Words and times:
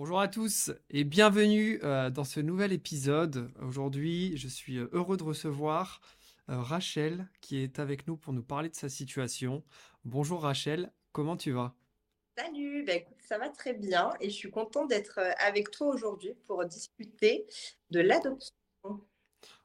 Bonjour 0.00 0.20
à 0.20 0.28
tous 0.28 0.70
et 0.90 1.02
bienvenue 1.02 1.80
euh, 1.82 2.08
dans 2.08 2.22
ce 2.22 2.38
nouvel 2.38 2.72
épisode. 2.72 3.50
Aujourd'hui, 3.60 4.36
je 4.36 4.46
suis 4.46 4.78
euh, 4.78 4.88
heureux 4.92 5.16
de 5.16 5.24
recevoir 5.24 6.00
euh, 6.48 6.60
Rachel 6.60 7.26
qui 7.40 7.58
est 7.58 7.80
avec 7.80 8.06
nous 8.06 8.16
pour 8.16 8.32
nous 8.32 8.44
parler 8.44 8.68
de 8.68 8.76
sa 8.76 8.88
situation. 8.88 9.64
Bonjour 10.04 10.42
Rachel, 10.42 10.92
comment 11.10 11.36
tu 11.36 11.50
vas? 11.50 11.74
Salut, 12.36 12.84
bah 12.84 12.92
ça 13.18 13.38
va 13.38 13.48
très 13.48 13.74
bien 13.74 14.12
et 14.20 14.30
je 14.30 14.36
suis 14.36 14.52
contente 14.52 14.88
d'être 14.88 15.18
avec 15.44 15.72
toi 15.72 15.88
aujourd'hui 15.88 16.34
pour 16.46 16.64
discuter 16.64 17.48
de 17.90 17.98
l'adoption. 17.98 18.54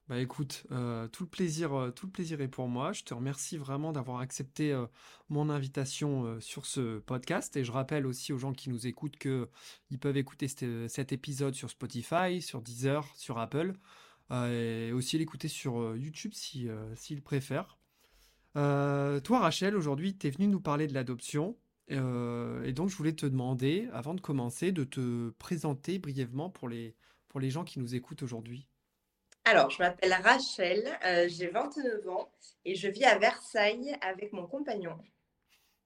Bah 0.10 0.20
écoute, 0.20 0.66
euh, 0.72 1.08
tout 1.08 1.24
le 1.24 1.30
plaisir, 1.30 1.74
euh, 1.74 1.90
tout 1.92 2.08
le 2.08 2.12
plaisir 2.12 2.42
est 2.42 2.50
pour 2.50 2.68
moi. 2.68 2.92
Je 2.92 3.04
te 3.04 3.14
remercie 3.14 3.56
vraiment 3.58 3.94
d'avoir 3.94 4.20
accepté 4.20 4.74
euh, 4.74 4.86
mon 5.30 5.50
invitation 5.50 6.40
sur 6.42 6.66
ce 6.66 7.00
podcast. 7.00 7.56
Et 7.56 7.64
je 7.64 7.72
rappelle 7.72 8.06
aussi 8.06 8.34
aux 8.34 8.38
gens 8.38 8.52
qui 8.52 8.70
nous 8.70 8.86
écoutent 8.86 9.18
que 9.18 9.50
ils 9.92 10.00
peuvent 10.00 10.18
écouter 10.18 10.50
cet, 10.50 11.14
épisode 11.14 11.56
sur 11.56 11.70
Spotify, 11.70 12.42
sur 12.42 12.62
Deezer, 12.62 13.10
sur 13.16 13.38
Apple, 13.38 13.76
et 14.32 14.92
aussi 14.94 15.18
l'écouter 15.18 15.48
sur 15.48 15.96
YouTube 15.96 16.34
si, 16.34 16.68
s'ils 16.96 17.22
préfèrent. 17.22 17.78
Toi, 18.56 19.40
Rachel, 19.40 19.76
aujourd'hui, 19.76 20.18
tu 20.18 20.28
es 20.28 20.32
venue 20.32 20.48
nous 20.48 20.62
parler 20.62 20.88
de 20.88 20.94
l'adoption. 20.94 21.58
Et 21.88 22.74
donc, 22.74 22.90
je 22.90 22.96
voulais 22.96 23.14
te 23.14 23.26
demander, 23.26 23.88
avant 23.94 24.16
de 24.16 24.22
commencer, 24.22 24.72
de 24.72 24.84
te 24.84 25.30
présenter 25.40 26.00
brièvement 26.00 26.50
pour 26.50 26.68
les 26.68 26.96
gens 27.50 27.64
qui 27.64 27.80
nous 27.80 27.96
écoutent 27.96 28.24
aujourd'hui. 28.24 28.68
Alors, 29.46 29.70
je 29.70 29.82
m'appelle 29.82 30.12
Rachel, 30.22 31.00
euh, 31.06 31.30
j'ai 31.30 31.48
29 31.48 32.06
ans 32.10 32.30
et 32.66 32.76
je 32.76 32.90
vis 32.90 33.06
à 33.06 33.18
Versailles 33.18 33.96
avec 34.02 34.34
mon 34.34 34.46
compagnon. 34.48 35.00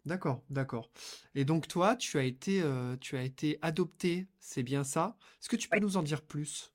D'accord, 0.05 0.43
d'accord. 0.49 0.89
Et 1.35 1.45
donc 1.45 1.67
toi, 1.67 1.95
tu 1.95 2.17
as 2.17 2.23
été, 2.23 2.61
euh, 2.63 2.95
tu 2.97 3.15
as 3.17 3.21
été 3.23 3.59
adopté, 3.61 4.27
c'est 4.39 4.63
bien 4.63 4.83
ça? 4.83 5.17
Est-ce 5.41 5.49
que 5.49 5.55
tu 5.55 5.69
peux 5.69 5.79
Ouais. 5.79 5.81
nous 5.81 5.97
en 5.97 6.03
dire 6.03 6.21
plus? 6.23 6.73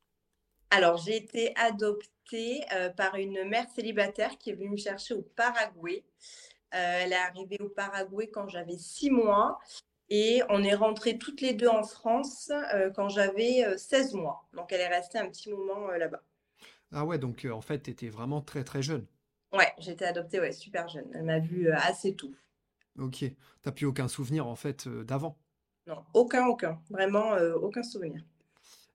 Alors, 0.71 0.97
j'ai 0.97 1.17
été 1.17 1.55
adoptée 1.57 2.63
euh, 2.73 2.89
par 2.91 3.15
une 3.17 3.45
mère 3.45 3.69
célibataire 3.71 4.39
qui 4.39 4.51
est 4.51 4.55
venue 4.55 4.71
me 4.71 4.77
chercher 4.77 5.15
au 5.15 5.23
Paraguay. 5.23 6.05
Euh, 6.75 7.01
elle 7.03 7.13
est 7.13 7.17
arrivée 7.17 7.59
au 7.61 7.69
Paraguay 7.69 8.29
quand 8.31 8.49
j'avais 8.49 8.79
six 8.79 9.11
mois 9.11 9.59
et 10.11 10.43
on 10.51 10.63
est 10.65 10.75
rentrées 10.75 11.19
toutes 11.19 11.41
les 11.43 11.55
deux 11.55 11.69
en 11.69 11.85
France 11.85 12.51
quand 12.97 13.09
j'avais 13.11 13.65
euh, 13.67 13.77
16 13.79 14.15
mois. 14.15 14.47
Donc, 14.55 14.73
elle 14.73 14.81
est 14.81 14.89
restée 14.89 15.19
un 15.19 15.29
petit 15.29 15.51
moment 15.51 15.89
là-bas. 15.93 16.23
Ah 16.93 17.05
ouais, 17.05 17.19
donc 17.19 17.45
euh, 17.45 17.51
en 17.51 17.61
fait, 17.61 17.83
tu 17.83 17.91
étais 17.91 18.09
vraiment 18.09 18.41
très 18.41 18.63
très 18.63 18.83
jeune. 18.83 19.07
Ouais, 19.53 19.73
été 19.87 20.05
adoptée, 20.05 20.41
ouais, 20.41 20.53
super 20.53 20.89
jeune. 20.89 21.09
Elle 21.15 21.23
m'a 21.23 21.39
vue 21.39 21.69
euh, 21.69 21.77
assez 21.77 22.15
tôt. 22.17 22.35
Ok. 22.99 23.25
T'as 23.61 23.71
plus 23.73 23.85
aucun 23.87 24.09
souvenir 24.09 24.47
en 24.47 24.57
fait 24.57 24.87
euh, 24.87 25.05
d'avant? 25.05 25.39
Non, 25.87 26.05
aucun, 26.13 26.47
aucun. 26.49 26.83
Vraiment, 26.91 27.35
euh, 27.35 27.55
aucun 27.55 27.85
souvenir. 27.85 28.25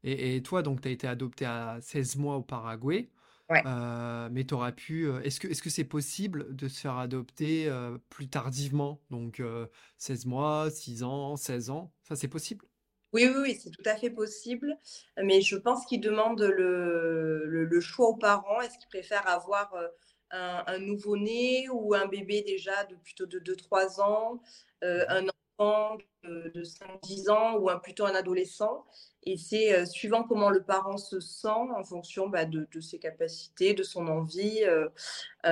Et, 0.04 0.36
et 0.36 0.44
toi, 0.44 0.64
donc, 0.64 0.82
tu 0.82 0.88
as 0.88 0.92
été 0.92 1.08
adopté 1.08 1.46
à 1.46 1.80
16 1.82 2.16
mois 2.18 2.38
au 2.38 2.42
Paraguay. 2.44 3.10
Ouais. 3.50 3.64
euh, 3.66 4.30
mais 4.32 4.46
tu 4.46 4.56
aurais 4.56 4.76
pu. 4.76 5.08
euh, 5.08 5.22
est-ce 5.24 5.40
que 5.42 5.50
est-ce 5.50 5.62
que 5.64 5.70
c'est 5.72 5.86
possible 5.86 6.56
de 6.56 6.70
se 6.70 6.80
faire 6.82 6.98
adopter 6.98 7.68
euh, 7.70 8.00
plus 8.10 8.30
tardivement? 8.30 9.02
Donc 9.12 9.42
euh, 9.42 9.68
16 9.98 10.26
mois, 10.28 10.72
6 10.72 11.04
ans, 11.04 11.38
16 11.38 11.70
ans, 11.72 11.94
ça 12.04 12.16
c'est 12.18 12.30
possible? 12.30 12.66
Oui, 13.14 13.26
oui, 13.28 13.36
oui, 13.42 13.60
c'est 13.62 13.70
tout 13.72 13.82
à 13.86 13.96
fait 13.96 14.10
possible. 14.10 14.78
Mais 15.22 15.42
je 15.42 15.56
pense 15.56 15.86
qu'ils 15.86 16.02
demandent 16.02 16.42
le, 16.42 17.46
le- 17.46 17.66
le 17.66 17.80
choix 17.82 18.08
aux 18.10 18.16
parents. 18.18 18.62
Est-ce 18.62 18.78
qu'ils 18.78 18.90
préfèrent 18.90 19.28
avoir 19.30 19.74
euh, 19.76 19.88
un, 20.32 20.64
un 20.68 20.80
nouveau-né 20.80 21.68
ou 21.72 21.94
un 21.96 22.06
bébé 22.08 22.42
déjà 22.42 22.84
de 22.86 22.96
plutôt 22.96 23.26
de 23.26 23.40
deux 23.40 23.56
trois 23.56 24.02
ans, 24.02 24.42
euh, 24.84 25.06
Mhm. 25.10 25.30
un 25.60 25.64
enfant 25.66 25.98
de, 26.24 26.50
de 26.54 26.64
5-10 26.64 27.30
ans 27.30 27.56
ou 27.58 27.70
un, 27.70 27.80
plutôt 27.80 28.06
un 28.06 28.14
adolescent? 28.16 28.86
Et 29.24 29.38
c'est 29.38 29.74
euh, 29.74 29.86
suivant 29.86 30.24
comment 30.24 30.50
le 30.50 30.64
parent 30.64 30.98
se 30.98 31.20
sent 31.22 31.48
en 31.48 31.84
fonction 31.86 32.28
bah, 32.30 32.46
de, 32.46 32.68
de 32.72 32.80
ses 32.82 33.00
capacités, 33.00 33.74
de 33.74 33.84
son 33.84 34.08
envie, 34.08 34.64
euh, 34.66 34.90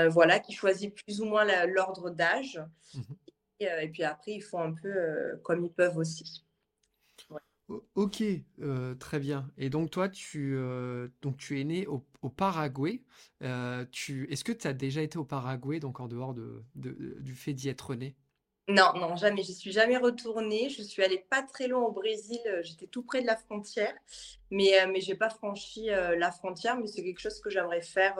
voilà, 0.09 0.39
qui 0.39 0.53
choisit 0.53 0.93
plus 0.95 1.21
ou 1.21 1.25
moins 1.25 1.45
l'ordre 1.67 2.09
d'âge. 2.11 2.61
Mhm. 2.95 3.17
Et, 3.61 3.65
et 3.83 3.89
puis 3.89 4.03
après, 4.03 4.33
ils 4.33 4.41
font 4.43 4.59
un 4.61 4.73
peu 4.73 5.39
comme 5.43 5.65
ils 5.65 5.73
peuvent 5.73 5.97
aussi. 5.97 6.44
Ok, 7.95 8.21
euh, 8.61 8.93
très 8.95 9.19
bien. 9.19 9.49
Et 9.57 9.69
donc 9.69 9.89
toi, 9.89 10.07
tu, 10.07 10.55
euh, 10.55 11.07
donc 11.23 11.37
tu 11.37 11.59
es 11.59 11.63
né 11.63 11.87
au, 11.87 12.03
Paraguay. 12.29 13.01
Euh, 13.43 13.85
tu, 13.91 14.31
est-ce 14.31 14.43
que 14.43 14.51
tu 14.51 14.67
as 14.67 14.73
déjà 14.73 15.01
été 15.01 15.17
au 15.17 15.25
Paraguay, 15.25 15.79
donc 15.79 15.99
en 15.99 16.07
dehors 16.07 16.33
de, 16.33 16.63
du 16.75 17.35
fait 17.35 17.53
d'y 17.53 17.69
être 17.69 17.95
né? 17.95 18.15
Non, 18.67 18.93
non, 18.95 19.15
jamais. 19.15 19.43
J'y 19.43 19.53
suis 19.53 19.71
jamais 19.71 19.97
retournée. 19.97 20.69
Je 20.69 20.81
suis 20.81 21.03
allée 21.03 21.23
pas 21.29 21.43
très 21.43 21.67
loin 21.67 21.83
au 21.83 21.91
Brésil. 21.91 22.39
J'étais 22.63 22.87
tout 22.87 23.03
près 23.03 23.21
de 23.21 23.27
la 23.27 23.35
frontière, 23.35 23.93
mais 24.49 24.73
mais 24.87 25.01
j'ai 25.01 25.15
pas 25.15 25.29
franchi 25.29 25.85
la 25.85 26.31
frontière. 26.31 26.77
Mais 26.79 26.87
c'est 26.87 27.03
quelque 27.03 27.21
chose 27.21 27.39
que 27.41 27.51
j'aimerais 27.51 27.81
faire 27.81 28.15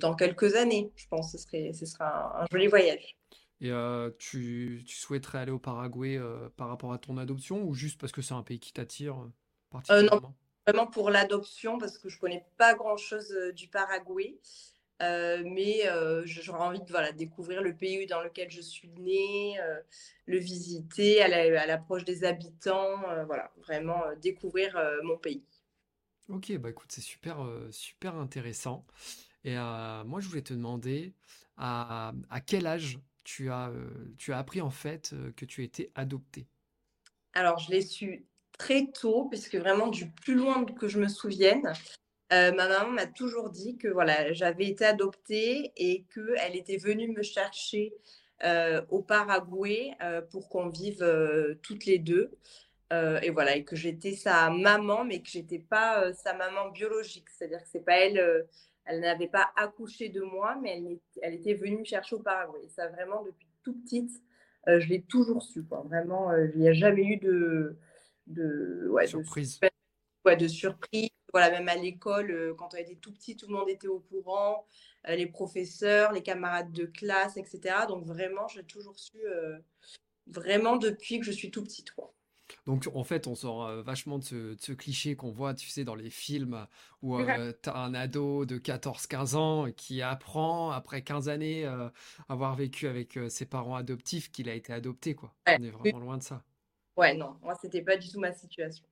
dans 0.00 0.14
quelques 0.16 0.56
années. 0.56 0.92
Je 0.96 1.06
pense 1.08 1.32
que 1.32 1.38
ce 1.38 1.44
serait 1.44 1.72
ce 1.72 1.86
serait 1.86 2.04
un, 2.04 2.42
un 2.42 2.46
joli 2.50 2.66
voyage. 2.66 3.16
Et 3.60 3.70
euh, 3.72 4.10
tu, 4.18 4.84
tu 4.86 4.96
souhaiterais 4.96 5.38
aller 5.38 5.52
au 5.52 5.58
Paraguay 5.58 6.16
euh, 6.18 6.48
par 6.56 6.68
rapport 6.68 6.92
à 6.92 6.98
ton 6.98 7.18
adoption 7.18 7.62
ou 7.64 7.74
juste 7.74 8.00
parce 8.00 8.12
que 8.12 8.22
c'est 8.22 8.34
un 8.34 8.42
pays 8.42 8.60
qui 8.60 8.72
t'attire 8.72 9.20
euh, 9.22 9.32
Euh, 9.90 10.02
non, 10.02 10.18
particulièrement? 10.18 10.36
vraiment 10.66 10.86
pour 10.86 11.10
l'adoption 11.10 11.78
parce 11.78 11.98
que 11.98 12.08
je 12.08 12.18
connais 12.18 12.46
pas 12.56 12.74
grand-chose 12.74 13.34
du 13.54 13.68
Paraguay. 13.68 14.38
Euh, 15.00 15.42
mais 15.46 15.88
euh, 15.88 16.22
j'aurais 16.26 16.58
envie 16.64 16.80
de 16.80 16.90
voilà, 16.90 17.12
découvrir 17.12 17.62
le 17.62 17.76
pays 17.76 18.06
dans 18.06 18.20
lequel 18.20 18.50
je 18.50 18.60
suis 18.60 18.88
née, 18.98 19.56
euh, 19.60 19.80
le 20.26 20.38
visiter 20.38 21.22
à 21.22 21.28
la- 21.28 21.62
à 21.62 21.66
l'approche 21.66 22.04
des 22.04 22.24
habitants, 22.24 22.96
voilà, 23.26 23.52
vraiment 23.58 24.02
découvrir 24.20 24.76
mon 25.04 25.16
pays. 25.16 25.44
Ok, 26.28 26.52
bah 26.58 26.68
écoute, 26.70 26.92
c'est 26.92 27.00
super, 27.00 27.38
super 27.70 28.14
intéressant. 28.16 28.86
Et 29.44 29.54
moi, 29.56 30.20
je 30.20 30.28
voulais 30.28 30.42
te 30.42 30.54
demander 30.54 31.14
à, 31.56 32.12
à 32.30 32.40
quel 32.40 32.66
âge 32.66 33.00
tu 33.28 33.50
as, 33.50 33.68
euh, 33.68 33.90
tu 34.16 34.32
as 34.32 34.38
appris 34.38 34.62
en 34.62 34.70
fait 34.70 35.12
euh, 35.12 35.32
que 35.36 35.44
tu 35.44 35.62
étais 35.62 35.92
adopté? 35.94 36.46
Alors, 37.34 37.58
je 37.58 37.70
l'ai 37.70 37.82
su 37.82 38.26
très 38.58 38.86
tôt, 38.86 39.26
puisque 39.28 39.54
vraiment 39.56 39.88
du 39.88 40.10
plus 40.10 40.34
loin 40.34 40.64
que 40.64 40.88
je 40.88 40.98
me 40.98 41.08
souvienne, 41.08 41.70
euh, 42.32 42.52
ma 42.52 42.68
maman 42.68 42.90
m'a 42.90 43.06
toujours 43.06 43.50
dit 43.50 43.76
que 43.76 43.88
voilà, 43.88 44.32
j'avais 44.32 44.66
été 44.66 44.86
adoptée 44.86 45.72
et 45.76 46.06
qu'elle 46.14 46.56
était 46.56 46.78
venue 46.78 47.08
me 47.08 47.22
chercher 47.22 47.92
au 48.88 49.02
Paraguay 49.02 49.90
pour 50.30 50.48
qu'on 50.48 50.68
vive 50.68 51.04
toutes 51.62 51.86
les 51.86 51.98
deux. 51.98 52.30
Et 52.92 53.30
voilà, 53.30 53.56
et 53.56 53.64
que 53.64 53.74
j'étais 53.74 54.14
sa 54.14 54.48
maman, 54.48 55.04
mais 55.04 55.20
que 55.20 55.28
j'étais 55.28 55.58
pas 55.58 56.12
sa 56.14 56.34
maman 56.34 56.70
biologique. 56.70 57.28
C'est-à-dire 57.30 57.60
que 57.62 57.68
c'est 57.68 57.84
pas 57.84 57.96
elle, 57.96 58.46
elle 58.88 59.00
n'avait 59.00 59.28
pas 59.28 59.50
accouché 59.54 60.08
de 60.08 60.22
moi, 60.22 60.56
mais 60.60 60.82
elle, 61.20 61.34
était 61.34 61.54
venue 61.54 61.78
me 61.78 61.84
chercher 61.84 62.16
au 62.16 62.20
Paraguay. 62.20 62.60
Et 62.64 62.68
ça, 62.68 62.88
vraiment, 62.88 63.22
depuis 63.22 63.46
tout 63.62 63.74
petite, 63.74 64.10
euh, 64.66 64.80
je 64.80 64.88
l'ai 64.88 65.02
toujours 65.02 65.42
su, 65.42 65.62
quoi. 65.62 65.82
Vraiment, 65.82 66.30
euh, 66.30 66.48
il 66.54 66.60
n'y 66.60 66.68
a 66.68 66.72
jamais 66.72 67.04
eu 67.04 67.16
de, 67.18 67.76
de, 68.26 68.88
ouais, 68.90 69.04
de, 69.04 69.10
Surprise. 69.10 69.60
ouais, 70.24 70.36
de 70.36 70.48
surprise. 70.48 71.10
Voilà, 71.34 71.50
même 71.50 71.68
à 71.68 71.76
l'école, 71.76 72.30
euh, 72.30 72.54
quand 72.54 72.70
on 72.72 72.78
était 72.78 72.96
tout 72.96 73.12
petit, 73.12 73.36
tout 73.36 73.46
le 73.46 73.54
monde 73.54 73.68
était 73.68 73.88
au 73.88 74.00
courant, 74.00 74.66
les 75.06 75.26
professeurs, 75.26 76.12
les 76.12 76.22
camarades 76.22 76.72
de 76.72 76.86
classe, 76.86 77.36
etc. 77.36 77.60
Donc 77.86 78.06
vraiment, 78.06 78.48
j'ai 78.48 78.64
toujours 78.64 78.98
su, 78.98 79.18
vraiment 80.26 80.76
depuis 80.76 81.18
que 81.18 81.26
je 81.26 81.32
suis 81.32 81.50
tout 81.50 81.62
petite, 81.62 81.90
quoi. 81.92 82.14
Donc 82.66 82.88
en 82.94 83.04
fait, 83.04 83.26
on 83.26 83.34
sort 83.34 83.66
euh, 83.66 83.82
vachement 83.82 84.18
de 84.18 84.24
ce, 84.24 84.34
de 84.54 84.60
ce 84.60 84.72
cliché 84.72 85.16
qu'on 85.16 85.30
voit, 85.30 85.54
tu 85.54 85.68
sais, 85.68 85.84
dans 85.84 85.94
les 85.94 86.10
films 86.10 86.66
où 87.02 87.16
euh, 87.16 87.52
t'as 87.62 87.76
un 87.76 87.94
ado 87.94 88.44
de 88.46 88.58
14-15 88.58 89.36
ans 89.36 89.70
qui 89.72 90.02
apprend, 90.02 90.70
après 90.70 91.02
15 91.02 91.28
années, 91.28 91.64
euh, 91.66 91.88
avoir 92.28 92.54
vécu 92.56 92.86
avec 92.88 93.16
euh, 93.16 93.28
ses 93.28 93.46
parents 93.46 93.76
adoptifs, 93.76 94.30
qu'il 94.30 94.48
a 94.48 94.54
été 94.54 94.72
adopté, 94.72 95.14
quoi. 95.14 95.34
Ouais. 95.46 95.56
On 95.60 95.64
est 95.64 95.70
vraiment 95.70 95.98
loin 95.98 96.18
de 96.18 96.22
ça. 96.22 96.42
Ouais, 96.96 97.14
non, 97.14 97.36
moi, 97.42 97.54
c'était 97.60 97.82
pas 97.82 97.96
du 97.96 98.08
tout 98.10 98.18
ma 98.20 98.32
situation. 98.32 98.84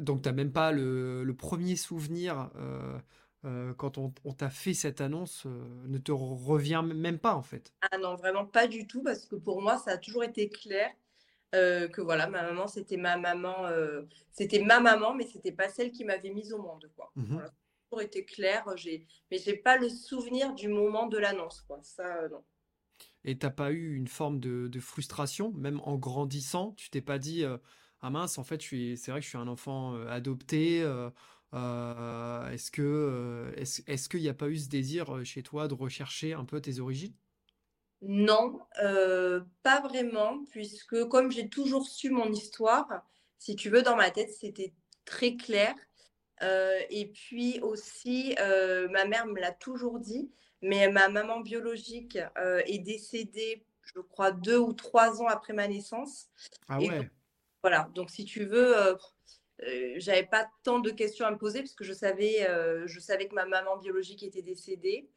Donc 0.00 0.22
t'as 0.22 0.32
même 0.32 0.52
pas 0.52 0.72
le, 0.72 1.24
le 1.24 1.34
premier 1.34 1.76
souvenir 1.76 2.50
quand 3.76 3.98
on, 3.98 4.12
on 4.24 4.32
t'a 4.32 4.50
fait 4.50 4.74
cette 4.74 5.00
annonce, 5.00 5.46
ne 5.46 5.98
te 5.98 6.12
re- 6.12 6.44
revient 6.44 6.84
même 6.84 7.18
pas 7.18 7.34
en 7.34 7.42
fait. 7.42 7.72
Ah 7.90 7.98
non, 7.98 8.16
vraiment 8.16 8.44
pas 8.44 8.66
du 8.66 8.86
tout, 8.86 9.02
parce 9.02 9.24
que 9.24 9.36
pour 9.36 9.62
moi, 9.62 9.78
ça 9.78 9.92
a 9.92 9.98
toujours 9.98 10.24
été 10.24 10.48
clair 10.48 10.90
euh, 11.54 11.88
que 11.88 12.00
voilà, 12.00 12.26
ma 12.28 12.42
maman, 12.42 12.66
c'était 12.68 12.96
ma 12.96 13.16
maman, 13.16 13.66
euh, 13.66 14.02
c'était 14.32 14.62
ma 14.62 14.80
maman, 14.80 15.14
mais 15.14 15.26
c'était 15.26 15.52
pas 15.52 15.68
celle 15.68 15.90
qui 15.92 16.04
m'avait 16.04 16.30
mise 16.30 16.52
au 16.52 16.60
monde, 16.60 16.90
quoi. 16.94 17.10
Mhm. 17.16 17.26
Voilà, 17.34 17.50
toujours 17.90 18.02
été 18.02 18.24
clair, 18.24 18.64
j'ai, 18.76 19.06
mais 19.30 19.38
j'ai 19.38 19.56
pas 19.56 19.78
le 19.78 19.88
souvenir 19.88 20.54
du 20.54 20.68
moment 20.68 21.06
de 21.06 21.16
l'annonce, 21.16 21.62
quoi. 21.62 21.80
Ça, 21.82 22.22
euh, 22.22 22.28
non. 22.28 22.44
Et 23.24 23.38
t'as 23.38 23.50
pas 23.50 23.72
eu 23.72 23.94
une 23.94 24.08
forme 24.08 24.40
de, 24.40 24.68
de 24.68 24.80
frustration, 24.80 25.52
même 25.52 25.80
en 25.84 25.96
grandissant, 25.96 26.72
tu 26.76 26.90
t'es 26.90 27.00
pas 27.00 27.18
dit, 27.18 27.44
ah 28.00 28.10
mince, 28.10 28.38
en 28.38 28.44
fait, 28.44 28.60
je 28.60 28.66
suis, 28.66 28.96
c'est 28.96 29.10
vrai 29.10 29.20
que 29.20 29.24
je 29.24 29.30
suis 29.30 29.38
un 29.38 29.48
enfant 29.48 29.94
adopté. 30.06 30.80
est-ce 31.52 32.70
que, 32.70 33.52
est-ce, 33.56 33.82
est-ce 33.86 34.08
qu'il 34.08 34.20
n'y 34.20 34.28
a 34.28 34.34
pas 34.34 34.48
eu 34.48 34.58
ce 34.58 34.68
désir 34.68 35.24
chez 35.24 35.42
toi 35.42 35.66
de 35.68 35.74
rechercher 35.74 36.34
un 36.34 36.44
peu 36.44 36.60
tes 36.60 36.78
origines? 36.78 37.14
Non, 38.00 38.60
euh, 38.80 39.40
pas 39.62 39.80
vraiment, 39.80 40.44
puisque 40.50 41.04
comme 41.08 41.32
j'ai 41.32 41.48
toujours 41.48 41.86
su 41.86 42.10
mon 42.10 42.30
histoire, 42.30 43.02
si 43.38 43.56
tu 43.56 43.70
veux, 43.70 43.82
dans 43.82 43.96
ma 43.96 44.10
tête, 44.10 44.30
c'était 44.30 44.72
très 45.04 45.36
clair. 45.36 45.74
Euh, 46.42 46.78
et 46.90 47.08
puis 47.08 47.58
aussi, 47.60 48.36
euh, 48.38 48.88
ma 48.90 49.04
mère 49.04 49.26
me 49.26 49.40
l'a 49.40 49.50
toujours 49.50 49.98
dit, 49.98 50.30
mais 50.62 50.88
ma 50.90 51.08
maman 51.08 51.40
biologique 51.40 52.18
est 52.36 52.78
décédée, 52.78 53.64
je 53.82 54.00
crois, 54.00 54.30
deux 54.30 54.58
ou 54.58 54.72
trois 54.72 55.20
ans 55.20 55.26
après 55.26 55.52
ma 55.52 55.66
naissance. 55.66 56.28
Ah 56.68 56.78
ouais. 56.78 57.10
voilà, 57.62 57.90
donc 57.94 58.10
si 58.10 58.24
tu 58.24 58.44
veux, 58.44 58.74
j'avais 59.96 60.26
pas 60.26 60.48
tant 60.62 60.78
de 60.78 60.90
questions 60.90 61.26
à 61.26 61.32
me 61.32 61.38
poser 61.38 61.60
parce 61.60 61.74
que 61.74 61.84
je 61.84 61.92
savais, 61.92 62.48
je 62.86 63.00
savais 63.00 63.26
que 63.26 63.34
ma 63.34 63.46
maman 63.46 63.76
biologique 63.76 64.22
était 64.22 64.42
décédée. 64.42 65.10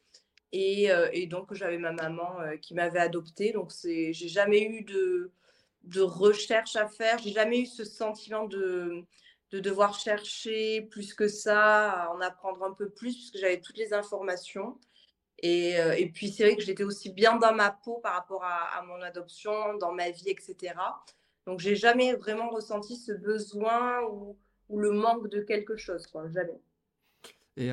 Et, 0.54 0.90
et 1.14 1.28
donc, 1.28 1.54
j'avais 1.54 1.78
ma 1.78 1.94
maman 1.94 2.38
qui 2.62 2.74
m'avait 2.74 3.00
adoptée. 3.00 3.54
Donc, 3.54 3.72
j'ai 3.84 4.14
jamais 4.14 4.64
eu 4.64 4.84
de, 4.84 5.32
de 5.84 6.02
recherche 6.02 6.76
à 6.76 6.88
faire. 6.88 7.20
J'ai 7.20 7.32
jamais 7.32 7.62
eu 7.62 7.66
ce 7.66 7.86
sentiment 7.86 8.46
de, 8.46 9.06
de 9.52 9.60
devoir 9.60 9.94
chercher 9.94 10.82
plus 10.82 11.14
que 11.14 11.28
ça, 11.28 11.92
à 11.92 12.10
en 12.10 12.22
apprendre 12.22 12.64
un 12.64 12.72
peu 12.72 12.90
plus, 12.90 13.14
puisque 13.16 13.38
j'avais 13.38 13.60
toutes 13.60 13.78
les 13.78 13.94
informations. 13.94 14.78
Et, 15.40 15.80
euh, 15.80 15.94
et 15.94 16.10
puis, 16.10 16.32
c'est 16.32 16.44
vrai 16.44 16.56
que 16.56 16.62
j'étais 16.62 16.84
aussi 16.84 17.10
bien 17.12 17.38
dans 17.38 17.54
ma 17.54 17.72
peau 17.72 17.98
par 17.98 18.14
rapport 18.14 18.44
à, 18.44 18.82
mon 18.84 19.02
adoption, 19.02 19.76
dans 19.76 19.92
ma 19.92 20.10
vie, 20.10 20.30
etc. 20.30 20.76
Donc, 21.46 21.60
j'ai 21.60 21.76
jamais 21.76 22.14
vraiment 22.14 22.50
ressenti 22.50 22.96
ce 22.96 23.12
besoin 23.12 24.04
ou, 24.04 24.38
ou, 24.70 24.80
le 24.80 24.92
manque 24.92 25.28
de 25.30 25.42
quelque 25.42 25.76
chose, 25.76 26.08
quoi. 26.08 26.30
Jamais. 26.30 26.62
Et 27.58 27.70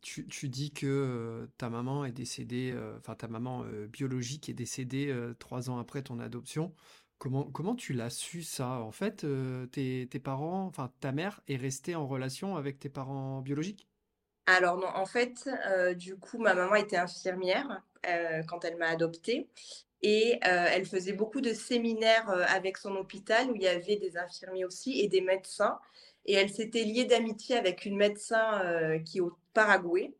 tu, 0.00 0.48
dis 0.48 0.72
que 0.72 1.48
ta 1.58 1.68
maman 1.68 2.04
est 2.04 2.12
décédée, 2.12 2.74
enfin 2.98 3.14
ta 3.14 3.28
maman 3.28 3.64
biologique 3.88 4.48
est 4.48 4.54
décédée 4.54 5.14
trois 5.38 5.68
ans 5.68 5.78
après 5.78 6.02
ton 6.02 6.18
adoption. 6.18 6.74
Comment, 7.18 7.44
comment 7.44 7.74
tu 7.74 7.92
l'as 7.92 8.10
su 8.10 8.42
ça? 8.42 8.80
En 8.80 8.92
fait, 8.92 9.26
tes, 9.72 10.08
tes 10.10 10.18
parents, 10.18 10.64
enfin 10.64 10.90
ta 11.00 11.12
mère 11.12 11.40
est 11.46 11.56
restée 11.56 11.94
en 11.94 12.06
relation 12.06 12.56
avec 12.56 12.78
tes 12.78 12.88
parents 12.88 13.42
biologiques? 13.42 13.86
Alors 14.46 14.78
non, 14.78 14.88
en 14.88 15.04
fait, 15.04 15.48
du 15.96 16.16
coup, 16.16 16.38
ma 16.38 16.54
maman 16.54 16.76
était 16.76 16.96
infirmière 16.96 17.82
quand 18.48 18.64
elle 18.64 18.76
m'a 18.76 18.86
adoptée 18.86 19.50
et 20.00 20.38
elle 20.42 20.86
faisait 20.86 21.12
beaucoup 21.12 21.42
de 21.42 21.52
séminaires 21.52 22.30
avec 22.48 22.78
son 22.78 22.96
hôpital 22.96 23.50
où 23.50 23.56
il 23.56 23.62
y 23.62 23.68
avait 23.68 23.96
des 23.96 24.16
infirmiers 24.16 24.64
aussi 24.64 25.00
et 25.00 25.08
des 25.08 25.20
médecins. 25.20 25.78
Et 26.28 26.34
elle 26.34 26.50
s'était 26.50 26.84
liée 26.84 27.06
d'amitié 27.06 27.56
avec 27.56 27.84
une 27.84 27.96
médecin 27.96 29.00
qui 29.04 29.18
est 29.18 29.20
au 29.20 29.36
Paraguay. 29.54 30.12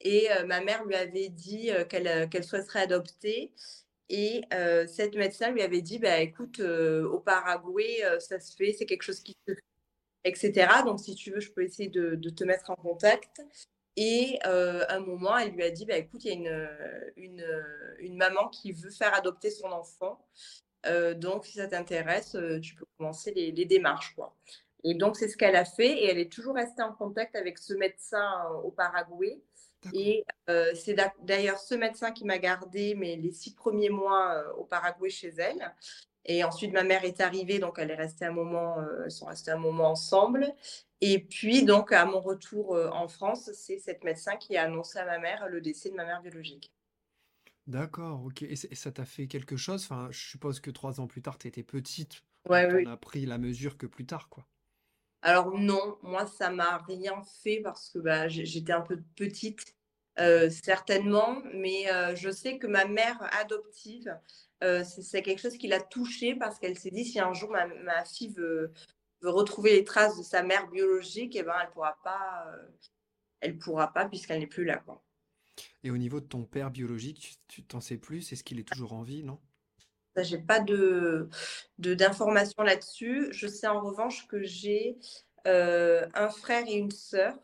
Et 0.00 0.28
ma 0.46 0.60
mère 0.60 0.84
lui 0.84 0.94
avait 0.94 1.30
dit 1.30 1.70
qu'elle 1.88 2.28
qu'elle 2.28 2.44
souhaiterait 2.44 2.82
adopter. 2.82 3.52
Et 4.08 4.42
euh, 4.52 4.86
cette 4.86 5.16
médecin 5.16 5.50
lui 5.50 5.62
avait 5.62 5.82
dit, 5.82 5.98
bah, 5.98 6.20
écoute, 6.20 6.60
euh, 6.60 7.08
au 7.08 7.18
Paraguay, 7.18 8.04
euh, 8.04 8.20
ça 8.20 8.38
se 8.38 8.54
fait, 8.54 8.72
c'est 8.72 8.86
quelque 8.86 9.02
chose 9.02 9.20
qui 9.20 9.36
se 9.46 9.54
fait, 9.54 9.62
etc. 10.24 10.68
Donc, 10.84 11.00
si 11.00 11.14
tu 11.14 11.32
veux, 11.32 11.40
je 11.40 11.50
peux 11.50 11.62
essayer 11.62 11.88
de, 11.88 12.14
te 12.30 12.44
mettre 12.44 12.70
en 12.70 12.76
contact. 12.76 13.42
Et 13.96 14.38
à 14.42 14.94
un 14.96 15.00
moment, 15.00 15.36
elle 15.38 15.52
lui 15.52 15.62
a 15.62 15.70
dit, 15.70 15.86
bah, 15.86 15.96
écoute, 15.96 16.24
il 16.24 16.28
y 16.28 16.30
a 16.30 16.34
une, 16.34 16.68
une, 17.16 17.64
une, 17.98 18.16
maman 18.16 18.48
qui 18.48 18.72
veut 18.72 18.90
faire 18.90 19.14
adopter 19.14 19.50
son 19.50 19.68
enfant. 19.68 20.24
donc, 21.16 21.46
si 21.46 21.54
ça 21.54 21.66
t'intéresse, 21.66 22.36
tu 22.62 22.74
peux 22.74 22.84
commencer 22.98 23.32
les, 23.32 23.52
les 23.52 23.64
démarches. 23.64 24.14
Quoi. 24.14 24.36
Et 24.88 24.94
donc, 24.94 25.16
c'est 25.16 25.26
ce 25.26 25.36
qu'elle 25.36 25.56
a 25.56 25.64
fait. 25.64 25.98
Et 25.98 26.06
elle 26.06 26.18
est 26.18 26.32
toujours 26.32 26.54
restée 26.54 26.82
en 26.82 26.92
contact 26.92 27.34
avec 27.34 27.58
ce 27.58 27.74
médecin 27.74 28.48
au 28.62 28.70
Paraguay. 28.70 29.42
Et 29.92 30.24
euh, 30.48 30.72
c'est 30.74 30.96
d'ailleurs 31.22 31.58
ce 31.58 31.74
médecin 31.74 32.12
qui 32.12 32.24
m'a 32.24 32.38
gardé 32.38 32.94
mais 32.94 33.16
les 33.16 33.30
six 33.30 33.54
premiers 33.54 33.90
mois 33.90 34.34
euh, 34.34 34.52
au 34.54 34.64
Paraguay 34.64 35.10
chez 35.10 35.32
elle. 35.38 35.74
Et 36.24 36.42
ensuite, 36.42 36.72
ma 36.72 36.82
mère 36.82 37.04
est 37.04 37.20
arrivée, 37.20 37.60
donc 37.60 37.78
elle 37.78 37.90
est 37.90 37.96
restée 37.96 38.24
un 38.24 38.32
moment, 38.32 38.80
euh, 38.80 39.08
sont 39.08 39.26
restés 39.26 39.52
un 39.52 39.58
moment 39.58 39.90
ensemble. 39.90 40.52
Et 41.00 41.20
puis, 41.20 41.64
donc, 41.64 41.92
à 41.92 42.04
mon 42.04 42.20
retour 42.20 42.76
en 42.92 43.06
France, 43.06 43.50
c'est 43.52 43.78
cette 43.78 44.02
médecin 44.02 44.36
qui 44.36 44.56
a 44.56 44.64
annoncé 44.64 44.98
à 44.98 45.04
ma 45.04 45.18
mère 45.18 45.48
le 45.48 45.60
décès 45.60 45.90
de 45.90 45.94
ma 45.94 46.04
mère 46.04 46.22
biologique. 46.22 46.72
D'accord, 47.66 48.24
ok. 48.24 48.42
Et, 48.42 48.56
ça 48.56 48.90
t'a 48.92 49.04
fait 49.04 49.26
quelque 49.26 49.56
chose? 49.56 49.84
Enfin, 49.84 50.08
je 50.10 50.18
suppose 50.18 50.58
que 50.58 50.70
trois 50.70 51.00
ans 51.00 51.06
plus 51.06 51.22
tard, 51.22 51.38
tu 51.38 51.48
étais 51.48 51.62
petite. 51.62 52.22
Ouais, 52.48 52.86
on 52.86 52.90
a 52.90 52.96
pris 52.96 53.26
la 53.26 53.38
mesure 53.38 53.76
que 53.76 53.86
plus 53.86 54.06
tard, 54.06 54.28
quoi. 54.28 54.46
Alors 55.26 55.58
non, 55.58 55.98
moi, 56.02 56.24
ça 56.24 56.50
m'a 56.50 56.78
rien 56.78 57.20
fait 57.42 57.60
parce 57.60 57.90
que 57.90 57.98
bah, 57.98 58.28
j'étais 58.28 58.72
un 58.72 58.82
peu 58.82 59.02
petite. 59.16 59.74
Euh, 60.20 60.48
certainement, 60.50 61.42
mais 61.52 61.90
euh, 61.92 62.14
je 62.14 62.30
sais 62.30 62.58
que 62.58 62.68
ma 62.68 62.84
mère 62.84 63.18
adoptive, 63.34 64.16
euh, 64.62 64.84
c'est 64.84 65.22
quelque 65.22 65.40
chose 65.40 65.58
qui 65.58 65.66
l'a 65.66 65.80
touchée 65.80 66.36
parce 66.36 66.60
qu'elle 66.60 66.78
s'est 66.78 66.92
dit 66.92 67.04
si 67.04 67.18
un 67.18 67.34
jour 67.34 67.50
ma, 67.50 68.04
fille 68.04 68.32
veut, 68.34 68.72
retrouver 69.20 69.72
les 69.72 69.82
traces 69.82 70.16
de 70.16 70.22
sa 70.22 70.44
mère 70.44 70.70
biologique, 70.70 71.34
et 71.34 71.40
eh 71.40 71.42
ben, 71.42 71.56
elle 71.60 71.70
pourra 71.70 71.98
pas, 72.04 72.46
elle 73.40 73.58
pourra 73.58 73.92
pas 73.92 74.06
puisqu'elle 74.06 74.38
n'est 74.38 74.46
plus 74.46 74.64
là. 74.64 74.84
Et 75.82 75.90
au 75.90 75.98
niveau 75.98 76.20
de 76.20 76.26
ton 76.26 76.44
père 76.44 76.70
biologique, 76.70 77.40
tu 77.48 77.64
t'en 77.64 77.80
sais 77.80 77.98
plus? 77.98 78.32
Est-ce 78.32 78.44
qu'il 78.44 78.60
est 78.60 78.68
toujours 78.68 78.92
en 78.92 79.02
vie, 79.02 79.24
non? 79.24 79.40
J'ai 80.22 80.38
pas 80.38 80.60
de 80.60 81.28
d'informations 81.78 82.62
là-dessus. 82.62 83.28
Je 83.32 83.46
sais 83.46 83.66
en 83.66 83.80
revanche 83.80 84.26
que 84.28 84.42
j'ai 84.42 84.96
un 85.44 86.28
frère 86.30 86.64
et 86.66 86.74
une 86.74 86.90
sœur 86.90 87.34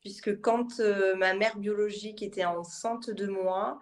puisque 0.00 0.40
quand 0.40 0.80
euh, 0.80 1.14
ma 1.16 1.34
mère 1.34 1.56
biologique 1.58 2.22
était 2.22 2.44
enceinte 2.44 3.10
de 3.10 3.26
moi, 3.26 3.80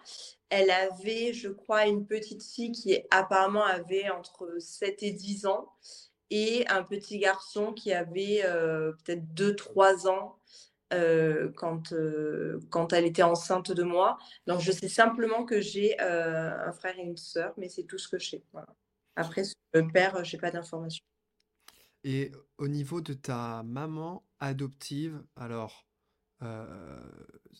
elle 0.48 0.70
avait, 0.70 1.32
je 1.32 1.48
crois, 1.48 1.86
une 1.86 2.06
petite 2.06 2.42
fille 2.42 2.72
qui 2.72 2.98
apparemment 3.10 3.64
avait 3.64 4.10
entre 4.10 4.56
7 4.58 5.02
et 5.02 5.12
10 5.12 5.46
ans 5.46 5.68
et 6.30 6.66
un 6.68 6.82
petit 6.82 7.18
garçon 7.18 7.72
qui 7.72 7.92
avait 7.92 8.42
euh, 8.44 8.92
peut-être 9.04 9.24
2-3 9.34 10.08
ans 10.08 10.38
euh, 10.92 11.50
quand, 11.56 11.94
quand 12.70 12.92
elle 12.92 13.04
était 13.04 13.22
enceinte 13.22 13.72
de 13.72 13.82
moi. 13.82 14.18
Donc 14.46 14.60
je 14.60 14.72
sais 14.72 14.88
simplement 14.88 15.44
que 15.44 15.60
j'ai 15.60 15.98
un 16.00 16.72
frère 16.72 16.98
et 16.98 17.02
une 17.02 17.16
sœur, 17.16 17.52
mais 17.56 17.68
c'est 17.68 17.84
tout 17.84 17.98
ce 17.98 18.08
que 18.08 18.18
je 18.18 18.30
sais. 18.30 18.42
Après, 19.16 19.42
le 19.72 19.86
père, 19.88 20.24
je 20.24 20.36
n'ai 20.36 20.40
pas 20.40 20.50
d'informations. 20.50 21.02
Et 22.04 22.30
au 22.58 22.68
niveau 22.68 23.00
de 23.00 23.14
ta 23.14 23.62
maman 23.64 24.24
adoptive, 24.38 25.22
alors 25.34 25.86
euh, 26.42 27.00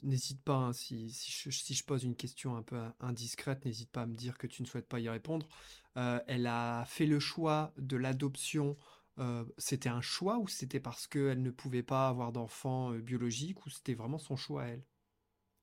n'hésite 0.03 0.43
pas, 0.43 0.55
hein, 0.55 0.73
si, 0.73 1.11
si, 1.11 1.51
je, 1.51 1.85
pose 1.85 2.05
une 2.05 2.15
question 2.15 2.57
un 2.57 2.63
peu 2.63 2.79
indiscrète, 3.01 3.65
n'hésite 3.65 3.91
pas 3.91 4.03
à 4.03 4.07
me 4.07 4.15
dire 4.15 4.37
que 4.39 4.47
tu 4.47 4.63
ne 4.63 4.67
souhaites 4.67 4.87
pas 4.87 5.01
y 5.01 5.09
répondre. 5.09 5.49
Euh, 5.97 6.21
elle 6.27 6.47
a 6.47 6.85
fait 6.87 7.07
le 7.07 7.19
choix 7.19 7.73
de 7.79 7.97
l'adoption. 7.97 8.77
Euh, 9.19 9.45
c'était 9.57 9.89
un 9.89 10.03
choix 10.03 10.39
ou 10.39 10.47
c'était 10.47 10.81
parce 10.81 11.07
qu'elle 11.07 11.43
ne 11.43 11.51
pouvait 11.51 11.83
pas 11.83 12.09
avoir 12.09 12.33
d'enfant 12.33 12.91
biologique 12.91 13.65
ou 13.65 13.71
c'était 13.71 13.95
vraiment 13.95 14.19
son 14.19 14.37
choix 14.37 14.63
à 14.63 14.67
elle? 14.67 14.85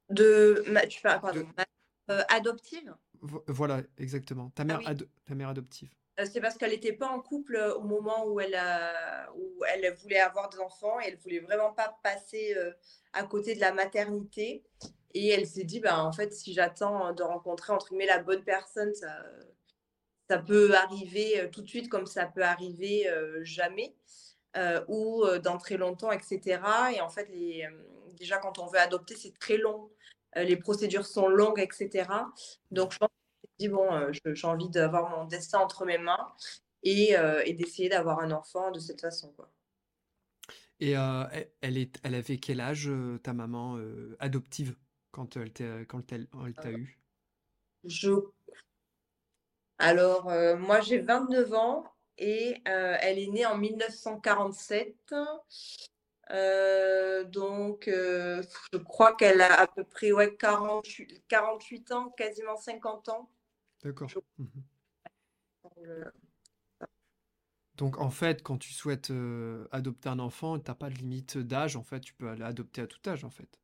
De, 0.10 0.64
tu 0.90 1.02
pardon, 1.02 1.48
adoptive? 2.30 2.96
Voilà, 3.22 3.82
exactement. 3.98 4.50
Ta 4.52 4.64
ah 4.64 4.66
mère, 4.66 4.82
ta 5.26 5.36
mère 5.36 5.50
adoptive. 5.50 5.90
Euh, 6.20 6.26
c'est 6.32 6.42
parce 6.42 6.58
qu'elle 6.58 6.72
n'était 6.72 6.94
pas 6.94 7.08
en 7.08 7.20
couple 7.20 7.56
euh, 7.56 7.76
au 7.76 7.82
moment 7.82 8.26
où 8.28 8.40
elle, 8.40 8.60
où 9.36 9.64
elle 9.66 9.94
voulait 9.96 10.20
avoir 10.20 10.50
des 10.50 10.60
enfants 10.60 11.00
et 11.00 11.08
elle 11.08 11.18
voulait 11.18 11.40
vraiment 11.40 11.74
pas 11.74 11.98
passer 12.04 12.54
euh, 12.56 12.72
à 13.14 13.24
côté 13.24 13.56
de 13.56 13.60
la 13.60 13.74
maternité. 13.74 14.64
Et 15.16 15.30
elle 15.30 15.48
s'est 15.48 15.64
dit, 15.64 15.80
bah, 15.80 16.04
en 16.04 16.12
fait, 16.12 16.34
si 16.34 16.54
j'attends 16.54 17.14
de 17.14 17.24
rencontrer 17.24 17.74
entre 17.74 17.90
guillemets 17.90 18.06
la 18.06 18.22
bonne 18.22 18.44
personne, 18.44 18.94
ça, 18.94 19.24
ça 20.34 20.40
peut 20.40 20.74
arriver 20.76 21.50
tout 21.52 21.62
de 21.62 21.68
suite 21.68 21.90
comme 21.90 22.06
ça 22.06 22.26
peut 22.26 22.44
arriver 22.44 23.08
jamais 23.42 23.96
ou 24.88 25.24
dans 25.44 25.58
très 25.58 25.78
longtemps, 25.78 26.12
etc. 26.12 26.62
Et 26.96 27.02
en 27.02 27.10
fait, 27.10 27.30
les, 27.30 27.68
déjà 28.18 28.38
quand 28.38 28.60
on 28.60 28.68
veut 28.68 28.80
adopter, 28.80 29.16
c'est 29.16 29.38
très 29.40 29.58
long. 29.58 29.90
les 30.36 30.58
procédures 30.58 31.06
sont 31.06 31.28
longues, 31.28 31.60
etc. 31.60 32.08
Donc 32.72 32.94
je 32.94 32.98
pense 32.98 33.10
dit, 33.60 33.68
bon, 33.70 33.92
euh, 33.94 34.12
j'ai 34.12 34.48
envie 34.48 34.70
d'avoir 34.70 35.10
mon 35.10 35.26
destin 35.26 35.60
entre 35.60 35.86
mes 35.86 35.98
mains 35.98 36.34
et, 36.84 37.18
euh, 37.18 37.42
et 37.46 37.54
d'essayer 37.54 37.90
d'avoir 37.90 38.20
un 38.20 38.32
enfant 38.32 38.72
de 38.72 38.80
cette 38.80 39.02
façon. 39.02 39.32
Quoi. 39.34 39.52
Et 40.80 40.98
euh, 40.98 41.24
elle, 41.62 41.78
est, 41.78 42.00
elle 42.04 42.16
avait 42.16 42.38
quel 42.38 42.60
âge, 42.60 42.90
ta 43.24 43.34
maman 43.34 43.80
adoptive, 44.20 44.76
quand 45.12 45.38
elle 45.38 45.54
t'a, 45.54 45.86
quand 45.86 46.12
elle, 46.12 46.28
t'a 46.62 46.72
eu 46.72 47.00
Je... 47.84 48.12
Alors, 49.84 50.26
moi, 50.58 50.82
j'ai 50.82 51.00
29 51.00 51.54
ans 51.54 51.84
et 52.18 52.62
elle 52.66 53.20
est 53.20 53.28
née 53.28 53.46
en 53.46 53.58
1947. 53.58 54.96
donc, 57.28 57.84
je 57.88 58.78
crois 58.78 59.16
qu'elle 59.16 59.42
a 59.42 59.62
à 59.62 59.68
peu 59.68 59.84
près 59.84 60.12
ouais, 60.12 60.36
48, 60.36 61.24
48 61.28 61.92
ans, 61.92 62.10
quasiment 62.10 62.56
50 62.56 63.10
ans. 63.10 63.30
D'accord. 63.84 64.10
Mmh 64.38 64.46
Donc 67.76 68.00
en 68.00 68.10
fait, 68.10 68.44
quand 68.44 68.58
tu 68.58 68.72
souhaites 68.72 69.12
euh, 69.12 69.68
adopter 69.72 70.10
un 70.10 70.20
enfant, 70.20 70.60
tu 70.60 70.70
n'as 70.70 70.76
pas 70.76 70.90
de 70.90 70.96
limite 70.96 71.38
d'âge, 71.38 71.76
en 71.76 71.84
fait, 71.84 72.00
tu 72.00 72.14
peux 72.14 72.30
aller 72.30 72.44
adopter 72.44 72.82
à 72.82 72.88
tout 72.88 73.00
âge, 73.08 73.24
en 73.24 73.30
fait. 73.30 73.60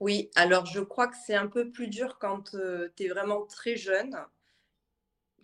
Oui, 0.00 0.30
alors 0.34 0.66
je 0.66 0.80
crois 0.80 1.08
que 1.08 1.16
c'est 1.24 1.34
un 1.34 1.46
peu 1.46 1.70
plus 1.70 1.88
dur 1.88 2.18
quand 2.18 2.54
euh, 2.54 2.92
tu 2.96 3.04
es 3.04 3.08
vraiment 3.08 3.46
très 3.46 3.76
jeune. 3.76 4.16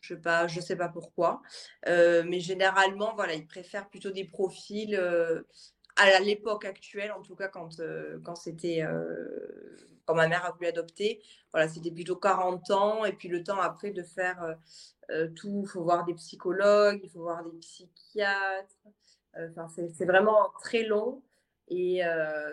Je 0.03 0.15
je 0.49 0.61
sais 0.61 0.77
pas 0.77 0.89
pourquoi. 0.89 1.43
Euh, 1.89 2.23
mais 2.27 2.41
généralement, 2.41 3.15
voilà, 3.15 3.35
ils 3.35 3.47
préfèrent 3.47 3.89
plutôt 3.89 4.11
des 4.11 4.25
profils 4.25 4.95
euh, 4.95 5.43
à 5.97 6.21
l'époque 6.21 6.65
actuelle, 6.65 7.13
en 7.13 7.23
tout 7.23 7.35
cas 7.35 7.49
quand, 7.49 7.81
euh, 7.81 8.21
quand 8.23 8.37
c'était 8.37 8.85
quand 10.07 10.15
ma 10.15 10.29
mère 10.29 10.47
a 10.47 10.53
voulu 10.53 10.67
adopter, 10.67 11.21
voilà, 11.53 11.69
c'était 11.69 11.91
plutôt 11.91 12.17
40 12.17 12.71
ans 12.71 13.05
et 13.05 13.13
puis 13.13 13.29
le 13.29 13.43
temps 13.43 13.61
après 13.61 13.91
de 13.91 14.03
faire 14.03 14.57
tout, 15.35 15.63
il 15.65 15.69
faut 15.69 15.83
voir 15.83 16.05
des 16.05 16.15
psychologues, 16.15 17.01
il 17.03 17.11
faut 17.11 17.23
voir 17.23 17.45
des 17.45 17.59
psychiatres. 17.59 18.77
Enfin, 19.37 19.67
c'est 19.69 20.05
vraiment 20.05 20.51
très 20.61 20.85
long 20.85 21.23
et 21.67 22.01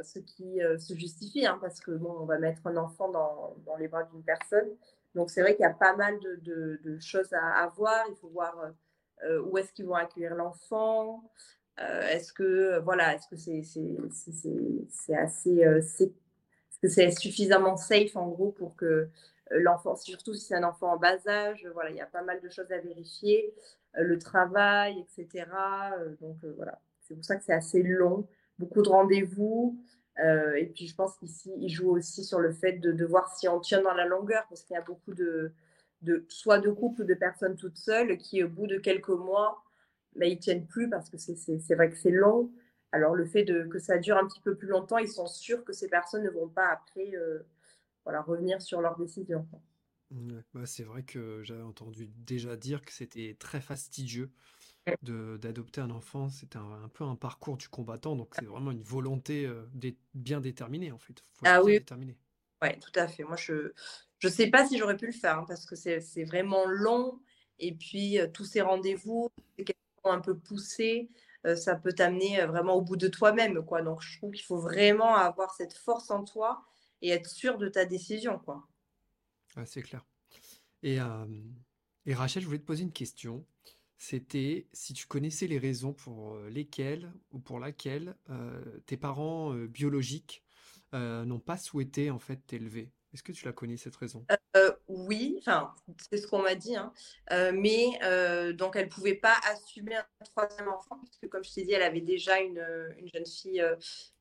ce 0.04 0.20
qui 0.20 0.60
se 0.80 0.96
justifie, 0.96 1.46
hein, 1.46 1.60
parce 1.62 1.80
que 1.80 1.92
bon, 1.92 2.18
on 2.20 2.26
va 2.26 2.40
mettre 2.40 2.66
un 2.66 2.78
enfant 2.78 3.10
dans, 3.10 3.56
dans 3.66 3.78
les 3.78 3.88
bras 3.88 4.04
d'une 4.04 4.24
personne. 4.24 4.76
Donc 5.16 5.32
c'est 5.32 5.42
vrai 5.42 5.56
qu'il 5.56 5.64
y 5.64 5.66
a 5.66 5.74
pas 5.74 5.96
mal 5.96 6.20
de, 6.20 7.00
choses 7.00 7.34
à, 7.34 7.68
voir. 7.76 8.06
Il 8.10 8.16
faut 8.18 8.28
voir 8.28 8.74
euh, 9.24 9.42
où 9.42 9.58
est-ce 9.58 9.72
qu'ils 9.72 9.86
vont 9.86 9.96
accueillir 9.96 10.36
l'enfant. 10.36 11.32
Euh, 11.80 12.08
est-ce 12.10 12.32
que 12.34 12.80
voilà, 12.80 13.16
est-ce 13.16 13.28
que 13.28 13.38
c'est 13.38 13.64
c'est 14.90 15.16
assez 15.16 15.66
euh, 15.66 15.82
c'est 15.82 17.12
suffisamment 17.12 17.78
safe 17.78 18.16
en 18.16 18.28
gros 18.28 18.52
pour 18.52 18.76
que 18.76 19.10
l'enfant, 19.50 19.96
surtout 19.96 20.34
si 20.34 20.46
c'est 20.46 20.56
un 20.56 20.64
enfant 20.64 20.94
en 20.94 20.98
bas 20.98 21.18
âge, 21.28 21.68
voilà, 21.74 21.90
il 21.90 21.96
y 21.96 22.02
a 22.02 22.06
pas 22.06 22.22
mal 22.22 22.42
de 22.42 22.50
choses 22.50 22.72
à 22.72 22.80
vérifier, 22.80 23.54
le 23.94 24.18
travail, 24.20 25.00
etc. 25.00 25.46
donc 26.20 26.38
voilà, 26.58 26.80
c'est 27.02 27.16
pour 27.16 27.24
ça 27.24 27.36
que 27.36 27.44
c'est 27.44 27.54
assez 27.54 27.82
long, 27.82 28.28
beaucoup 28.60 28.82
de 28.82 28.90
rendez-vous. 28.90 29.80
Euh, 30.24 30.56
et 30.56 30.68
puis 30.68 30.88
je 30.88 30.96
pense 30.96 31.18
qu'ici, 31.18 31.52
il 31.58 31.70
joue 31.70 31.90
aussi 31.90 32.24
sur 32.24 32.40
le 32.40 32.52
fait 32.52 32.74
de, 32.74 33.06
voir 33.06 33.36
si 33.36 33.48
on 33.48 33.60
tient 33.60 33.82
dans 33.82 33.94
la 33.94 34.06
longueur, 34.06 34.46
parce 34.50 34.64
qu'il 34.64 34.76
y 34.76 34.78
a 34.78 34.82
beaucoup 34.82 35.14
de, 35.14 35.52
de, 36.02 36.26
soit 36.30 36.60
de 36.60 36.70
couples 36.70 37.02
ou 37.02 37.06
de 37.06 37.14
personnes 37.14 37.56
toutes 37.56 37.78
seules 37.78 38.18
qui, 38.18 38.44
au 38.44 38.50
bout 38.50 38.68
de 38.68 38.78
quelques 38.78 39.10
mois, 39.10 39.64
ben, 40.16 40.30
ils 40.30 40.40
tiennent 40.40 40.66
plus 40.66 40.90
parce 40.90 41.10
que 41.10 41.18
c'est 41.18 41.76
vrai 41.76 41.90
que 41.90 41.98
c'est 41.98 42.12
long. 42.12 42.52
Alors 42.92 43.14
le 43.14 43.26
fait 43.26 43.44
de, 43.44 43.66
que 43.66 43.80
ça 43.80 43.98
dure 43.98 44.18
un 44.18 44.26
petit 44.26 44.40
peu 44.40 44.56
plus 44.56 44.70
longtemps, 44.70 44.98
ils 44.98 45.10
sont 45.10 45.28
sûrs 45.28 45.66
que 45.66 45.74
ces 45.74 45.90
personnes 45.90 46.24
ne 46.24 46.30
vont 46.30 46.48
pas 46.48 46.68
après 46.68 47.14
euh, 47.16 47.40
voilà, 48.06 48.22
revenir 48.22 48.62
sur 48.62 48.80
leur 48.80 48.98
décision. 48.98 49.46
bah 50.12 50.66
c'est 50.66 50.84
vrai 50.84 51.04
que 51.04 51.44
j'avais 51.44 51.64
entendu 51.64 52.08
déjà 52.08 52.56
dire 52.56 52.86
que 52.86 52.94
c'était 52.94 53.36
très 53.38 53.60
fastidieux 53.60 54.32
d'adopter 55.02 55.82
un 55.82 55.90
enfant, 55.90 56.30
c'est 56.30 56.56
un, 56.56 56.90
peu 56.94 57.04
un 57.04 57.16
parcours 57.16 57.58
du 57.58 57.68
combattant, 57.68 58.16
donc 58.16 58.36
c'est 58.36 58.46
vraiment 58.46 58.72
une 58.72 58.82
volonté 58.82 59.46
euh, 59.46 59.66
bien 60.14 60.42
déterminée 60.42 60.92
en 60.92 61.00
fait. 61.00 61.24
ah 61.44 61.64
oui. 61.64 61.80
Ouais, 62.62 62.80
tout 62.80 63.00
à 63.00 63.08
fait. 63.08 63.24
Moi, 63.24 63.36
je 63.36 63.74
je 64.20 64.28
sais 64.30 64.50
pas 64.50 64.66
si 64.66 64.78
j'aurais 64.78 64.98
pu 64.98 65.08
le 65.08 65.12
faire 65.12 65.40
hein, 65.40 65.46
parce 65.48 65.66
que 65.66 65.76
c'est 65.76 66.24
vraiment 66.24 66.66
long 66.66 67.20
et 67.60 67.74
puis 67.74 68.20
euh, 68.20 68.28
tous 68.28 68.46
ces 68.46 68.62
rendez-vous, 68.62 69.30
ces 69.58 69.66
questions 69.66 70.06
un 70.06 70.22
peu 70.22 70.38
poussées, 70.38 71.10
euh, 71.46 71.56
ça 71.56 71.76
peut 71.76 71.94
t'amener 71.94 72.46
vraiment 72.46 72.76
au 72.76 72.82
bout 72.82 72.96
de 72.98 73.08
toi-même, 73.08 73.64
quoi. 73.66 73.82
Donc, 73.82 74.02
je 74.02 74.18
trouve 74.18 74.32
qu'il 74.32 74.46
faut 74.46 74.60
vraiment 74.60 75.16
avoir 75.16 75.54
cette 75.54 75.74
force 75.74 76.12
en 76.12 76.24
toi 76.24 76.64
et 77.02 77.10
être 77.10 77.30
sûr 77.30 77.58
de 77.58 77.68
ta 77.68 77.86
décision, 77.86 78.40
quoi. 78.40 78.68
Ah, 79.56 79.66
c'est 79.66 79.82
clair. 79.82 80.06
Et, 80.82 80.98
et 82.06 82.14
Rachel, 82.14 82.42
je 82.42 82.48
voulais 82.48 82.60
te 82.60 82.66
poser 82.66 82.84
une 82.84 82.92
question 82.92 83.46
c'était 83.98 84.68
si 84.74 84.94
tu 84.94 85.08
connaissais 85.08 85.48
les 85.48 85.58
raisons 85.58 85.94
pour 85.94 86.38
lesquelles 86.50 87.12
ou 87.32 87.40
pour 87.40 87.60
laquelle 87.60 88.16
tes 88.86 88.98
parents 88.98 89.54
biologiques 89.54 90.44
n'ont 90.94 91.40
pas 91.40 91.58
souhaité 91.58 92.12
en 92.12 92.20
fait 92.20 92.38
t'élever. 92.48 92.92
Est-ce 93.14 93.24
que 93.24 93.32
tu 93.32 93.46
la 93.46 93.54
connais 93.54 93.78
cette 93.78 93.96
raison? 93.96 94.26
Oui, 94.88 95.40
c'est 96.10 96.18
ce 96.18 96.28
qu'on 96.28 96.42
m'a 96.42 96.56
dit, 96.56 96.76
hein. 96.76 96.92
mais 97.54 98.00
donc 98.54 98.76
elle 98.76 98.90
pouvait 98.90 99.16
pas 99.16 99.36
assumer 99.52 99.96
un 99.96 100.26
troisième 100.26 100.68
enfant 100.68 101.00
puisque 101.02 101.30
comme 101.30 101.44
je 101.44 101.54
t'ai 101.54 101.64
dit, 101.64 101.72
elle 101.72 101.84
avait 101.84 102.02
déjà 102.02 102.40
une, 102.40 102.64
une 102.98 103.10
jeune 103.14 103.26
fille 103.26 103.64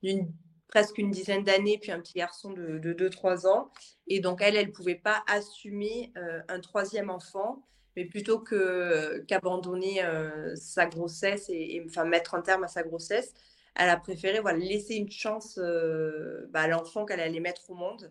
d'une 0.02 0.32
presque 0.68 0.98
une 0.98 1.10
dizaine 1.10 1.44
d'années, 1.44 1.78
puis 1.78 1.92
un 1.92 2.00
petit 2.00 2.14
garçon 2.14 2.52
de 2.52 2.92
2-3 2.92 3.46
ans. 3.46 3.70
Et 4.08 4.18
donc, 4.18 4.42
elle, 4.42 4.56
elle 4.56 4.66
ne 4.66 4.72
pouvait 4.72 4.96
pas 4.96 5.22
assumer 5.28 6.12
un 6.48 6.60
troisième 6.60 7.10
enfant 7.10 7.64
mais 7.96 8.04
plutôt 8.04 8.40
que 8.40 9.20
qu'abandonner 9.26 10.04
euh, 10.04 10.54
sa 10.56 10.86
grossesse 10.86 11.48
et, 11.48 11.82
enfin 11.86 12.04
mettre 12.04 12.34
un 12.34 12.42
terme 12.42 12.64
à 12.64 12.68
sa 12.68 12.82
grossesse, 12.82 13.32
elle 13.76 13.88
a 13.88 13.96
préféré 13.96 14.40
voilà 14.40 14.58
laisser 14.58 14.94
une 14.94 15.10
chance 15.10 15.58
euh, 15.62 16.46
bah, 16.50 16.62
à 16.62 16.68
l'enfant 16.68 17.04
qu'elle 17.04 17.20
allait 17.20 17.40
mettre 17.40 17.70
au 17.70 17.74
monde, 17.74 18.10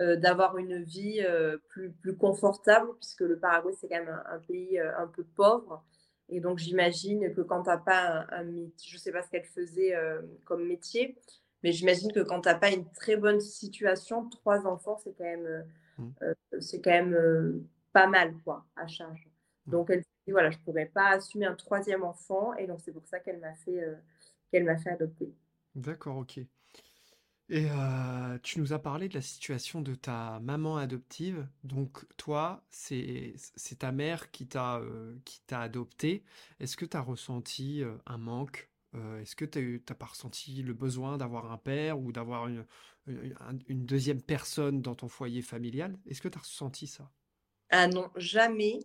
euh, 0.00 0.16
d'avoir 0.16 0.58
une 0.58 0.82
vie 0.82 1.24
plus 1.68 1.90
plus 1.92 2.16
confortable 2.16 2.88
puisque 3.00 3.20
le 3.20 3.38
Paraguay 3.38 3.72
c'est 3.80 3.88
quand 3.88 3.98
même 3.98 4.22
un, 4.26 4.38
pays 4.38 4.78
un 4.78 5.06
peu 5.06 5.24
pauvre 5.24 5.84
et 6.28 6.40
donc 6.40 6.58
j'imagine 6.58 7.32
que 7.32 7.40
quand 7.40 7.62
t'as 7.62 7.78
pas 7.78 8.26
un, 8.30 8.46
un, 8.46 8.68
je 8.84 8.98
sais 8.98 9.12
pas 9.12 9.22
ce 9.22 9.30
qu'elle 9.30 9.44
faisait 9.44 9.94
comme 10.44 10.66
métier, 10.66 11.16
mais 11.62 11.72
j'imagine 11.72 12.12
que 12.12 12.20
quand 12.20 12.42
t'as 12.42 12.56
pas 12.56 12.70
une 12.70 12.88
très 12.92 13.16
bonne 13.16 13.40
situation, 13.40 14.28
trois 14.28 14.66
enfants 14.66 14.98
c'est 15.02 15.16
quand 15.16 15.24
même 15.24 15.64
mmh. 15.98 16.10
c'est 16.60 16.80
quand 16.80 16.90
même 16.90 17.66
pas 17.96 18.06
mal 18.06 18.36
quoi, 18.44 18.66
à 18.76 18.86
charge. 18.86 19.26
Mmh. 19.64 19.70
Donc 19.70 19.88
elle 19.88 20.00
dit 20.00 20.32
voilà, 20.32 20.50
je 20.50 20.58
ne 20.58 20.62
pourrais 20.64 20.84
pas 20.84 21.12
assumer 21.12 21.46
un 21.46 21.54
troisième 21.54 22.04
enfant 22.04 22.52
et 22.52 22.66
donc 22.66 22.78
c'est 22.84 22.92
pour 22.92 23.06
ça 23.06 23.20
qu'elle 23.20 23.40
m'a 23.40 23.54
fait, 23.54 23.82
euh, 23.82 23.94
qu'elle 24.52 24.64
m'a 24.64 24.76
fait 24.76 24.90
adopter. 24.90 25.32
D'accord, 25.74 26.18
ok. 26.18 26.36
Et 27.48 27.70
euh, 27.70 28.38
tu 28.42 28.58
nous 28.60 28.74
as 28.74 28.78
parlé 28.80 29.08
de 29.08 29.14
la 29.14 29.22
situation 29.22 29.80
de 29.80 29.94
ta 29.94 30.40
maman 30.40 30.76
adoptive. 30.76 31.48
Donc 31.64 32.04
toi, 32.18 32.62
c'est 32.68 33.36
ta 33.78 33.92
mère 33.92 34.30
qui 34.30 34.46
t'a 34.46 34.76
euh, 34.80 35.16
qui 35.24 35.40
t'a 35.46 35.62
adopté. 35.62 36.22
Est-ce 36.60 36.76
que 36.76 36.84
tu 36.84 36.98
as 36.98 37.00
ressenti 37.00 37.82
un 38.04 38.18
manque 38.18 38.68
Est-ce 39.20 39.36
que 39.36 39.46
tu 39.46 39.82
n'as 39.88 39.94
pas 39.94 40.06
ressenti 40.06 40.62
le 40.62 40.74
besoin 40.74 41.16
d'avoir 41.16 41.50
un 41.50 41.58
père 41.58 41.98
ou 41.98 42.12
d'avoir 42.12 42.46
une, 42.48 42.66
une, 43.06 43.86
deuxième 43.86 44.20
personne 44.20 44.82
dans 44.82 44.96
ton 44.96 45.08
foyer 45.08 45.40
familial? 45.40 45.96
Est-ce 46.04 46.20
que 46.20 46.28
tu 46.28 46.36
as 46.36 46.42
ressenti 46.42 46.86
ça? 46.86 47.10
Ah 47.70 47.88
non, 47.88 48.10
jamais. 48.16 48.80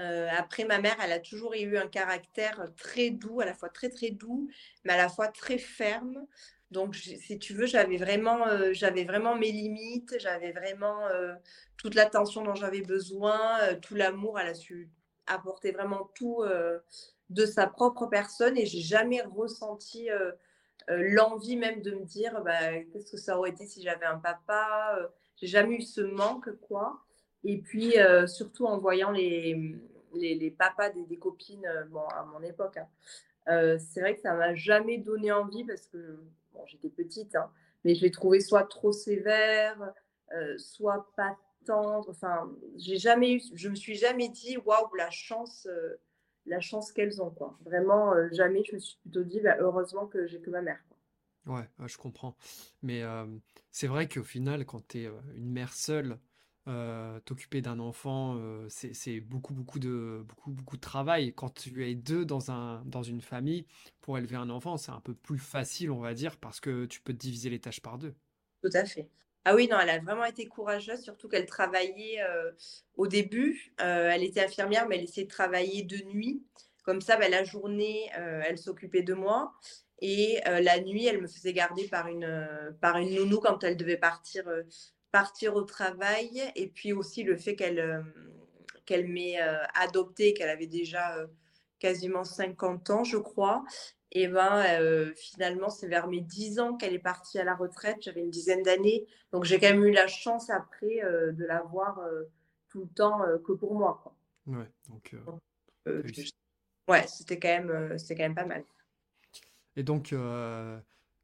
Euh, 0.00 0.28
après, 0.36 0.64
ma 0.64 0.78
mère, 0.80 0.96
elle 1.02 1.12
a 1.12 1.20
toujours 1.20 1.54
eu 1.54 1.76
un 1.76 1.88
caractère 1.88 2.72
très 2.76 3.10
doux, 3.10 3.40
à 3.40 3.44
la 3.44 3.54
fois 3.54 3.68
très 3.68 3.90
très 3.90 4.10
doux, 4.10 4.48
mais 4.84 4.94
à 4.94 4.96
la 4.96 5.08
fois 5.08 5.28
très 5.28 5.58
ferme. 5.58 6.26
Donc, 6.70 6.96
si 6.96 7.38
tu 7.38 7.54
veux, 7.54 7.66
j'avais 7.66 7.98
vraiment, 7.98 8.46
euh, 8.46 8.72
j'avais 8.72 9.04
vraiment 9.04 9.36
mes 9.36 9.52
limites, 9.52 10.16
j'avais 10.18 10.52
vraiment 10.52 11.06
euh, 11.08 11.34
toute 11.76 11.94
l'attention 11.94 12.42
dont 12.42 12.54
j'avais 12.54 12.80
besoin, 12.80 13.58
tout 13.82 13.94
l'amour. 13.94 14.40
Elle 14.40 14.48
a 14.48 14.54
su 14.54 14.90
apporter 15.26 15.72
vraiment 15.72 16.10
tout 16.14 16.42
de 17.30 17.46
sa 17.46 17.66
propre 17.66 18.06
personne 18.06 18.58
et 18.58 18.66
j'ai 18.66 18.80
jamais 18.80 19.22
ressenti 19.22 20.08
l'envie 20.88 21.56
même 21.56 21.82
de 21.82 21.92
me 21.92 22.04
dire, 22.04 22.42
bah, 22.42 22.78
qu'est-ce 22.92 23.12
que 23.12 23.16
ça 23.18 23.38
aurait 23.38 23.50
été 23.50 23.66
si 23.66 23.82
j'avais 23.82 24.06
un 24.06 24.18
papa. 24.18 24.98
j'ai 25.36 25.46
jamais 25.46 25.76
eu 25.76 25.82
ce 25.82 26.00
manque, 26.00 26.50
quoi. 26.60 27.04
Et 27.44 27.58
puis, 27.58 27.98
euh, 27.98 28.26
surtout 28.26 28.66
en 28.66 28.78
voyant 28.78 29.10
les, 29.10 29.76
les, 30.14 30.50
papas 30.50 30.90
des, 30.90 31.04
des 31.04 31.18
copines, 31.18 31.66
euh, 31.66 31.84
bon, 31.86 32.06
à 32.08 32.24
mon 32.24 32.42
époque, 32.42 32.76
hein, 32.76 32.88
euh, 33.48 33.78
c'est 33.78 34.00
vrai 34.00 34.14
que 34.14 34.20
ça 34.20 34.34
m'a 34.34 34.54
jamais 34.54 34.98
donné 34.98 35.32
envie 35.32 35.64
parce 35.64 35.86
que 35.86 36.20
bon, 36.52 36.64
j'étais 36.66 36.88
petite, 36.88 37.34
hein, 37.34 37.50
mais 37.84 37.94
je 37.94 38.02
les 38.02 38.12
trouvais 38.12 38.40
soit 38.40 38.64
trop 38.64 38.92
sévères, 38.92 39.92
soit 40.56 41.10
pas 41.16 41.36
tendres. 41.66 42.08
Enfin, 42.10 42.50
j'ai 42.76 42.96
jamais 42.96 43.34
eu, 43.34 43.42
je 43.54 43.68
me 43.68 43.74
suis 43.74 43.96
jamais 43.96 44.28
dit, 44.28 44.56
waouh, 44.58 44.94
la 44.94 45.10
chance, 45.10 45.68
la 46.46 46.60
chance 46.60 46.92
qu'elles 46.92 47.20
ont, 47.20 47.30
quoi. 47.30 47.58
Vraiment, 47.64 48.14
jamais. 48.30 48.62
Je 48.64 48.74
me 48.76 48.78
suis 48.78 48.98
plutôt 49.02 49.24
dit, 49.24 49.40
bah, 49.40 49.56
heureusement 49.58 50.06
que 50.06 50.26
j'ai 50.26 50.40
que 50.40 50.48
ma 50.48 50.62
mère. 50.62 50.82
Quoi. 51.44 51.58
Ouais, 51.58 51.88
je 51.88 51.98
comprends. 51.98 52.36
Mais 52.82 53.02
c'est 53.70 53.88
vrai 53.88 54.08
qu'au 54.08 54.22
final, 54.22 54.64
quand 54.64 54.86
tu 54.86 55.02
es 55.02 55.10
une 55.34 55.50
mère 55.50 55.74
seule, 55.74 56.18
euh, 56.68 57.18
t'occuper 57.24 57.60
d'un 57.60 57.80
enfant, 57.80 58.36
euh, 58.38 58.66
c'est 58.68 59.18
beaucoup, 59.20 59.52
beaucoup 59.52 59.80
de, 59.80 60.24
beaucoup, 60.28 60.52
beaucoup 60.52 60.76
de 60.76 60.80
travail. 60.80 61.34
Quand 61.34 61.52
tu 61.52 61.84
es 61.84 61.96
deux 61.96 62.24
dans, 62.24 62.52
un, 62.52 62.84
dans 62.84 63.02
une 63.02 63.20
famille, 63.20 63.66
pour 64.00 64.16
élever 64.16 64.36
un 64.36 64.48
enfant, 64.48 64.76
c'est 64.76 64.92
un 64.92 65.00
peu 65.00 65.12
plus 65.12 65.38
facile, 65.38 65.90
on 65.90 65.98
va 65.98 66.14
dire, 66.14 66.36
parce 66.36 66.60
que 66.60 66.86
tu 66.86 67.00
peux 67.00 67.12
diviser 67.12 67.50
les 67.50 67.58
tâches 67.58 67.80
par 67.80 67.98
deux. 67.98 68.14
Tout 68.62 68.70
à 68.74 68.84
fait. 68.84 69.08
Ah 69.44 69.56
oui, 69.56 69.66
non, 69.68 69.76
elle 69.80 69.90
a 69.90 69.98
vraiment 69.98 70.24
été 70.24 70.46
courageuse, 70.46 71.00
surtout 71.00 71.28
qu'elle 71.28 71.46
travaillait 71.46 72.22
euh, 72.22 72.52
au 72.96 73.08
début. 73.08 73.72
elle 73.78 74.22
était 74.22 74.44
infirmière, 74.44 74.86
mais 74.88 74.98
elle 74.98 75.04
essayait 75.04 75.26
de 75.26 75.32
travailler 75.32 75.82
de 75.82 75.96
nuit. 76.04 76.44
Comme 76.84 77.00
ça, 77.00 77.16
bah, 77.16 77.28
la 77.28 77.42
journée, 77.42 78.08
elle 78.14 78.58
s'occupait 78.58 79.02
de 79.02 79.14
moi. 79.14 79.52
Et 80.00 80.40
la 80.46 80.80
nuit, 80.80 81.06
elle 81.06 81.20
me 81.20 81.26
faisait 81.26 81.52
garder 81.52 81.88
par 81.88 82.06
une, 82.06 82.76
par 82.80 82.98
une 82.98 83.16
nounou 83.16 83.40
quand 83.40 83.64
elle 83.64 83.76
devait 83.76 83.96
partir 83.96 84.44
partir 85.12 85.54
au 85.54 85.62
travail 85.62 86.42
et 86.56 86.68
puis 86.68 86.92
aussi 86.92 87.22
le 87.22 87.36
fait 87.36 87.54
qu'elle 87.54 87.78
euh, 87.78 88.02
qu'elle 88.86 89.06
m'ait 89.06 89.40
euh, 89.40 89.62
adoptée, 89.74 90.34
qu'elle 90.34 90.48
avait 90.48 90.66
déjà 90.66 91.16
euh, 91.16 91.26
quasiment 91.78 92.24
50 92.24 92.90
ans, 92.90 93.04
je 93.04 93.18
crois. 93.18 93.62
Et 94.14 94.28
ben 94.28 94.62
finalement, 95.16 95.70
c'est 95.70 95.88
vers 95.88 96.06
mes 96.06 96.20
10 96.20 96.60
ans 96.60 96.76
qu'elle 96.76 96.92
est 96.92 96.98
partie 96.98 97.38
à 97.38 97.44
la 97.44 97.54
retraite. 97.54 97.96
J'avais 98.02 98.20
une 98.20 98.28
dizaine 98.28 98.62
d'années. 98.62 99.06
Donc 99.32 99.44
j'ai 99.44 99.58
quand 99.58 99.70
même 99.70 99.84
eu 99.86 99.90
la 99.90 100.06
chance 100.06 100.50
après 100.50 101.00
de 101.00 101.44
la 101.46 101.62
voir 101.62 101.98
tout 102.68 102.82
le 102.82 102.88
temps 102.88 103.20
que 103.42 103.52
pour 103.52 103.74
moi. 103.74 104.00
Quoi. 104.02 104.14
Ouais, 104.48 104.70
donc, 104.90 105.16
ouais, 106.88 107.06
c'était 107.06 107.38
quand 107.38 107.48
même, 107.48 107.96
quand 107.96 108.18
même 108.18 108.34
pas 108.34 108.44
mal. 108.44 108.64
Et 109.76 109.82
donc, 109.82 110.14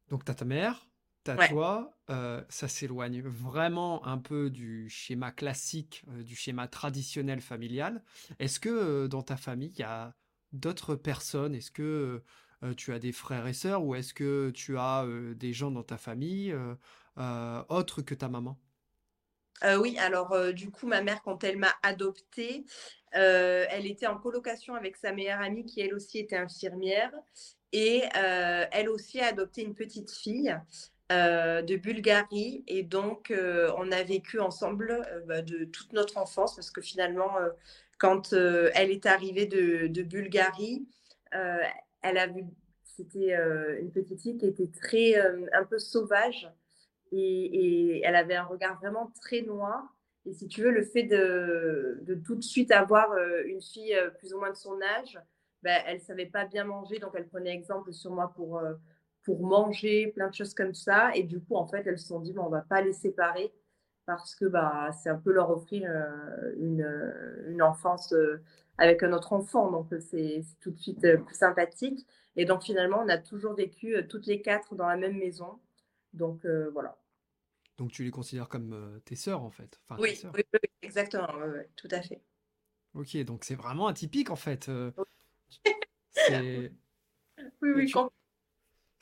donc 0.09 0.25
tu 0.25 0.33
ta 0.33 0.45
mère, 0.45 0.88
tu 1.25 1.37
Ouais. 1.37 1.49
toi, 1.49 1.97
heu, 2.09 2.45
ça 2.49 2.67
s'éloigne 2.67 3.21
vraiment 3.21 4.05
un 4.05 4.17
peu 4.17 4.49
du 4.49 4.89
schéma 4.89 5.31
classique, 5.31 6.03
heu, 6.09 6.23
du 6.23 6.35
schéma 6.35 6.67
traditionnel 6.67 7.41
familial. 7.41 8.03
Est-ce 8.39 8.59
que, 8.59 8.69
heu, 9.05 9.07
dans 9.09 9.21
ta 9.23 9.37
famille, 9.37 9.69
il 9.69 9.79
y 9.79 9.83
a 9.83 10.15
d'autres 10.51 10.95
personnes? 10.95 11.55
Est-ce 11.55 11.71
que, 11.71 12.23
tu 12.77 12.91
as 12.93 12.99
des 12.99 13.13
frères 13.13 13.47
et 13.47 13.53
sœurs 13.53 13.83
ou 13.85 13.95
est-ce 13.95 14.13
que 14.13 14.51
tu 14.53 14.77
as, 14.77 15.05
des 15.35 15.53
gens 15.53 15.71
dans 15.71 15.83
ta 15.83 15.97
famille, 15.97 16.53
autres 17.17 18.01
que 18.01 18.15
ta 18.15 18.27
maman? 18.29 18.59
Oui, 19.79 19.97
alors, 19.99 20.53
du 20.53 20.71
coup, 20.71 20.87
ma 20.87 21.01
mère, 21.01 21.21
quand 21.21 21.43
elle 21.43 21.57
m'a 21.57 21.73
adoptée, 21.83 22.65
elle 23.11 23.85
était 23.87 24.07
en 24.07 24.17
colocation 24.17 24.73
avec 24.75 24.95
sa 24.95 25.11
meilleure 25.11 25.41
amie 25.41 25.65
qui, 25.65 25.81
elle 25.81 25.93
aussi, 25.93 26.19
était 26.19 26.37
infirmière 26.37 27.11
et 27.73 28.03
elle 28.13 28.89
aussi 28.89 29.19
a 29.19 29.27
adopté 29.27 29.61
une 29.63 29.75
petite 29.75 30.11
fille, 30.11 30.55
heu, 31.11 31.63
de 31.63 31.75
Bulgarie. 31.75 32.63
Et 32.67 32.83
donc 32.83 33.31
heu, 33.31 33.69
on 33.77 33.91
a 33.91 34.03
vécu 34.03 34.39
ensemble, 34.39 34.91
heu, 34.91 35.23
bah, 35.27 35.41
de 35.41 35.65
toute 35.65 35.93
notre 35.93 36.17
enfance 36.17 36.55
parce 36.55 36.71
que 36.71 36.81
finalement, 36.81 37.31
quand, 37.97 38.33
elle 38.33 38.91
est 38.91 39.05
arrivée 39.05 39.45
de 39.45 40.03
Bulgarie, 40.03 40.87
elle 41.31 42.17
a 42.17 42.27
vu 42.27 42.43
c'était, 42.83 43.33
une 43.79 43.91
petite 43.91 44.21
fille 44.21 44.37
qui 44.37 44.45
était 44.45 44.69
très, 44.81 45.15
un 45.53 45.63
peu 45.63 45.79
sauvage. 45.79 46.49
Et, 47.11 48.01
elle 48.03 48.15
avait 48.15 48.35
un 48.35 48.43
regard 48.43 48.79
vraiment 48.79 49.11
très 49.21 49.41
noir. 49.41 49.83
Et 50.25 50.33
si 50.33 50.47
tu 50.47 50.61
veux, 50.61 50.71
le 50.71 50.83
fait 50.83 51.03
de, 51.03 51.99
de 52.01 52.15
tout 52.15 52.35
de 52.35 52.43
suite 52.43 52.71
avoir 52.71 53.11
euh, 53.11 53.43
une 53.45 53.61
fille 53.61 53.95
euh, 53.95 54.09
plus 54.09 54.33
ou 54.33 54.39
moins 54.39 54.51
de 54.51 54.55
son 54.57 54.79
âge, 54.81 55.17
ben, 55.63 55.81
elle 55.87 56.01
savait 56.01 56.25
pas 56.25 56.45
bien 56.45 56.65
manger, 56.65 56.99
donc 56.99 57.13
elle 57.15 57.27
prenait 57.27 57.53
exemple 57.53 57.93
sur 57.93 58.11
moi 58.11 58.31
pour, 58.35 58.59
euh, 58.59 58.73
pour 59.29 59.45
manger, 59.45 60.07
plein 60.07 60.27
de 60.27 60.33
choses 60.33 60.55
comme 60.55 60.73
ça. 60.73 61.15
Et 61.15 61.21
du 61.21 61.39
coup, 61.39 61.55
en 61.55 61.67
fait, 61.67 61.85
elles 61.85 61.99
se 61.99 62.07
sont 62.07 62.19
dit, 62.19 62.33
bon, 62.33 62.45
on 62.45 62.49
va 62.49 62.61
pas 62.61 62.81
les 62.81 62.93
séparer 62.93 63.53
parce 64.07 64.33
que 64.33 64.45
bah, 64.45 64.89
c'est 64.91 65.09
un 65.09 65.17
peu 65.17 65.31
leur 65.31 65.51
offrir 65.51 65.87
euh, 65.87 66.55
une, 66.57 67.13
une 67.47 67.61
enfance 67.61 68.11
euh, 68.13 68.41
avec 68.79 69.03
un 69.03 69.13
autre 69.13 69.33
enfant. 69.33 69.69
Donc, 69.69 69.93
c'est 69.99 70.41
tout 70.61 70.71
de 70.71 70.79
suite 70.79 71.05
euh, 71.05 71.17
plus 71.17 71.35
sympathique. 71.35 72.07
Et 72.35 72.45
donc, 72.45 72.63
finalement, 72.63 73.03
on 73.05 73.07
a 73.07 73.19
toujours 73.19 73.53
vécu 73.53 73.95
euh, 73.95 74.01
toutes 74.01 74.25
les 74.25 74.41
quatre 74.41 74.73
dans 74.73 74.87
la 74.87 74.97
même 74.97 75.19
maison. 75.19 75.59
Donc, 76.13 76.43
euh, 76.45 76.71
voilà. 76.73 76.97
Donc 77.77 77.91
tu 77.91 78.03
les 78.03 78.09
considères 78.09 78.49
comme, 78.49 78.99
tes 79.05 79.15
sœurs, 79.15 79.43
en 79.43 79.51
fait? 79.51 79.79
Enfin, 79.87 80.01
Oui, 80.01 80.19
exactement, 80.81 81.29
tout 81.75 81.87
à 81.91 82.01
fait. 82.01 82.19
OK, 82.95 83.15
donc 83.23 83.45
c'est 83.45 83.55
vraiment 83.55 83.85
atypique, 83.85 84.31
en 84.31 84.35
fait, 84.35 84.69
Oui, 87.61 87.69
oui, 87.75 87.85
tu 87.85 87.93
com 87.93 88.09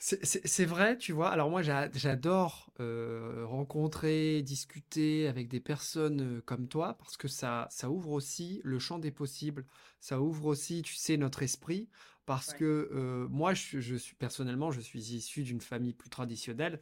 C'est 0.00 0.64
vrai, 0.64 0.96
tu 0.96 1.12
vois. 1.12 1.30
Alors 1.30 1.50
moi, 1.50 1.62
j'a- 1.62 1.90
j'adore 1.92 2.70
euh, 2.80 3.44
rencontrer, 3.46 4.42
discuter 4.42 5.26
avec 5.26 5.48
des 5.48 5.58
personnes 5.60 6.38
euh, 6.38 6.40
comme 6.46 6.68
toi 6.68 6.94
parce 6.98 7.16
que 7.16 7.26
ça, 7.26 7.66
ça 7.70 7.90
ouvre 7.90 8.12
aussi 8.12 8.60
le 8.64 8.78
champ 8.78 8.98
des 9.00 9.10
possibles. 9.10 9.64
Ça 10.00 10.20
ouvre 10.20 10.46
aussi, 10.46 10.82
tu 10.82 10.94
sais, 10.94 11.16
notre 11.16 11.42
esprit 11.42 11.88
parce 12.28 12.52
ouais, 12.52 12.54
que 12.54 12.90
euh, 12.92 13.26
moi, 13.30 13.54
je, 13.54 13.80
je 13.80 13.96
suis 13.96 14.14
personnellement, 14.16 14.70
je 14.70 14.80
suis 14.80 15.00
issu 15.14 15.42
d'une 15.44 15.60
famille 15.62 15.94
plus 15.94 16.10
traditionnelle 16.10 16.80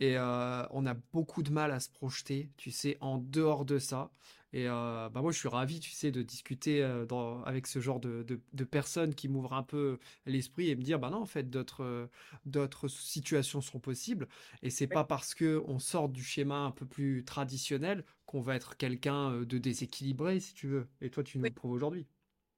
et 0.00 0.16
euh, 0.18 0.64
on 0.70 0.86
a 0.86 0.94
beaucoup 1.12 1.42
de 1.42 1.50
mal 1.50 1.72
à 1.72 1.80
se 1.80 1.90
projeter, 1.90 2.50
tu 2.56 2.70
sais, 2.70 2.96
en 3.00 3.18
dehors 3.18 3.64
de 3.64 3.78
ça. 3.78 4.10
Et 4.52 4.68
euh, 4.68 5.08
bah 5.10 5.20
moi, 5.22 5.32
je 5.32 5.38
suis 5.38 5.48
ravi, 5.48 5.80
tu 5.80 5.90
sais, 5.90 6.10
de 6.10 6.22
discuter 6.22 6.82
euh, 6.82 7.04
dans- 7.06 7.42
avec 7.44 7.66
ce 7.66 7.80
genre 7.80 8.00
de, 8.00 8.22
de- 8.22 8.40
de 8.52 8.64
personnes 8.64 9.14
qui 9.14 9.28
m'ouvrent 9.28 9.52
un 9.54 9.62
peu 9.62 9.98
l'esprit 10.26 10.70
et 10.70 10.76
me 10.76 10.82
dire, 10.82 10.98
bah 10.98 11.10
non, 11.10 11.18
en 11.22 11.26
fait, 11.26 11.50
d'autres 11.50 12.08
d'autres 12.44 12.88
situations 12.88 13.60
sont 13.60 13.80
possibles. 13.80 14.28
Et 14.62 14.70
c'est 14.70 14.86
ouais. 14.90 15.00
pas 15.00 15.04
parce 15.04 15.34
que 15.34 15.62
on 15.66 15.78
sort 15.78 16.08
du 16.08 16.22
schéma 16.22 16.56
un 16.58 16.70
peu 16.70 16.86
plus 16.86 17.24
traditionnel 17.24 18.04
qu'on 18.26 18.40
va 18.40 18.54
être 18.56 18.76
quelqu'un 18.76 19.40
de 19.42 19.58
déséquilibré, 19.58 20.40
si 20.40 20.54
tu 20.54 20.66
veux. 20.68 20.88
Et 21.00 21.10
toi, 21.10 21.22
tu 21.24 21.38
nous 21.38 21.44
Oui, 21.44 21.48
le 21.48 21.54
prouves 21.54 21.72
aujourd'hui. 21.72 22.06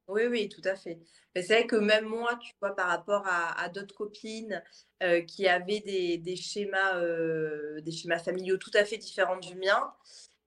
Oui, 0.09 0.23
oui, 0.27 0.49
tout 0.49 0.63
à 0.65 0.75
fait. 0.75 0.99
C'est 1.37 1.47
vrai 1.47 1.67
que 1.67 1.77
même 1.77 2.07
moi, 2.07 2.37
tu 2.41 2.53
vois, 2.61 2.75
par 2.75 2.89
rapport 2.89 3.25
à, 3.27 3.69
d'autres 3.69 3.95
copines 3.95 4.63
euh, 5.03 5.21
qui 5.21 5.47
avaient 5.47 5.81
des, 5.81 6.37
schémas, 6.37 6.97
euh, 6.97 7.81
des 7.83 7.93
schémas 7.93 8.19
familiaux 8.19 8.57
tout 8.57 8.71
à 8.75 8.85
fait 8.85 8.97
différents 8.97 9.37
du 9.37 9.55
mien, 9.55 9.93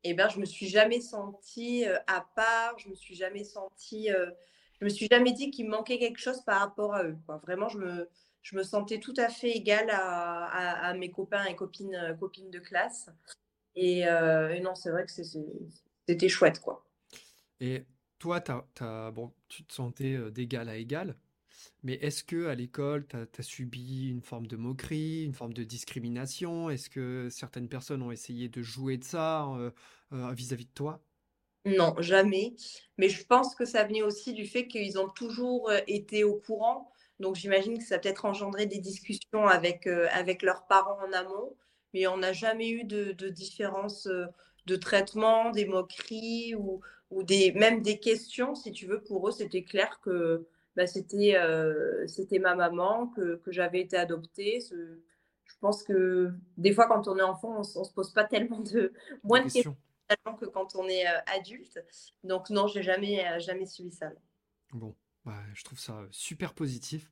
eh 0.03 0.15
ben, 0.15 0.27
je 0.29 0.39
me 0.39 0.45
suis 0.45 0.67
jamais 0.67 0.99
sentie 0.99 1.87
euh, 1.87 1.97
à 2.07 2.25
part, 2.35 2.77
je 2.79 2.89
me 2.89 2.95
suis 2.95 3.15
jamais 3.15 3.43
sentie, 3.43 4.09
je 4.79 4.85
me 4.85 4.89
suis 4.89 5.07
jamais 5.11 5.31
dit 5.31 5.51
qu'il 5.51 5.65
me 5.67 5.71
manquait 5.71 5.99
quelque 5.99 6.19
chose 6.19 6.41
par 6.41 6.59
rapport 6.59 6.95
à 6.95 7.03
eux. 7.03 7.15
Vraiment, 7.43 7.69
je 7.69 7.77
me, 8.55 8.63
sentais 8.63 8.99
tout 8.99 9.13
à 9.17 9.29
fait 9.29 9.51
égale 9.51 9.91
à, 9.91 10.93
mes 10.97 11.11
copains 11.11 11.45
et 11.45 11.55
copines, 11.55 12.17
copines 12.19 12.49
de 12.49 12.59
classe. 12.59 13.09
Et, 13.75 14.05
non, 14.61 14.73
c'est 14.73 14.89
vrai 14.89 15.05
que 15.05 15.11
c'était 15.11 16.29
chouette, 16.29 16.59
quoi. 16.59 16.83
Toi, 18.21 18.39
t'as- 18.41 19.11
bon, 19.11 19.33
tu 19.49 19.63
te 19.65 19.73
sentais 19.73 20.13
euh, 20.15 20.29
d'égal 20.31 20.69
à 20.69 20.77
égal, 20.77 21.17
mais 21.83 21.95
est-ce 21.95 22.23
que 22.23 22.47
à 22.47 22.55
l'école, 22.55 23.07
tu 23.07 23.17
as, 23.17 23.43
subi 23.43 24.09
une 24.09 24.21
forme 24.21 24.47
de 24.47 24.57
moquerie, 24.57 25.25
une 25.25 25.33
forme 25.33 25.53
de 25.53 25.63
discrimination? 25.63 26.69
Est-ce 26.69 26.89
que 26.89 27.29
certaines 27.31 27.69
personnes 27.69 28.01
ont 28.03 28.11
essayé 28.11 28.49
de 28.49 28.61
jouer 28.63 28.97
de 28.97 29.03
ça 29.05 29.47
euh, 29.55 29.71
euh, 30.13 30.33
vis-à-vis 30.33 30.65
de 30.65 30.71
toi? 30.73 31.03
Non, 31.65 31.95
jamais. 31.99 32.55
Mais 32.97 33.09
je 33.09 33.25
pense 33.25 33.55
que 33.55 33.65
ça 33.65 33.83
venait 33.83 34.01
aussi 34.03 34.33
du 34.33 34.45
fait 34.47 34.67
qu'ils 34.67 34.99
ont 34.99 35.09
toujours 35.09 35.71
été 35.87 36.23
au 36.23 36.35
courant. 36.39 36.91
Donc 37.19 37.35
j'imagine 37.35 37.77
que 37.77 37.83
ça 37.83 37.95
a 37.95 37.99
peut-être 37.99 38.25
engendré 38.25 38.65
des 38.65 38.79
discussions 38.79 39.47
avec, 39.47 39.87
avec 39.87 40.41
leurs 40.43 40.65
parents 40.67 40.97
en 41.07 41.13
amont. 41.13 41.55
Mais 41.93 42.07
on 42.07 42.17
n'a 42.17 42.33
jamais 42.33 42.69
eu 42.69 42.83
de, 42.83 43.11
de 43.13 43.29
différence 43.29 44.07
de 44.65 44.75
traitement, 44.75 45.51
des 45.51 45.65
moqueries 45.65 46.55
ou, 46.55 46.81
ou 47.11 47.23
des, 47.23 47.51
même 47.53 47.81
des 47.81 47.99
questions, 47.99 48.55
si 48.55 48.71
tu 48.73 48.87
veux. 48.87 49.01
Pour 49.03 49.27
eux, 49.29 49.31
c'était 49.31 49.63
clair 49.63 49.99
que 50.01 50.47
bah, 50.75 50.87
c'était 50.87 51.35
euh, 51.37 52.07
c'était 52.07 52.39
ma 52.39 52.55
maman, 52.55 53.07
que, 53.09 53.37
que 53.37 53.51
j'avais 53.51 53.81
été 53.81 53.97
adoptée. 53.97 54.61
Ce- 54.61 54.99
Je 55.45 55.55
pense 55.61 55.83
que 55.83 56.31
des 56.57 56.73
fois, 56.73 56.87
quand 56.87 57.07
on 57.09 57.17
est 57.17 57.21
enfant, 57.21 57.55
on 57.57 57.59
ne 57.81 57.85
se 57.85 57.93
pose 57.93 58.13
pas 58.13 58.23
tellement 58.25 58.61
de, 58.61 58.93
Des 59.23 59.23
moins 59.23 59.41
de 59.43 59.49
questions 59.49 59.69
questions? 59.69 59.77
que 60.39 60.45
quand 60.45 60.75
on 60.75 60.87
est 60.87 61.07
euh, 61.07 61.19
adulte. 61.27 61.79
Donc 62.23 62.49
non, 62.49 62.67
j'ai 62.67 62.83
jamais, 62.83 63.25
euh, 63.27 63.39
jamais 63.39 63.65
suivi 63.65 63.91
ça. 63.91 64.11
Bon, 64.73 64.95
bah, 65.25 65.43
je 65.53 65.63
trouve 65.63 65.79
ça 65.79 66.07
super 66.11 66.53
positif. 66.53 67.11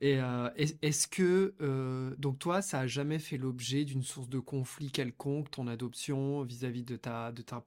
Et 0.00 0.14
est- 0.56 0.78
est-ce 0.82 1.06
que, 1.08 1.54
donc 2.18 2.38
toi, 2.38 2.62
ça 2.62 2.80
a 2.80 2.86
jamais 2.86 3.18
fait 3.18 3.36
l'objet 3.38 3.84
d'une 3.84 4.02
source 4.02 4.28
de 4.28 4.38
conflit 4.40 4.90
quelconque, 4.90 5.50
ton 5.50 5.66
adoption 5.68 6.42
vis-à-vis 6.44 6.84
de 6.84 6.96
ta, 6.96 7.32
de 7.32 7.42
ta 7.42 7.60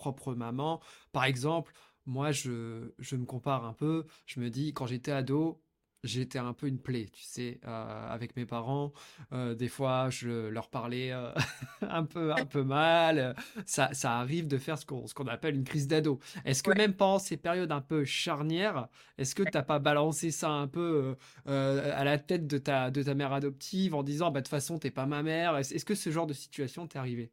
propre 0.00 0.34
maman? 0.34 0.80
Par 1.12 1.24
exemple, 1.24 1.72
moi, 2.06 2.32
je, 2.32 2.92
je 2.98 3.16
me 3.16 3.24
compare 3.26 3.64
un 3.64 3.74
peu, 3.74 4.06
je 4.26 4.40
me 4.40 4.48
dis, 4.50 4.72
quand 4.72 4.86
j'étais 4.86 5.12
ado, 5.12 5.62
j'étais 6.02 6.38
un 6.38 6.54
peu 6.54 6.66
une 6.66 6.80
plaie, 6.80 7.06
tu 7.12 7.22
sais, 7.22 7.60
euh, 7.66 8.08
avec 8.08 8.34
mes 8.34 8.46
parents. 8.46 8.92
Euh, 9.32 9.54
des 9.54 9.68
fois, 9.68 10.08
je 10.08 10.48
leur 10.48 10.70
parlais 10.70 11.12
euh, 11.12 11.30
un 11.82 12.04
peu, 12.04 12.32
un 12.32 12.46
peu 12.46 12.62
mal. 12.64 13.36
Ça, 13.66 13.90
ça 13.92 14.18
arrive 14.18 14.48
de 14.48 14.56
faire 14.58 14.78
ce 14.78 14.86
qu'on, 14.86 15.06
ce 15.06 15.12
qu'on 15.14 15.26
appelle 15.26 15.54
une 15.56 15.64
crise 15.64 15.86
d'ado. 15.88 16.18
Est-ce 16.46 16.62
que 16.62 16.70
Ouais. 16.70 16.74
même 16.74 16.94
pendant 16.94 17.18
ces 17.18 17.36
périodes 17.36 17.70
un 17.72 17.82
peu 17.82 18.04
charnières, 18.06 18.88
est-ce 19.18 19.34
que 19.34 19.42
t'as 19.42 19.62
pas 19.62 19.78
balancé 19.78 20.30
ça 20.30 20.50
un 20.50 20.68
peu 20.68 21.16
à 21.46 22.04
la 22.04 22.18
tête 22.18 22.46
de 22.46 22.58
ta, 22.58 22.90
de 22.90 23.02
ta 23.02 23.14
mère 23.14 23.32
adoptive 23.34 23.94
en 23.94 24.02
disant, 24.02 24.30
bah, 24.30 24.40
de 24.40 24.44
toute 24.46 24.50
façon, 24.50 24.78
t'es 24.78 24.90
pas 24.90 25.06
ma 25.06 25.22
mère? 25.22 25.56
Est-ce 25.58 25.74
est-ce 25.74 25.84
que 25.84 25.94
ce 25.94 26.10
genre 26.10 26.26
de 26.26 26.34
situation 26.34 26.86
t'est 26.86 26.98
arrivé? 26.98 27.30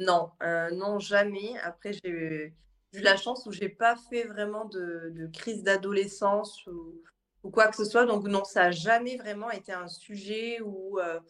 Non, 0.00 0.30
euh, 0.42 0.70
non, 0.70 0.98
jamais. 0.98 1.58
Après, 1.62 1.92
j'ai 1.92 2.08
eu 2.08 2.54
la 2.94 3.16
chance 3.18 3.44
où 3.46 3.52
j'ai 3.52 3.68
pas 3.68 3.96
fait 3.96 4.24
vraiment 4.24 4.64
de, 4.64 5.28
crise 5.32 5.62
d'adolescence 5.62 6.66
ou, 6.66 7.50
quoi 7.50 7.68
que 7.68 7.76
ce 7.76 7.84
soit. 7.84 8.06
Donc 8.06 8.26
non, 8.26 8.42
ça 8.44 8.64
a 8.64 8.70
jamais 8.70 9.18
vraiment 9.18 9.50
été 9.50 9.72
un 9.72 9.88
sujet 9.88 10.58
où, 10.62 10.98
euh, 10.98 11.20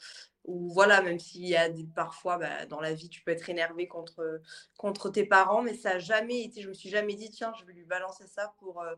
voilà, 0.45 1.03
même 1.03 1.19
s'il 1.19 1.47
y 1.49 1.57
a 1.57 1.69
des, 1.69 1.85
parfois 1.85 2.39
bah, 2.39 2.65
dans 2.67 2.81
la 2.81 2.95
vie, 2.95 3.09
tu 3.09 3.23
peux 3.23 3.33
être 3.33 3.51
énervé 3.51 3.89
contre, 3.89 5.11
tes 5.13 5.27
parents, 5.27 5.63
mais 5.63 5.75
ça 5.75 5.93
a 5.93 5.99
jamais 5.99 6.45
été, 6.45 6.63
je 6.63 6.69
me 6.69 6.75
suis 6.75 6.91
jamais 6.91 7.15
dit, 7.15 7.31
tiens, 7.31 7.53
je 7.59 7.65
vais 7.65 7.73
lui 7.73 7.85
balancer 7.85 8.27
ça 8.29 8.55
pour, 8.59 8.83
euh, 8.83 8.95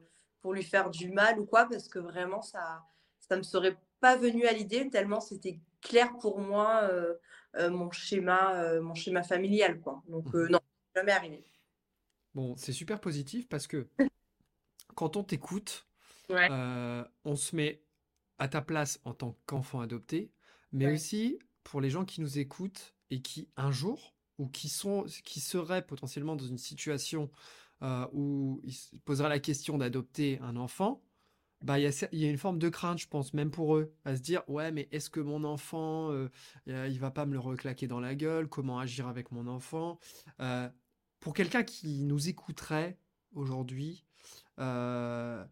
lui 0.53 0.65
faire 0.65 0.91
du 0.91 1.11
mal 1.11 1.39
ou 1.41 1.47
quoi, 1.47 1.67
parce 1.67 1.89
que 1.89 1.99
vraiment, 1.99 2.43
ça, 2.43 2.83
ça 3.21 3.37
me 3.37 3.43
serait 3.43 3.77
pas 4.01 4.17
venu 4.17 4.47
à 4.47 4.53
l'idée 4.53 4.91
tellement 4.91 5.21
c'était 5.21 5.61
clair 5.83 6.13
pour 6.21 6.41
moi. 6.41 6.83
euh, 6.85 7.15
euh, 7.57 7.71
mon 7.71 7.91
schéma, 7.91 8.55
euh, 8.63 8.81
mon 8.83 8.95
schéma 8.95 9.23
familial, 9.23 9.81
quoi. 9.81 10.03
Donc 10.09 10.33
Mhm. 10.35 10.49
non, 10.51 10.61
jamais 10.97 11.13
arrivé. 11.13 11.45
Bon, 12.35 12.57
c'est 12.57 12.73
super 12.73 13.01
positif 13.01 13.49
parce 13.49 13.67
que 13.67 13.89
quand 14.95 15.17
on 15.17 15.25
t'écoute, 15.25 15.87
Ouais, 16.29 16.49
on 17.25 17.37
se 17.37 17.57
met 17.57 17.83
à 18.39 18.49
ta 18.49 18.63
place 18.63 19.01
en 19.05 19.15
tant 19.15 19.37
qu'enfant 19.47 19.81
adopté, 19.81 20.33
mais 20.73 20.87
ouais, 20.87 20.95
aussi 20.95 21.39
pour 21.65 21.81
les 21.81 21.91
gens 21.91 22.05
qui 22.05 22.21
nous 22.21 22.39
écoutent 22.39 22.95
et 23.11 23.23
qui 23.23 23.49
un 23.57 23.71
jour 23.71 24.15
ou 24.39 24.49
qui 24.49 24.69
sont 24.69 25.05
qui 25.25 25.41
seraient 25.41 25.87
potentiellement 25.87 26.37
dans 26.37 26.47
une 26.47 26.59
situation 26.59 27.31
euh, 27.83 28.07
où 28.13 28.61
il 28.65 28.73
se 28.75 28.97
posera 29.05 29.29
la 29.29 29.41
question 29.41 29.79
d'adopter 29.79 30.39
un 30.43 30.57
enfant, 30.57 31.03
bah, 31.63 31.79
il 31.79 31.85
y 32.13 32.27
a, 32.27 32.31
une 32.31 32.39
forme 32.39 32.59
de 32.59 32.69
crainte, 32.69 32.99
je 32.99 33.09
pense, 33.09 33.35
même 33.35 33.51
pour 33.51 33.77
eux, 33.77 33.95
à 34.05 34.17
se 34.17 34.21
dire, 34.21 34.43
ouais, 34.49 34.73
mais 34.73 34.89
est-ce 34.91 35.11
que 35.11 35.21
mon 35.21 35.45
enfant, 35.45 36.11
euh, 36.11 36.29
il 36.67 36.99
va 36.99 37.11
pas 37.11 37.25
me 37.25 37.33
le 37.33 37.39
reclaquer 37.39 37.87
dans 37.87 38.01
la 38.01 38.15
gueule? 38.15 38.49
Comment 38.49 38.79
agir 38.79 39.07
avec 39.07 39.31
mon 39.31 39.47
enfant? 39.47 39.99
Euh, 40.41 40.69
pour 41.21 41.35
quelqu'un 41.35 41.63
qui 41.63 42.03
nous 42.03 42.29
écouterait 42.29 42.99
aujourd'hui 43.35 44.05
euh, 44.59 45.45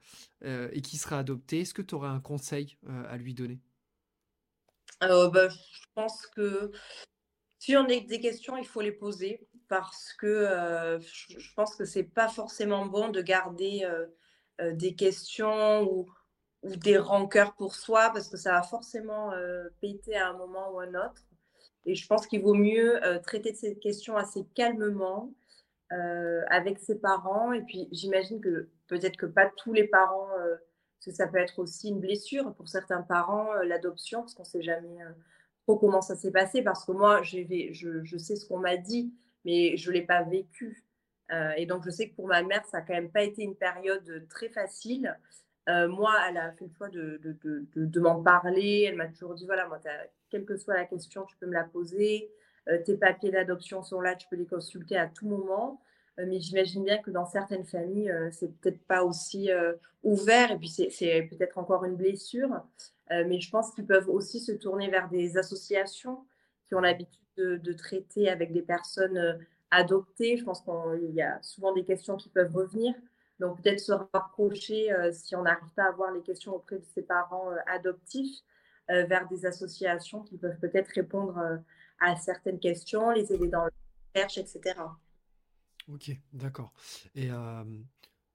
euh, 0.45 0.69
et 0.73 0.81
qui 0.83 0.97
serait 0.97 1.17
adopté, 1.17 1.61
est-ce 1.61 1.75
que 1.75 1.83
tu 1.83 1.95
aurais 1.95 2.09
un 2.09 2.21
conseil 2.21 2.77
à 3.09 3.17
lui 3.17 3.35
donner? 3.35 3.61
Bah, 5.01 5.49
je 5.49 5.87
pense 5.95 6.27
que 6.27 6.73
si 7.59 7.77
on 7.77 7.85
a 7.85 8.01
des 8.01 8.21
questions, 8.21 8.57
il 8.57 8.67
faut 8.67 8.81
les 8.81 8.93
poser 8.93 9.47
parce 9.69 10.13
que 10.15 10.99
je 11.01 11.55
pense 11.55 11.77
que 11.77 11.85
c'est 11.85 12.03
pas 12.03 12.29
forcément 12.29 12.85
bon 12.87 13.11
de 13.11 13.23
garder 13.23 13.89
euh, 14.61 14.73
des 14.73 14.95
questions 14.95 15.83
ou, 15.83 16.07
des 16.63 16.99
rancœurs 16.99 17.55
pour 17.55 17.75
soi 17.75 18.11
parce 18.13 18.29
que 18.29 18.37
ça 18.37 18.53
va 18.53 18.63
forcément 18.63 19.33
euh, 19.33 19.69
péter 19.81 20.17
à 20.17 20.29
un 20.29 20.37
moment 20.37 20.73
ou 20.73 20.81
un 20.81 20.95
autre. 20.95 21.23
Et 21.87 21.95
je 21.95 22.07
pense 22.07 22.27
qu'il 22.27 22.43
vaut 22.43 22.55
mieux 22.55 23.03
euh, 23.05 23.19
traiter 23.19 23.53
de 23.53 23.57
ces 23.57 23.79
questions 23.79 24.17
assez 24.17 24.45
calmement 24.55 25.33
euh, 25.93 26.43
avec 26.49 26.79
ses 26.79 26.99
parents. 26.99 27.53
Et 27.53 27.63
puis, 27.63 27.89
j'imagine 27.93 28.41
que 28.41 28.69
peut-être 28.89 29.17
que 29.17 29.27
pas 29.27 29.51
tous 29.57 29.73
les 29.73 29.85
parents, 29.89 30.29
parce 30.29 31.07
que 31.07 31.13
ça 31.13 31.27
peut 31.27 31.39
être 31.39 31.59
aussi 31.59 31.89
une 31.89 32.01
blessure 32.01 32.53
pour 32.55 32.69
certains 32.69 33.01
parents, 33.01 33.55
l'adoption, 33.63 34.21
parce 34.21 34.35
qu'on 34.35 34.43
ne 34.43 34.49
sait 34.49 34.63
jamais 34.63 34.99
trop 35.67 35.79
comment 35.79 36.03
ça 36.03 36.17
s'est 36.17 36.31
passé. 36.31 36.63
Parce 36.63 36.85
que 36.85 36.93
moi, 36.93 37.23
je, 37.23 37.39
je 37.73 38.17
sais 38.19 38.37
ce 38.37 38.47
qu'on 38.47 38.59
m'a 38.59 38.77
dit, 38.77 39.15
mais 39.47 39.79
je 39.79 39.89
ne 39.89 39.95
l'ai 39.95 40.03
pas 40.03 40.23
vécu. 40.23 40.85
Euh, 41.33 41.53
et 41.57 41.67
donc, 41.67 41.85
je 41.85 41.91
sais 41.91 42.09
que 42.09 42.15
pour 42.15 42.27
ma 42.27 42.43
mère, 42.43 42.65
ça 42.67 42.79
n'a 42.79 42.85
quand 42.85 42.95
même 42.95 43.11
pas 43.11 43.23
été 43.23 43.43
une 43.43 43.57
période 43.57 44.27
très 44.29 44.49
facile. 44.49 45.17
Euh, 45.69 45.89
moi, 45.89 46.15
elle 46.29 46.37
a 46.39 46.53
fait 46.53 46.67
le 46.67 46.73
choix 46.77 46.89
de, 46.89 48.01
m'en 48.01 48.23
parler. 48.23 48.87
Elle 48.89 48.97
m'a 48.97 49.09
toujours 49.09 49.35
dit, 49.35 49.47
voilà, 49.47 49.67
moi, 49.69 49.79
quelle 50.31 50.45
que 50.45 50.57
soit 50.57 50.75
la 50.75 50.87
question, 50.87 51.25
tu 51.25 51.37
peux 51.37 51.47
me 51.47 51.53
la 51.53 51.65
poser. 51.65 52.31
Euh, 52.69 52.79
tes 52.85 52.97
papiers 52.97 53.31
d'adoption 53.31 53.83
sont 53.83 54.01
là, 54.01 54.15
tu 54.15 54.27
peux 54.29 54.37
les 54.37 54.47
consulter 54.47 54.97
à 54.97 55.07
tout 55.07 55.27
moment. 55.27 55.81
Euh, 56.19 56.27
mais 56.27 56.41
j'imagine 56.41 56.85
bien 56.85 56.99
que 56.99 57.11
dans 57.11 57.27
certaines 57.27 57.65
familles, 57.65 58.11
euh, 58.11 58.31
c'est 58.33 58.49
peut-être 58.61 58.83
pas 58.87 59.05
aussi 59.05 59.51
euh, 59.51 59.73
ouvert 60.03 60.51
et 60.51 60.59
puis 60.59 60.69
c'est 60.69 61.29
peut-être 61.31 61.59
encore 61.59 61.85
une 61.85 61.97
blessure. 61.97 62.63
Euh, 63.11 63.25
mais 63.27 63.41
je 63.41 63.51
pense 63.51 63.73
qu'ils 63.75 63.87
peuvent 63.87 64.09
aussi 64.09 64.41
se 64.41 64.53
tourner 64.53 64.89
vers 64.89 65.09
des 65.09 65.37
associations 65.37 66.25
qui 66.69 66.75
ont 66.75 66.81
l'habitude 66.81 67.21
de, 67.37 67.57
de 67.57 67.73
traiter 67.73 68.29
avec 68.29 68.53
des 68.53 68.63
personnes 68.63 69.39
adoptées. 69.71 70.37
Je 70.37 70.45
pense 70.45 70.63
qu'il 70.63 71.15
y 71.15 71.23
a 71.23 71.41
souvent 71.43 71.73
des 71.73 71.85
questions 71.85 72.17
qui 72.17 72.29
peuvent 72.29 72.55
revenir. 72.55 72.95
Donc 73.41 73.63
peut-être 73.63 73.81
se 73.81 73.93
rapprocher 73.93 74.93
euh, 74.93 75.11
si 75.13 75.35
on 75.35 75.43
n'arrive 75.43 75.73
pas 75.75 75.85
à 75.85 75.89
avoir 75.89 76.13
les 76.13 76.21
questions 76.21 76.55
auprès 76.55 76.79
de 76.79 76.85
ses 76.85 77.03
parents 77.03 77.51
euh, 77.51 77.57
adoptifs 77.67 78.43
euh, 78.91 79.07
vers 79.07 79.27
des 79.29 79.47
associations 79.47 80.23
qui 80.23 80.37
peuvent 80.37 80.59
peut-être 80.61 80.91
répondre 80.95 81.59
à 82.01 82.17
certaines 82.17 82.61
questions, 82.61 83.11
les 83.11 83.33
aider 83.33 83.49
dans 83.49 83.65
la 83.65 83.71
recherche, 84.15 84.39
etc. 84.39 84.79
Ok, 85.89 86.11
d'accord. 86.33 86.73
Et 87.15 87.29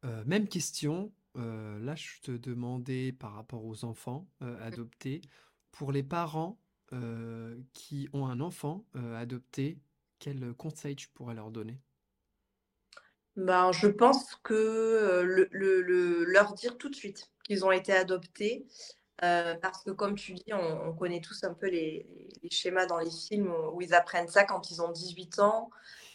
même 0.03 0.47
question, 0.47 1.11
là 1.35 1.95
je 1.95 2.21
te 2.21 2.31
demandais 2.31 3.11
par 3.11 3.33
rapport 3.33 3.65
aux 3.65 3.85
enfants 3.85 4.27
adoptés, 4.61 5.21
pour 5.71 5.91
les 5.91 6.03
parents 6.03 6.59
qui 7.73 8.07
ont 8.13 8.27
un 8.27 8.39
enfant 8.39 8.85
adopté, 9.15 9.79
quel 10.19 10.53
conseil 10.55 10.95
tu 10.95 11.07
pourrais 11.09 11.35
leur 11.35 11.51
donner? 11.51 11.79
Ben, 13.35 13.71
je 13.73 13.87
pense 13.87 14.35
que 14.43 14.53
euh, 14.53 15.23
le, 15.23 15.47
le- 15.51 15.81
le- 15.81 16.23
leur 16.23 16.53
dire 16.53 16.77
tout 16.77 16.89
de 16.89 16.95
suite 16.95 17.29
qu'ils 17.43 17.65
ont 17.65 17.71
été 17.71 17.91
adoptés, 17.91 18.65
euh, 19.23 19.55
parce 19.61 19.83
que 19.83 19.91
comme 19.91 20.15
tu 20.15 20.33
dis, 20.33 20.53
on, 20.53 20.89
on 20.89 20.93
connaît 20.93 21.19
tous 21.21 21.43
un 21.43 21.53
peu 21.53 21.67
les, 21.69 22.07
schémas 22.51 22.85
dans 22.85 22.97
les 22.99 23.11
films 23.11 23.53
où, 23.73 23.81
ils 23.81 23.93
apprennent 23.93 24.27
ça 24.29 24.45
quand 24.45 24.71
ils 24.71 24.81
ont 24.81 24.91
18 24.91 25.39
ans, 25.39 25.69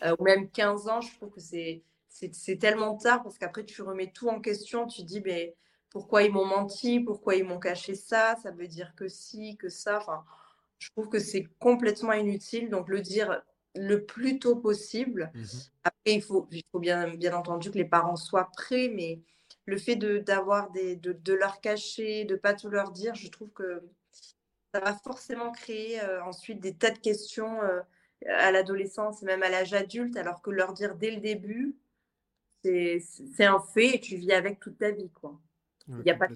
euh, 0.05 0.15
ou 0.19 0.25
même 0.25 0.51
15 0.51 0.89
ans. 0.89 1.01
Je 1.03 1.15
trouve 1.17 1.31
que 1.31 1.41
c'est, 1.41 1.83
c'est, 2.09 2.59
tellement 2.59 2.97
tard, 2.97 3.23
parce 3.23 3.37
qu'après 3.39 3.65
tu 3.65 3.83
remets 3.83 4.11
tout 4.13 4.29
en 4.29 4.41
question, 4.41 4.87
tu 4.87 5.03
dis, 5.03 5.21
ben, 5.21 5.51
pourquoi 5.91 6.23
ils 6.23 6.33
m'ont 6.33 6.47
menti, 6.47 7.01
pourquoi 7.01 7.35
ils 7.37 7.45
m'ont 7.45 7.59
caché 7.61 7.95
ça, 7.95 8.37
ça 8.43 8.51
veut 8.51 8.69
dire 8.69 8.95
que 8.97 9.09
si, 9.09 9.57
que 9.59 9.69
ça. 9.69 9.99
Enfin, 9.99 10.25
je 10.79 10.89
trouve 10.91 11.09
que 11.11 11.19
c'est 11.19 11.45
complètement 11.59 12.13
inutile, 12.13 12.71
donc 12.71 12.89
le 12.89 13.01
dire 13.03 13.43
le 13.75 14.05
plus 14.05 14.39
tôt 14.39 14.57
possible. 14.57 15.31
Mhm. 15.35 15.47
Après, 15.85 16.15
il 16.15 16.23
faut, 16.23 16.47
il 16.51 16.63
faut 16.73 16.79
bien, 16.79 17.15
bien 17.15 17.35
entendu 17.35 17.71
que 17.71 17.79
les 17.79 17.85
parents 17.85 18.17
soient 18.17 18.51
prêts, 18.57 18.91
mais 18.95 19.21
le 19.67 19.79
fait 19.79 19.97
de, 19.97 20.19
d'avoir 20.19 20.71
des, 20.71 20.97
de, 20.97 21.13
de 21.13 21.33
leur 21.33 21.61
cacher, 21.61 22.25
de 22.25 22.37
pas 22.37 22.55
tout 22.55 22.69
leur 22.69 22.91
dire, 22.91 23.15
je 23.15 23.29
trouve 23.29 23.51
que 23.51 23.83
ça 24.75 24.81
va 24.81 24.95
forcément 24.95 25.53
créer 25.53 26.01
euh, 26.03 26.23
ensuite 26.25 26.61
des 26.61 26.75
tas 26.75 26.91
de 26.91 26.99
questions 26.99 27.63
euh, 27.63 27.81
à 28.27 28.51
l'adolescence 28.53 29.23
et 29.23 29.27
même 29.27 29.43
à 29.43 29.49
l'âge 29.49 29.75
adulte, 29.75 30.17
alors 30.17 30.43
que 30.43 30.51
leur 30.51 30.73
dire 30.73 30.95
dès 30.97 31.11
le 31.11 31.21
début, 31.21 31.77
c'est, 32.63 33.01
c'est 33.37 33.45
un 33.45 33.61
fait 33.61 33.97
et 33.97 34.01
tu 34.01 34.17
vis 34.17 34.33
avec 34.33 34.61
toute 34.61 34.79
ta 34.79 34.91
vie, 34.91 35.11
Il 35.89 35.97
n'y 36.05 36.11
a 36.11 36.17
pas 36.17 36.29
de, 36.29 36.35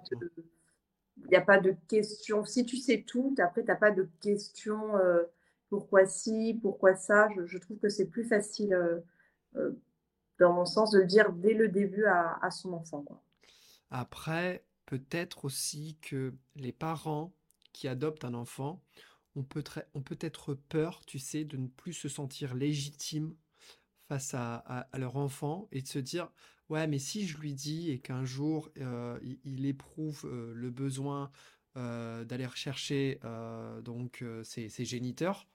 il 1.29 1.37
a 1.37 1.41
pas 1.41 1.59
de 1.59 1.77
questions. 1.89 2.45
Si 2.45 2.65
tu 2.65 2.77
sais 2.77 3.03
tout, 3.03 3.35
après, 3.39 3.63
tu 3.63 3.69
n'as 3.69 3.77
pas 3.77 3.91
de 3.91 4.09
questions 4.21 4.97
euh, 4.97 5.25
pourquoi 5.69 6.07
ci, 6.07 6.59
pourquoi 6.63 6.95
ça. 6.95 7.29
Je, 7.47 7.59
trouve 7.59 7.79
que 7.79 7.89
c'est 7.89 8.07
plus 8.07 8.25
facile, 8.25 8.73
euh, 8.75 9.01
euh, 9.57 9.73
dans 10.39 10.53
mon 10.53 10.65
sens, 10.65 10.91
de 10.91 11.01
le 11.01 11.07
dire 11.07 11.33
dès 11.33 11.55
le 11.55 11.69
début 11.69 12.05
à, 12.07 12.51
son 12.51 12.73
enfant. 12.73 13.05
Après, 13.91 14.65
peut-être 14.87 15.45
aussi 15.45 15.99
que 16.01 16.35
les 16.57 16.73
parents 16.73 17.33
qui 17.73 17.89
adoptent 17.89 18.25
un 18.25 18.35
enfant 18.35 18.83
ont 19.37 19.43
peut-être 19.43 19.85
ont 19.95 20.03
peut-être 20.03 20.55
peur, 20.55 21.05
tu 21.07 21.19
sais, 21.19 21.45
de 21.45 21.57
ne 21.57 21.67
plus 21.67 21.93
se 21.93 22.09
sentir 22.09 22.55
légitimes 22.55 23.35
face 24.09 24.35
à, 24.35 24.89
leur 24.97 25.17
enfant 25.17 25.67
et 25.73 25.83
de 25.83 25.89
se 25.89 25.99
dire, 25.99 26.31
ouais, 26.69 26.87
mais 26.87 26.99
si 26.99 27.27
je 27.27 27.39
lui 27.39 27.55
dis 27.55 27.91
et 27.91 27.99
qu'un 27.99 28.25
jour 28.25 28.71
euh, 28.79 29.19
il, 29.45 29.67
éprouve 29.67 30.29
le 30.31 30.71
besoin 30.71 31.33
d'aller 31.75 32.47
rechercher 32.47 33.19
donc 33.83 34.25
ses 34.45 34.85
géniteurs, 34.85 35.49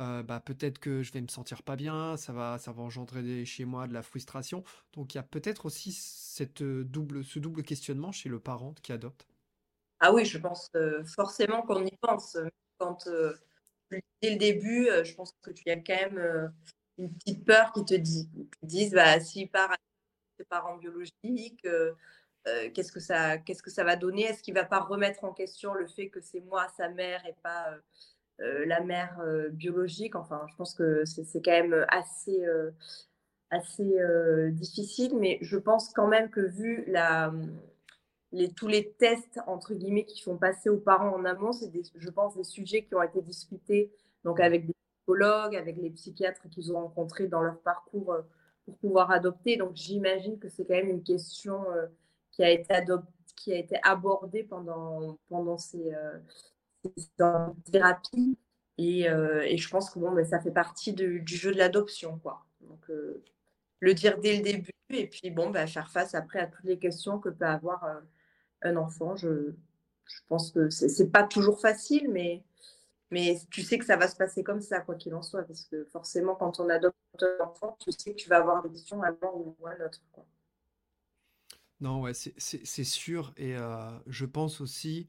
euh, 0.00 0.22
bah, 0.22 0.40
peut-être 0.40 0.78
que 0.78 1.02
je 1.02 1.12
vais 1.12 1.20
me 1.20 1.28
sentir 1.28 1.62
pas 1.62 1.76
bien, 1.76 2.16
ça 2.16 2.32
va, 2.32 2.58
ça 2.58 2.72
va 2.72 2.82
engendrer 2.82 3.44
chez 3.44 3.64
moi 3.64 3.86
de 3.86 3.92
la 3.92 4.02
frustration. 4.02 4.64
Donc 4.94 5.14
il 5.14 5.18
y 5.18 5.20
a 5.20 5.22
peut-être 5.22 5.66
aussi 5.66 5.92
cette 5.92 6.62
euh, 6.62 6.84
double, 6.84 7.22
ce 7.22 7.38
double 7.38 7.62
questionnement 7.62 8.10
chez 8.10 8.28
le 8.28 8.40
parent 8.40 8.74
qui 8.82 8.92
adopte. 8.92 9.26
Ah 10.00 10.12
oui, 10.12 10.24
je 10.24 10.38
pense 10.38 10.70
euh, 10.74 11.04
forcément 11.04 11.62
qu'on 11.62 11.84
y 11.84 11.94
pense. 12.00 12.38
Quand 12.78 13.06
dès 14.22 14.30
le 14.30 14.38
début, 14.38 14.88
je 15.04 15.14
pense 15.14 15.34
que 15.42 15.50
tu 15.50 15.68
as 15.68 15.76
quand 15.76 16.10
même 16.10 16.50
une 16.96 17.12
petite 17.12 17.44
peur 17.44 17.72
qui 17.74 17.84
te 17.84 17.94
dit, 17.94 18.30
qui 18.58 18.66
disent, 18.66 18.92
bah, 18.92 19.20
s'il 19.20 19.50
part 19.50 19.68
avec 19.68 19.80
ses 20.38 20.46
parents 20.46 20.78
biologiques, 20.78 21.66
qu'est-ce 22.72 22.90
que 22.90 23.00
ça, 23.00 23.36
qu'est-ce 23.36 23.62
que 23.62 23.70
ça 23.70 23.84
va 23.84 23.96
donner? 23.96 24.22
Est-ce 24.22 24.42
qu'il 24.42 24.54
va 24.54 24.64
pas 24.64 24.80
remettre 24.80 25.24
en 25.24 25.34
question 25.34 25.74
le 25.74 25.86
fait 25.86 26.08
que 26.08 26.22
c'est 26.22 26.40
moi, 26.40 26.68
sa 26.74 26.88
mère, 26.88 27.22
et 27.26 27.34
pas 27.42 27.76
la 28.66 28.80
mère 28.80 29.18
euh, 29.20 29.48
biologique? 29.50 30.16
Enfin, 30.16 30.46
je 30.50 30.56
pense 30.56 30.74
que 30.74 31.04
c'est 31.04 31.42
quand 31.42 31.50
même 31.50 31.84
assez, 31.88 32.44
euh, 32.44 32.70
assez 33.50 34.00
euh, 34.00 34.50
difficile, 34.50 35.16
mais 35.18 35.38
je 35.42 35.58
pense 35.58 35.90
quand 35.90 36.08
même 36.08 36.30
que 36.30 36.40
vu 36.40 36.84
la, 36.86 37.32
les, 38.32 38.50
tous 38.52 38.68
les 38.68 38.92
tests, 38.92 39.40
entre 39.46 39.74
guillemets, 39.74 40.04
qui 40.04 40.22
font 40.22 40.36
passer 40.36 40.68
aux 40.70 40.78
parents 40.78 41.14
en 41.14 41.24
amont, 41.24 41.52
c'est, 41.52 41.68
des, 41.68 41.82
je 41.94 42.10
pense, 42.10 42.36
des 42.36 42.44
sujets 42.44 42.84
qui 42.84 42.94
ont 42.94 43.02
été 43.02 43.20
discutés 43.22 43.92
donc 44.24 44.40
avec 44.40 44.66
des 44.66 44.74
psychologues, 44.98 45.56
avec 45.56 45.76
les 45.76 45.90
psychiatres 45.90 46.48
qu'ils 46.50 46.72
ont 46.72 46.80
rencontrés 46.80 47.26
dans 47.26 47.42
leur 47.42 47.58
parcours 47.60 48.12
euh, 48.12 48.22
pour 48.64 48.76
pouvoir 48.78 49.10
adopter. 49.10 49.56
Donc, 49.56 49.72
j'imagine 49.74 50.38
que 50.38 50.48
c'est 50.48 50.64
quand 50.64 50.74
même 50.74 50.88
une 50.88 51.02
question 51.02 51.70
euh, 51.72 51.86
qui, 52.30 52.42
a 52.42 52.50
été 52.50 52.74
qui 53.36 53.52
a 53.52 53.56
été 53.56 53.78
abordée 53.82 54.44
pendant, 54.44 55.18
pendant 55.28 55.58
ces, 55.58 55.94
euh, 55.94 56.18
ces 56.96 57.70
thérapies. 57.70 58.38
Et, 58.78 59.08
euh, 59.10 59.42
et 59.42 59.58
je 59.58 59.68
pense 59.68 59.90
que 59.90 59.98
bon, 59.98 60.12
ben, 60.12 60.24
ça 60.24 60.40
fait 60.40 60.50
partie 60.50 60.92
du 60.94 61.22
jeu 61.26 61.52
de 61.52 61.58
l'adoption, 61.58 62.18
quoi. 62.18 62.46
Donc, 62.62 62.88
euh, 62.88 63.22
le 63.80 63.94
dire 63.94 64.18
dès 64.18 64.36
le 64.36 64.42
début 64.42 64.70
et 64.90 65.06
puis 65.06 65.30
bon, 65.30 65.50
ben, 65.50 65.66
faire 65.66 65.90
face 65.90 66.14
après 66.14 66.40
à 66.40 66.46
toutes 66.46 66.64
les 66.64 66.78
questions 66.78 67.18
que 67.18 67.28
peut 67.28 67.46
avoir 67.46 67.84
euh, 67.84 68.00
un 68.62 68.76
enfant. 68.76 69.16
Je, 69.16 69.52
je 70.06 70.20
pense 70.28 70.50
que 70.50 70.70
c'est 70.70 71.10
pas 71.10 71.24
toujours 71.24 71.60
facile, 71.60 72.08
mais, 72.10 72.42
mais 73.10 73.38
tu 73.50 73.62
sais 73.62 73.78
que 73.78 73.84
ça 73.84 73.96
va 73.96 74.08
se 74.08 74.16
passer 74.16 74.42
comme 74.42 74.60
ça, 74.60 74.80
quoi 74.80 74.94
qu'il 74.94 75.14
en 75.14 75.22
soit, 75.22 75.42
parce 75.42 75.64
que 75.64 75.84
forcément, 75.84 76.34
quand 76.34 76.58
on 76.58 76.68
adopte 76.68 76.96
un 77.20 77.44
enfant, 77.44 77.76
tu 77.80 77.92
sais 77.92 78.12
que 78.12 78.16
tu 78.16 78.28
vas 78.28 78.38
avoir 78.38 78.62
des 78.62 78.70
questions 78.70 79.02
à 79.02 79.12
ou 79.34 79.66
à 79.66 79.74
l'autre. 79.74 80.00
Non, 81.80 82.02
ouais, 82.02 82.12
c'est 82.14 82.84
sûr. 82.84 83.32
Et 83.36 83.56
je 84.06 84.24
pense 84.24 84.60
aussi, 84.60 85.08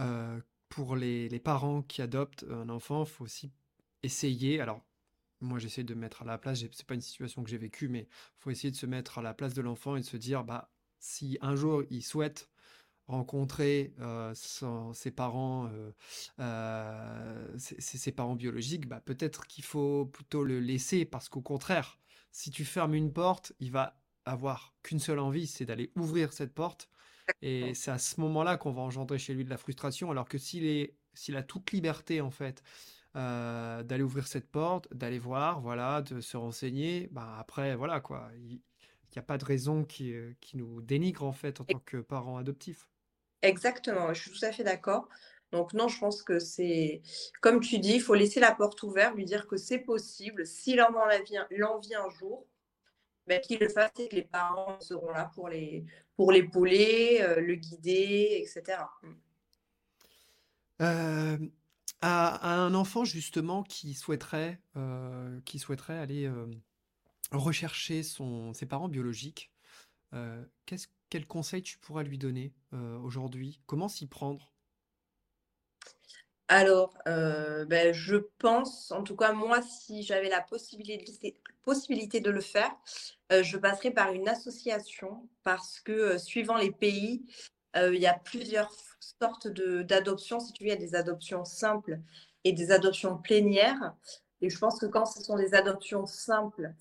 euh, 0.00 0.40
pour 0.68 0.96
les, 0.96 1.28
les 1.28 1.38
parents 1.40 1.82
qui 1.82 2.02
adoptent 2.02 2.44
un 2.50 2.68
enfant, 2.68 3.04
faut 3.04 3.24
aussi 3.24 3.52
essayer. 4.02 4.60
Alors, 4.60 4.82
moi 5.40 5.58
j'essaie 5.58 5.84
de 5.84 5.94
me 5.94 6.00
mettre 6.00 6.22
à 6.22 6.24
la 6.24 6.38
place, 6.38 6.60
c'est 6.72 6.86
pas 6.86 6.94
une 6.94 7.00
situation 7.00 7.44
que 7.44 7.50
j'ai 7.50 7.58
vécue, 7.58 7.88
mais 7.88 8.08
faut 8.38 8.50
essayer 8.50 8.70
de 8.70 8.76
se 8.76 8.86
mettre 8.86 9.18
à 9.18 9.22
la 9.22 9.34
place 9.34 9.54
de 9.54 9.62
l'enfant 9.62 9.96
et 9.96 10.00
de 10.00 10.06
se 10.06 10.16
dire, 10.16 10.44
bah, 10.44 10.70
si 11.00 11.38
un 11.42 11.56
jour 11.56 11.82
il 11.90 12.02
souhaite 12.02 12.48
rencontrer 13.06 13.94
euh, 14.00 14.34
ses 14.34 15.10
parents, 15.10 15.68
euh, 15.72 15.92
euh, 16.40 17.58
ses- 17.58 17.80
ses 17.80 18.12
parents 18.12 18.36
biologiques, 18.36 18.86
bah, 18.88 19.00
peut-être 19.00 19.46
qu'il 19.46 19.64
faut 19.64 20.06
plutôt 20.06 20.44
le 20.44 20.60
laisser 20.60 21.04
parce 21.04 21.28
qu'au 21.28 21.40
contraire, 21.40 21.98
si 22.32 22.50
tu 22.50 22.64
fermes 22.64 22.94
une 22.94 23.12
porte, 23.12 23.52
il 23.60 23.72
va 23.72 23.97
avoir 24.28 24.74
qu'une 24.82 25.00
seule 25.00 25.18
envie, 25.18 25.46
c'est 25.46 25.64
d'aller 25.64 25.92
ouvrir 25.96 26.32
cette 26.32 26.54
porte. 26.54 26.88
Et 27.42 27.74
c'est 27.74 27.90
à 27.90 27.98
ce 27.98 28.20
moment-là 28.20 28.56
qu'on 28.56 28.72
va 28.72 28.82
engendrer 28.82 29.18
chez 29.18 29.34
lui 29.34 29.44
de 29.44 29.50
la 29.50 29.58
frustration, 29.58 30.10
alors 30.10 30.28
que 30.28 30.38
s'il 30.38 30.66
est, 30.66 30.94
s'il 31.14 31.36
a 31.36 31.42
toute 31.42 31.72
liberté 31.72 32.20
en 32.20 32.30
fait 32.30 32.62
euh, 33.16 33.82
d'aller 33.82 34.02
ouvrir 34.02 34.26
cette 34.26 34.50
porte, 34.50 34.92
d'aller 34.94 35.18
voir, 35.18 35.60
voilà, 35.60 36.02
de 36.02 36.20
se 36.20 36.36
renseigner, 36.36 37.08
bah 37.12 37.36
après 37.38 37.76
voilà 37.76 38.00
quoi, 38.00 38.30
il 38.36 38.60
n'y 39.14 39.18
a 39.18 39.22
pas 39.22 39.38
de 39.38 39.44
raison 39.44 39.84
qui, 39.84 40.14
euh, 40.14 40.32
qui 40.40 40.56
nous 40.56 40.80
dénigre 40.80 41.24
en 41.24 41.32
fait 41.32 41.60
en 41.60 41.64
tant 41.64 41.80
que 41.80 41.98
parents 41.98 42.38
adoptifs. 42.38 42.88
Exactement, 43.42 44.12
je 44.14 44.22
suis 44.22 44.30
tout 44.30 44.44
à 44.44 44.52
fait 44.52 44.64
d'accord. 44.64 45.08
Donc 45.52 45.72
non, 45.74 45.88
je 45.88 45.98
pense 45.98 46.22
que 46.22 46.38
c'est 46.38 47.02
comme 47.40 47.60
tu 47.60 47.78
dis, 47.78 47.94
il 47.96 48.02
faut 48.02 48.14
laisser 48.14 48.40
la 48.40 48.54
porte 48.54 48.82
ouverte, 48.82 49.14
lui 49.16 49.24
dire 49.24 49.46
que 49.46 49.56
c'est 49.56 49.78
possible. 49.78 50.46
S'il 50.46 50.80
en 50.82 50.94
a 50.94 51.18
l'envie 51.18 51.36
l'envie 51.50 51.94
un 51.94 52.08
jour, 52.10 52.46
ben, 53.28 53.40
qu'il 53.40 53.60
le 53.60 53.68
fasse 53.68 53.92
et 53.98 54.08
que 54.08 54.16
les 54.16 54.22
parents 54.22 54.80
seront 54.80 55.10
là 55.10 55.30
pour 55.34 55.48
les 55.48 55.84
pour 56.18 56.32
l'épauler, 56.32 57.20
euh, 57.20 57.40
le 57.40 57.54
guider, 57.54 58.42
etc. 58.42 58.82
Mm. 59.02 59.08
Euh, 60.80 61.38
à, 62.00 62.54
un 62.54 62.74
enfant 62.74 63.04
justement 63.04 63.62
qui 63.62 63.94
souhaiterait, 63.94 64.60
euh, 64.76 65.40
qui 65.44 65.60
souhaiterait 65.60 65.98
aller 65.98 66.30
rechercher 67.30 68.02
son, 68.02 68.52
ses 68.52 68.66
parents 68.66 68.88
biologiques, 68.88 69.52
qu'est-ce, 70.66 70.88
quel 71.08 71.26
conseil 71.26 71.62
tu 71.62 71.78
pourras 71.78 72.02
lui 72.02 72.18
donner 72.18 72.52
aujourd'hui? 73.02 73.60
Comment 73.66 73.88
s'y 73.88 74.06
prendre? 74.06 74.52
Alors, 76.50 76.96
euh, 77.06 77.66
ben, 77.66 77.92
je 77.92 78.16
pense, 78.38 78.90
en 78.90 79.02
tout 79.02 79.16
cas 79.16 79.32
moi, 79.32 79.60
si 79.60 80.02
j'avais 80.02 80.30
la 80.30 80.40
possibilité, 80.40 80.96
de 82.20 82.30
le 82.30 82.40
faire, 82.40 82.74
euh, 83.32 83.42
je 83.42 83.58
passerais 83.58 83.90
par 83.90 84.12
une 84.12 84.28
association 84.28 85.28
parce 85.44 85.78
que 85.80 85.92
euh, 85.92 86.18
suivant 86.18 86.56
les 86.56 86.70
pays, 86.72 87.26
il 87.76 88.00
y 88.00 88.06
a 88.06 88.14
plusieurs 88.14 88.72
sortes 89.20 89.46
d'adoptions. 89.46 90.40
Si 90.40 90.52
tu 90.52 90.64
veux, 90.64 90.70
il 90.70 90.72
y 90.72 90.76
a 90.76 90.76
des 90.76 90.96
adoptions 90.96 91.44
simples 91.44 92.00
et 92.42 92.52
des 92.52 92.72
adoptions 92.72 93.18
plénières. 93.18 93.94
Et 94.40 94.50
je 94.50 94.58
pense 94.58 94.80
que 94.80 94.86
quand 94.86 95.06
ce 95.06 95.22
sont 95.22 95.36
des 95.36 95.54
adoptions 95.54 96.04
simples, 96.06 96.72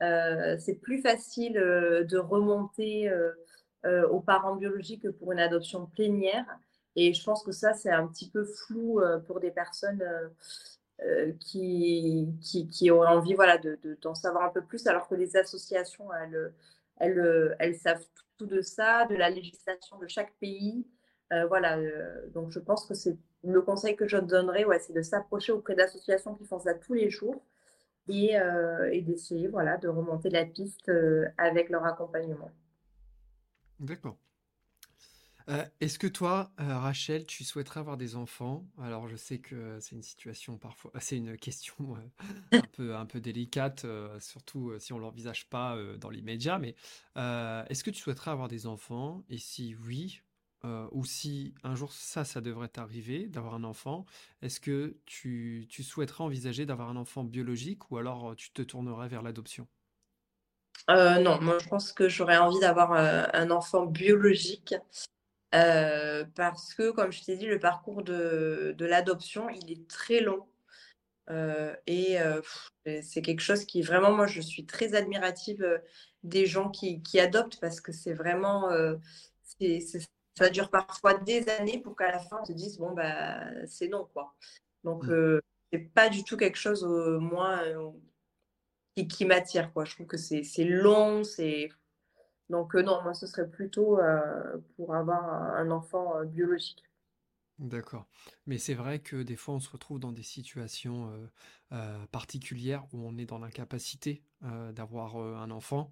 c'est 0.00 0.80
plus 0.80 1.02
facile 1.02 1.54
de 1.54 2.16
remonter 2.16 3.12
aux 3.84 4.20
parents 4.20 4.56
biologiques 4.56 5.02
que 5.02 5.08
pour 5.08 5.32
une 5.32 5.40
adoption 5.40 5.84
plénière. 5.86 6.46
Et 6.96 7.14
je 7.14 7.22
pense 7.24 7.42
que 7.44 7.52
ça, 7.52 7.74
c'est 7.74 7.90
un 7.90 8.06
petit 8.08 8.30
peu 8.30 8.44
flou 8.44 9.00
euh, 9.00 9.18
pour 9.20 9.40
des 9.40 9.50
personnes 9.50 10.02
euh, 10.02 10.28
euh, 11.02 11.32
qui, 11.40 12.28
qui, 12.42 12.68
qui 12.68 12.90
auraient 12.90 13.08
envie 13.14 13.34
voilà, 13.34 13.58
de, 13.58 13.78
de- 13.82 13.98
d'en 14.02 14.14
savoir 14.14 14.44
un 14.44 14.50
peu 14.50 14.62
plus, 14.62 14.86
alors 14.86 15.08
que 15.08 15.14
les 15.14 15.36
associations, 15.36 16.12
elles, 16.14 16.52
elles, 16.98 17.56
elles 17.58 17.76
savent 17.76 18.04
tout 18.38 18.46
de 18.46 18.60
ça, 18.62 19.06
de 19.06 19.14
la 19.16 19.30
législation 19.30 19.98
de 19.98 20.06
chaque 20.08 20.34
pays. 20.40 20.86
Voilà, 21.48 21.76
donc 22.34 22.50
je 22.52 22.60
pense 22.60 22.86
que 22.86 22.94
c'est 22.94 23.16
le 23.42 23.60
conseil 23.60 23.96
que 23.96 24.06
je 24.06 24.16
donnerais, 24.16 24.64
ouais, 24.64 24.78
c'est 24.78 24.92
de 24.92 25.02
s'approcher 25.02 25.50
auprès 25.52 25.74
d'associations 25.74 26.34
qui 26.36 26.44
font 26.44 26.60
ça 26.60 26.74
tous 26.74 26.94
les 26.94 27.10
jours 27.10 27.42
et, 28.08 28.34
et 28.92 29.02
d'essayer 29.02 29.48
voilà, 29.48 29.76
de 29.78 29.88
remonter 29.88 30.30
la 30.30 30.44
piste 30.46 30.90
avec 31.38 31.70
leur 31.70 31.84
accompagnement. 31.84 32.50
D'accord. 33.78 34.18
Euh, 35.48 35.64
est-ce 35.80 35.98
que 36.00 36.08
toi, 36.08 36.50
euh, 36.60 36.76
Rachel, 36.78 37.24
tu 37.24 37.44
souhaiterais 37.44 37.78
avoir 37.78 37.96
des 37.96 38.16
enfants? 38.16 38.66
Alors, 38.82 39.06
je 39.08 39.14
sais 39.14 39.38
que 39.38 39.78
c'est 39.80 39.94
une 39.94 40.02
situation 40.02 40.58
parfois, 40.58 40.90
c'est 40.98 41.16
une 41.16 41.36
question 41.36 41.96
euh, 41.96 42.00
un 42.58 42.66
peu, 42.66 42.96
un 42.96 43.06
peu 43.06 43.20
délicate, 43.20 43.84
euh, 43.84 44.18
surtout 44.18 44.70
euh, 44.70 44.78
si 44.80 44.92
on 44.92 44.98
l'envisage 44.98 45.48
pas 45.48 45.76
euh, 45.76 45.96
dans 45.98 46.10
l'immédiat, 46.10 46.58
mais 46.58 46.74
euh, 47.16 47.64
est-ce 47.68 47.84
que 47.84 47.90
tu 47.90 48.00
souhaiterais 48.00 48.32
avoir 48.32 48.48
des 48.48 48.66
enfants? 48.66 49.24
Et 49.28 49.38
si 49.38 49.76
oui, 49.76 50.22
euh, 50.64 50.88
ou 50.90 51.04
si 51.04 51.54
un 51.62 51.76
jour 51.76 51.92
ça, 51.92 52.24
ça 52.24 52.40
devrait 52.40 52.68
t'arriver, 52.68 53.28
d'avoir 53.28 53.54
un 53.54 53.62
enfant, 53.62 54.04
est-ce 54.42 54.58
que 54.58 54.96
tu, 55.06 55.66
tu 55.68 55.84
souhaiterais 55.84 56.24
envisager 56.24 56.66
d'avoir 56.66 56.88
un 56.90 56.96
enfant 56.96 57.22
biologique 57.22 57.88
ou 57.92 57.98
alors 57.98 58.30
euh, 58.32 58.34
tu 58.34 58.50
te 58.50 58.62
tournerais 58.62 59.06
vers 59.08 59.22
l'adoption? 59.22 59.68
Euh, 60.90 61.18
non, 61.18 61.40
moi 61.40 61.58
je 61.60 61.68
pense 61.68 61.92
que 61.92 62.08
j'aurais 62.08 62.36
envie 62.36 62.60
d'avoir 62.60 62.92
euh, 62.92 63.24
un 63.32 63.50
enfant 63.50 63.86
biologique 63.86 64.74
euh, 65.56 66.24
parce 66.34 66.74
que, 66.74 66.90
comme 66.90 67.12
je 67.12 67.22
t'ai 67.24 67.36
dit, 67.36 67.46
le 67.46 67.58
parcours 67.58 68.02
de, 68.02 68.74
de 68.76 68.86
l'adoption, 68.86 69.48
il 69.48 69.72
est 69.72 69.88
très 69.88 70.20
long. 70.20 70.46
Euh, 71.30 71.74
et 71.86 72.20
euh, 72.20 72.40
c'est 73.02 73.22
quelque 73.22 73.40
chose 73.40 73.64
qui 73.64 73.82
vraiment, 73.82 74.12
moi, 74.12 74.26
je 74.26 74.40
suis 74.40 74.66
très 74.66 74.94
admirative 74.94 75.64
des 76.22 76.46
gens 76.46 76.70
qui, 76.70 77.02
qui 77.02 77.18
adoptent 77.18 77.58
parce 77.60 77.80
que 77.80 77.92
c'est 77.92 78.12
vraiment, 78.12 78.70
ça 80.38 80.50
dure 80.50 80.70
parfois 80.70 81.14
des 81.14 81.48
années 81.48 81.80
pour 81.80 81.96
qu'à 81.96 82.12
la 82.12 82.18
fin, 82.18 82.38
on 82.42 82.44
se 82.44 82.52
dise, 82.52 82.78
bon, 82.78 82.92
bah, 82.92 83.40
c'est 83.66 83.88
non, 83.88 84.08
quoi. 84.12 84.34
Donc, 84.84 85.06
euh, 85.06 85.40
c'est 85.72 85.78
pas 85.94 86.08
du 86.08 86.22
tout 86.22 86.36
quelque 86.36 86.58
chose, 86.58 86.84
moi, 86.84 87.62
qui, 88.94 89.08
qui 89.08 89.24
m'attire, 89.24 89.72
quoi. 89.72 89.84
Je 89.84 89.94
trouve 89.94 90.06
que 90.06 90.18
c'est 90.18 90.64
long, 90.64 91.24
c'est... 91.24 91.70
Donc, 92.50 92.74
euh, 92.74 92.82
non, 92.82 93.02
moi, 93.02 93.14
ce 93.14 93.26
serait 93.26 93.48
plutôt 93.48 93.98
euh, 94.00 94.58
pour 94.76 94.94
avoir 94.94 95.24
un, 95.24 95.70
enfant 95.70 96.16
euh, 96.18 96.24
biologique. 96.24 96.84
D'accord. 97.58 98.06
Mais 98.46 98.58
c'est 98.58 98.74
vrai 98.74 98.98
que 98.98 99.22
des 99.22 99.34
fois, 99.36 99.54
on 99.54 99.60
se 99.60 99.70
retrouve 99.70 99.98
dans 99.98 100.12
des 100.12 100.22
situations 100.22 101.10
euh, 101.10 101.26
euh, 101.72 102.06
particulières 102.08 102.84
où 102.92 102.98
on 103.08 103.16
est 103.16 103.24
dans 103.24 103.38
l'incapacité 103.38 104.22
euh, 104.44 104.72
d'avoir 104.72 105.16
un 105.16 105.50
enfant. 105.50 105.90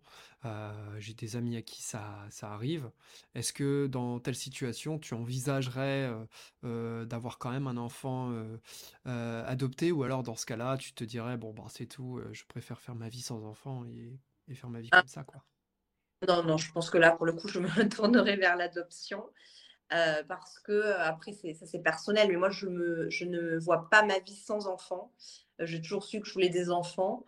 J'ai 0.99 1.15
des 1.15 1.37
amis 1.37 1.57
à 1.57 1.63
qui 1.63 1.83
ça, 1.83 2.27
ça 2.29 2.53
arrive. 2.53 2.91
Est-ce 3.35 3.55
que 3.55 3.87
dans 3.87 4.21
telle 4.21 4.35
situation, 4.35 4.99
tu 4.99 5.15
envisagerais 5.15 6.13
d'avoir 6.63 7.39
quand 7.39 7.51
même 7.51 7.67
un 7.67 7.79
enfant 7.79 8.31
adopté? 9.07 9.91
Ou 9.91 10.03
alors 10.03 10.23
dans 10.23 10.37
ce 10.37 10.45
cas-là, 10.45 10.77
tu 10.77 10.93
te 10.93 11.05
dirais, 11.05 11.39
bon, 11.39 11.55
bah, 11.55 11.65
c'est 11.71 11.87
tout, 11.87 12.21
je 12.33 12.45
préfère 12.45 12.81
faire 12.81 12.95
ma 12.95 13.09
vie 13.09 13.23
sans 13.23 13.43
enfant 13.47 13.87
et, 13.87 14.19
et 14.49 14.55
faire 14.55 14.69
ma 14.69 14.81
vie 14.83 14.91
Ah, 14.91 15.03
comme 15.03 15.09
ça, 15.09 15.25
quoi? 15.25 15.43
Non, 16.29 16.43
non, 16.45 16.57
je 16.59 16.71
pense 16.73 16.91
que 16.91 16.99
là, 16.99 17.13
pour 17.13 17.27
le 17.27 17.33
coup, 17.33 17.49
je 17.49 17.59
me 17.61 17.89
tournerai 17.89 18.37
vers 18.37 18.57
l'adoption. 18.57 19.25
euh, 19.93 20.23
parce 20.29 20.59
que 20.61 20.73
euh, 20.73 20.99
après 21.05 21.33
ça 21.33 21.67
c'est 21.67 21.81
personnel 21.83 22.29
mais 22.29 22.37
moi 22.37 22.51
je 22.51 22.67
me 22.69 23.11
je 23.11 23.25
ne 23.27 23.59
vois 23.59 23.89
pas 23.91 24.05
ma 24.05 24.19
vie 24.21 24.37
sans 24.37 24.69
enfant 24.69 25.13
Euh, 25.61 25.67
j'ai 25.67 25.81
toujours 25.83 26.05
su 26.05 26.21
que 26.21 26.27
je 26.29 26.35
voulais 26.35 26.51
des 26.51 26.71
enfants 26.71 27.25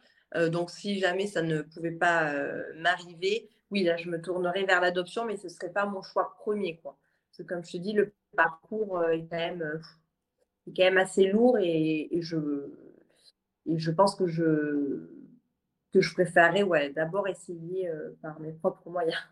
donc 0.52 0.70
si 0.70 0.98
jamais 1.00 1.26
ça 1.28 1.42
ne 1.42 1.62
pouvait 1.62 1.92
pas 2.06 2.32
m'arriver 2.76 3.48
oui 3.72 3.84
là 3.84 3.96
je 3.98 4.10
me 4.10 4.20
tournerais 4.22 4.64
vers 4.66 4.80
l'adoption 4.82 5.24
mais 5.26 5.36
ce 5.38 5.48
serait 5.48 5.72
pas 5.72 5.86
mon 5.86 6.02
choix 6.02 6.34
premier 6.40 6.78
quoi 6.82 6.98
parce 7.30 7.38
que 7.38 7.42
comme 7.54 7.64
je 7.64 7.72
te 7.72 7.78
dis 7.78 7.92
le 7.94 8.12
parcours 8.36 9.04
est 9.10 9.26
quand 9.30 9.36
même 9.38 9.80
est 10.68 10.74
quand 10.76 10.84
même 10.84 10.98
assez 10.98 11.26
lourd 11.28 11.58
et 11.58 12.10
je 12.20 12.36
et 13.66 13.78
je 13.78 13.90
pense 13.90 14.14
que 14.14 14.26
je 14.26 15.08
que 15.92 16.00
je 16.00 16.12
préférerais 16.12 16.62
ouais 16.62 16.90
d'abord 16.90 17.26
essayer 17.28 17.88
euh, 17.88 18.16
par 18.22 18.38
mes 18.40 18.52
propres 18.52 18.90
moyens 18.90 19.22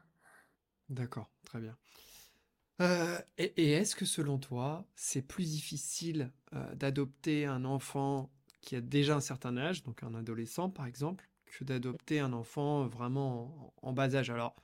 D'accord, 0.89 1.31
très 1.45 1.61
bien. 1.61 1.77
Euh, 2.81 3.19
et 3.39 3.73
est-ce 3.73 3.95
que 3.95 4.05
selon 4.05 4.39
toi, 4.39 4.85
c'est 4.97 5.23
plus 5.23 5.51
difficile 5.51 6.33
euh, 6.55 6.75
d'adopter 6.75 7.47
un 7.47 7.65
enfant 7.65 8.31
qui 8.61 8.77
a 8.77 8.81
déjà 8.81 9.17
un 9.17 9.21
certain 9.21 9.57
âge, 9.57 9.83
donc 9.85 10.03
un 10.03 10.15
adolescent 10.15 10.71
par 10.71 10.87
exemple, 10.87 11.29
que 11.47 11.65
d'adopter 11.65 12.19
un 12.19 12.33
enfant 12.33 12.87
vraiment 12.87 13.73
en, 13.81 13.93
bas 13.93 14.15
âge? 14.17 14.31
Alors, 14.31 14.57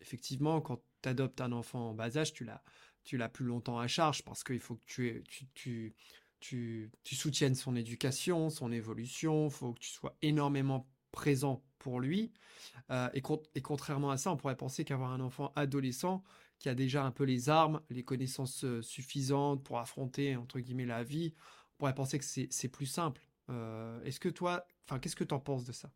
effectivement, 0.00 0.60
quand 0.60 0.82
tu 1.02 1.08
adoptes 1.08 1.40
un 1.40 1.52
enfant 1.52 1.90
en 1.90 1.94
bas 1.94 2.16
âge, 2.16 2.32
tu 2.32 2.44
l'as, 2.44 2.62
tu 3.04 3.16
l'as 3.16 3.28
plus 3.28 3.46
longtemps 3.46 3.78
à 3.78 3.86
charge 3.86 4.24
parce 4.24 4.42
qu'il 4.42 4.60
faut 4.60 4.74
que 4.74 4.84
tu, 4.86 5.22
tu, 5.28 5.46
tu, 5.54 5.94
tu, 6.40 6.90
tu 7.04 7.14
soutiennes 7.14 7.54
son 7.54 7.76
éducation, 7.76 8.50
son 8.50 8.72
évolution, 8.72 9.46
il 9.46 9.52
faut 9.52 9.72
que 9.72 9.80
tu 9.80 9.90
sois 9.90 10.16
énormément 10.20 10.88
présent 11.12 11.62
pour 11.78 12.00
lui. 12.00 12.32
Euh, 12.90 13.08
et, 13.14 13.20
con- 13.22 13.42
et 13.54 13.62
contrairement 13.62 14.10
à 14.10 14.16
ça, 14.16 14.32
on 14.32 14.36
pourrait 14.36 14.56
penser 14.56 14.84
qu'avoir 14.84 15.12
un 15.12 15.20
enfant 15.20 15.52
adolescent 15.56 16.22
qui 16.58 16.68
a 16.68 16.74
déjà 16.74 17.04
un 17.04 17.10
peu 17.12 17.24
les 17.24 17.48
armes, 17.50 17.82
les 17.90 18.04
connaissances 18.04 18.64
euh, 18.64 18.82
suffisantes 18.82 19.64
pour 19.64 19.78
affronter, 19.78 20.36
entre 20.36 20.60
guillemets, 20.60 20.86
la 20.86 21.04
vie, 21.04 21.34
on 21.74 21.78
pourrait 21.78 21.94
penser 21.94 22.18
que 22.18 22.24
c'est 22.26 22.68
plus 22.68 22.86
simple. 22.86 23.22
Euh, 23.50 24.02
est-ce 24.04 24.20
que 24.20 24.28
toi, 24.28 24.66
enfin, 24.86 24.98
qu'est-ce 25.00 25.16
que 25.16 25.24
tu 25.24 25.34
en 25.34 25.40
penses 25.40 25.64
de 25.64 25.72
ça? 25.72 25.90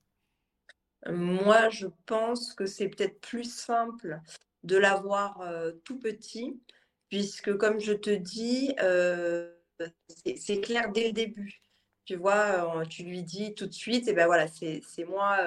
Moi, 1.08 1.70
je 1.70 1.86
pense 2.06 2.52
que 2.52 2.66
c'est 2.66 2.88
peut-être 2.88 3.20
plus 3.20 3.44
simple 3.44 4.20
de 4.64 4.76
l'avoir 4.76 5.40
tout 5.84 5.98
petit, 5.98 6.60
puisque 7.08 7.56
comme 7.56 7.80
je 7.80 7.92
te 7.92 8.10
dis, 8.10 8.74
c'est 10.36 10.60
clair 10.60 10.92
dès 10.92 11.08
le 11.08 11.12
début. 11.12 11.60
Tu 12.06 12.16
vois, 12.16 12.84
tu 12.88 13.02
lui 13.02 13.22
dis 13.22 13.54
tout 13.54 13.66
de 13.66 13.72
suite, 13.72 14.06
ben 14.14 14.26
voilà, 14.26 14.46
c'est 14.46 14.80
moi, 15.08 15.38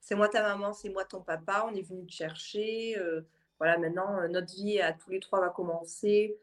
c'est 0.00 0.16
moi 0.16 0.28
ta 0.28 0.42
maman, 0.42 0.72
c'est 0.72 0.90
moi 0.90 1.04
ton 1.04 1.22
papa, 1.22 1.66
on 1.70 1.74
est 1.76 1.82
venu 1.82 2.04
te 2.06 2.12
chercher. 2.12 2.96
voilà, 3.58 3.78
maintenant, 3.78 4.28
notre 4.28 4.52
vie 4.54 4.80
à 4.80 4.92
tous 4.92 5.10
les 5.10 5.20
trois 5.20 5.40
va 5.40 5.48
commencer. 5.50 6.36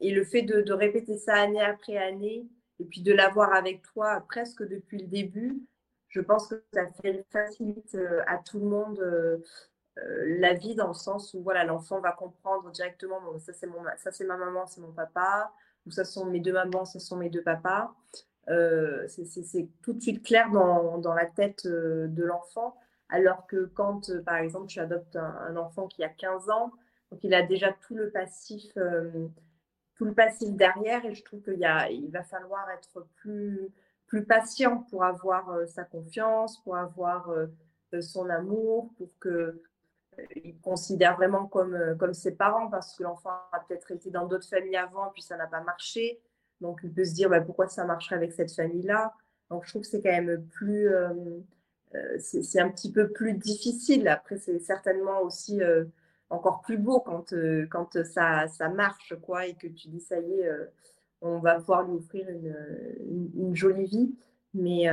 Et 0.00 0.10
le 0.10 0.24
fait 0.24 0.42
de, 0.42 0.72
répéter 0.72 1.16
ça 1.16 1.34
année 1.34 1.62
après 1.62 1.96
année, 1.96 2.46
et 2.80 2.84
puis 2.84 3.00
de 3.00 3.12
l'avoir 3.12 3.54
avec 3.54 3.82
toi 3.82 4.24
presque 4.28 4.64
depuis 4.64 4.98
le 4.98 5.06
début, 5.06 5.62
je 6.08 6.20
pense 6.20 6.48
que 6.48 6.62
ça 6.74 6.82
facilite 7.30 7.96
à 8.26 8.38
tout 8.38 8.58
le 8.58 8.66
monde 8.66 9.42
la 9.96 10.54
vie 10.54 10.74
dans 10.74 10.88
le 10.88 10.94
sens 10.94 11.34
où 11.34 11.42
voilà 11.42 11.64
l'enfant 11.64 12.00
va 12.00 12.12
comprendre 12.12 12.70
directement 12.70 13.20
ça 13.38 13.52
c'est 13.52 13.68
ça 13.98 14.10
c'est 14.10 14.24
ma 14.24 14.36
maman 14.36 14.66
c'est 14.66 14.80
mon 14.80 14.92
papa 14.92 15.52
ou 15.84 15.90
ça 15.90 16.04
sont 16.04 16.26
mes 16.26 16.40
deux 16.40 16.52
mamans 16.52 16.86
ça 16.86 16.98
sont 16.98 17.16
mes 17.16 17.28
deux 17.28 17.42
papas 17.42 17.94
euh, 18.48 19.06
c'est 19.08 19.68
tout 19.82 19.92
de 19.92 20.00
suite 20.00 20.24
clair 20.24 20.50
dans, 20.50 21.14
la 21.14 21.26
tête 21.26 21.66
euh, 21.66 22.08
de 22.08 22.24
l'enfant? 22.24 22.76
Alors 23.08 23.46
que 23.46 23.66
quand, 23.74 24.10
euh, 24.10 24.22
par 24.22 24.36
exemple, 24.36 24.66
tu 24.66 24.80
adoptes 24.80 25.16
un, 25.16 25.56
enfant 25.56 25.86
qui 25.86 26.02
a 26.02 26.08
15 26.08 26.50
ans, 26.50 26.72
donc 27.10 27.22
il 27.22 27.34
a 27.34 27.42
déjà 27.42 27.72
tout 27.72 27.94
le 27.94 28.10
passif, 28.10 28.72
tout 29.96 30.04
le 30.04 30.14
passif 30.14 30.50
derrière, 30.54 31.04
et 31.04 31.14
je 31.14 31.22
trouve 31.22 31.42
qu'il 31.42 31.60
il 31.90 32.10
va 32.10 32.22
falloir 32.22 32.70
être 32.70 33.06
plus, 33.16 33.68
plus 34.06 34.24
patient 34.24 34.78
pour 34.88 35.04
avoir 35.04 35.68
sa 35.68 35.84
confiance, 35.84 36.58
pour 36.62 36.76
avoir 36.76 37.30
son 38.00 38.30
amour, 38.30 38.90
pour 38.96 39.10
que 39.20 39.62
il 40.36 40.58
considère 40.60 41.16
vraiment 41.16 41.46
comme, 41.46 41.96
comme 41.98 42.14
ses 42.14 42.34
parents 42.34 42.68
parce 42.68 42.94
que 42.96 43.02
l'enfant 43.02 43.30
a 43.52 43.60
peut-être 43.60 43.90
été 43.90 44.10
dans 44.10 44.26
d'autres 44.26 44.48
familles 44.48 44.76
avant, 44.76 45.10
puis 45.10 45.22
ça 45.22 45.36
n'a 45.36 45.46
pas 45.46 45.60
marché. 45.60 46.18
Donc, 46.62 46.80
il 46.84 46.92
peut 46.92 47.04
se 47.04 47.12
dire 47.12 47.28
bah, 47.28 47.40
pourquoi 47.40 47.68
ça 47.68 47.84
marcherait 47.84 48.16
avec 48.16 48.32
cette 48.32 48.52
famille-là? 48.52 49.12
Donc, 49.50 49.64
je 49.64 49.70
trouve 49.70 49.82
que 49.82 49.88
c'est 49.88 50.00
quand 50.00 50.10
même 50.10 50.46
plus. 50.46 50.88
Euh, 50.88 51.40
euh, 51.94 52.16
c'est 52.18 52.60
un 52.60 52.70
petit 52.70 52.90
peu 52.90 53.10
plus 53.10 53.34
difficile. 53.34 54.08
Après, 54.08 54.38
c'est 54.38 54.60
certainement 54.60 55.20
aussi 55.20 55.60
euh, 55.60 55.84
encore 56.30 56.62
plus 56.62 56.78
beau 56.78 57.00
quand, 57.00 57.34
quand 57.70 58.02
ça, 58.04 58.48
ça 58.48 58.70
marche, 58.70 59.14
quoi, 59.20 59.46
et 59.46 59.54
que 59.54 59.66
tu 59.66 59.88
dis 59.88 60.00
ça 60.00 60.18
y 60.18 60.40
est, 60.40 60.50
on 61.20 61.38
va 61.38 61.56
pouvoir 61.56 61.82
lui 61.82 61.96
offrir 61.96 62.26
une, 62.30 62.56
une, 63.36 63.54
jolie 63.54 63.84
vie. 63.84 64.14
Mais, 64.54 64.86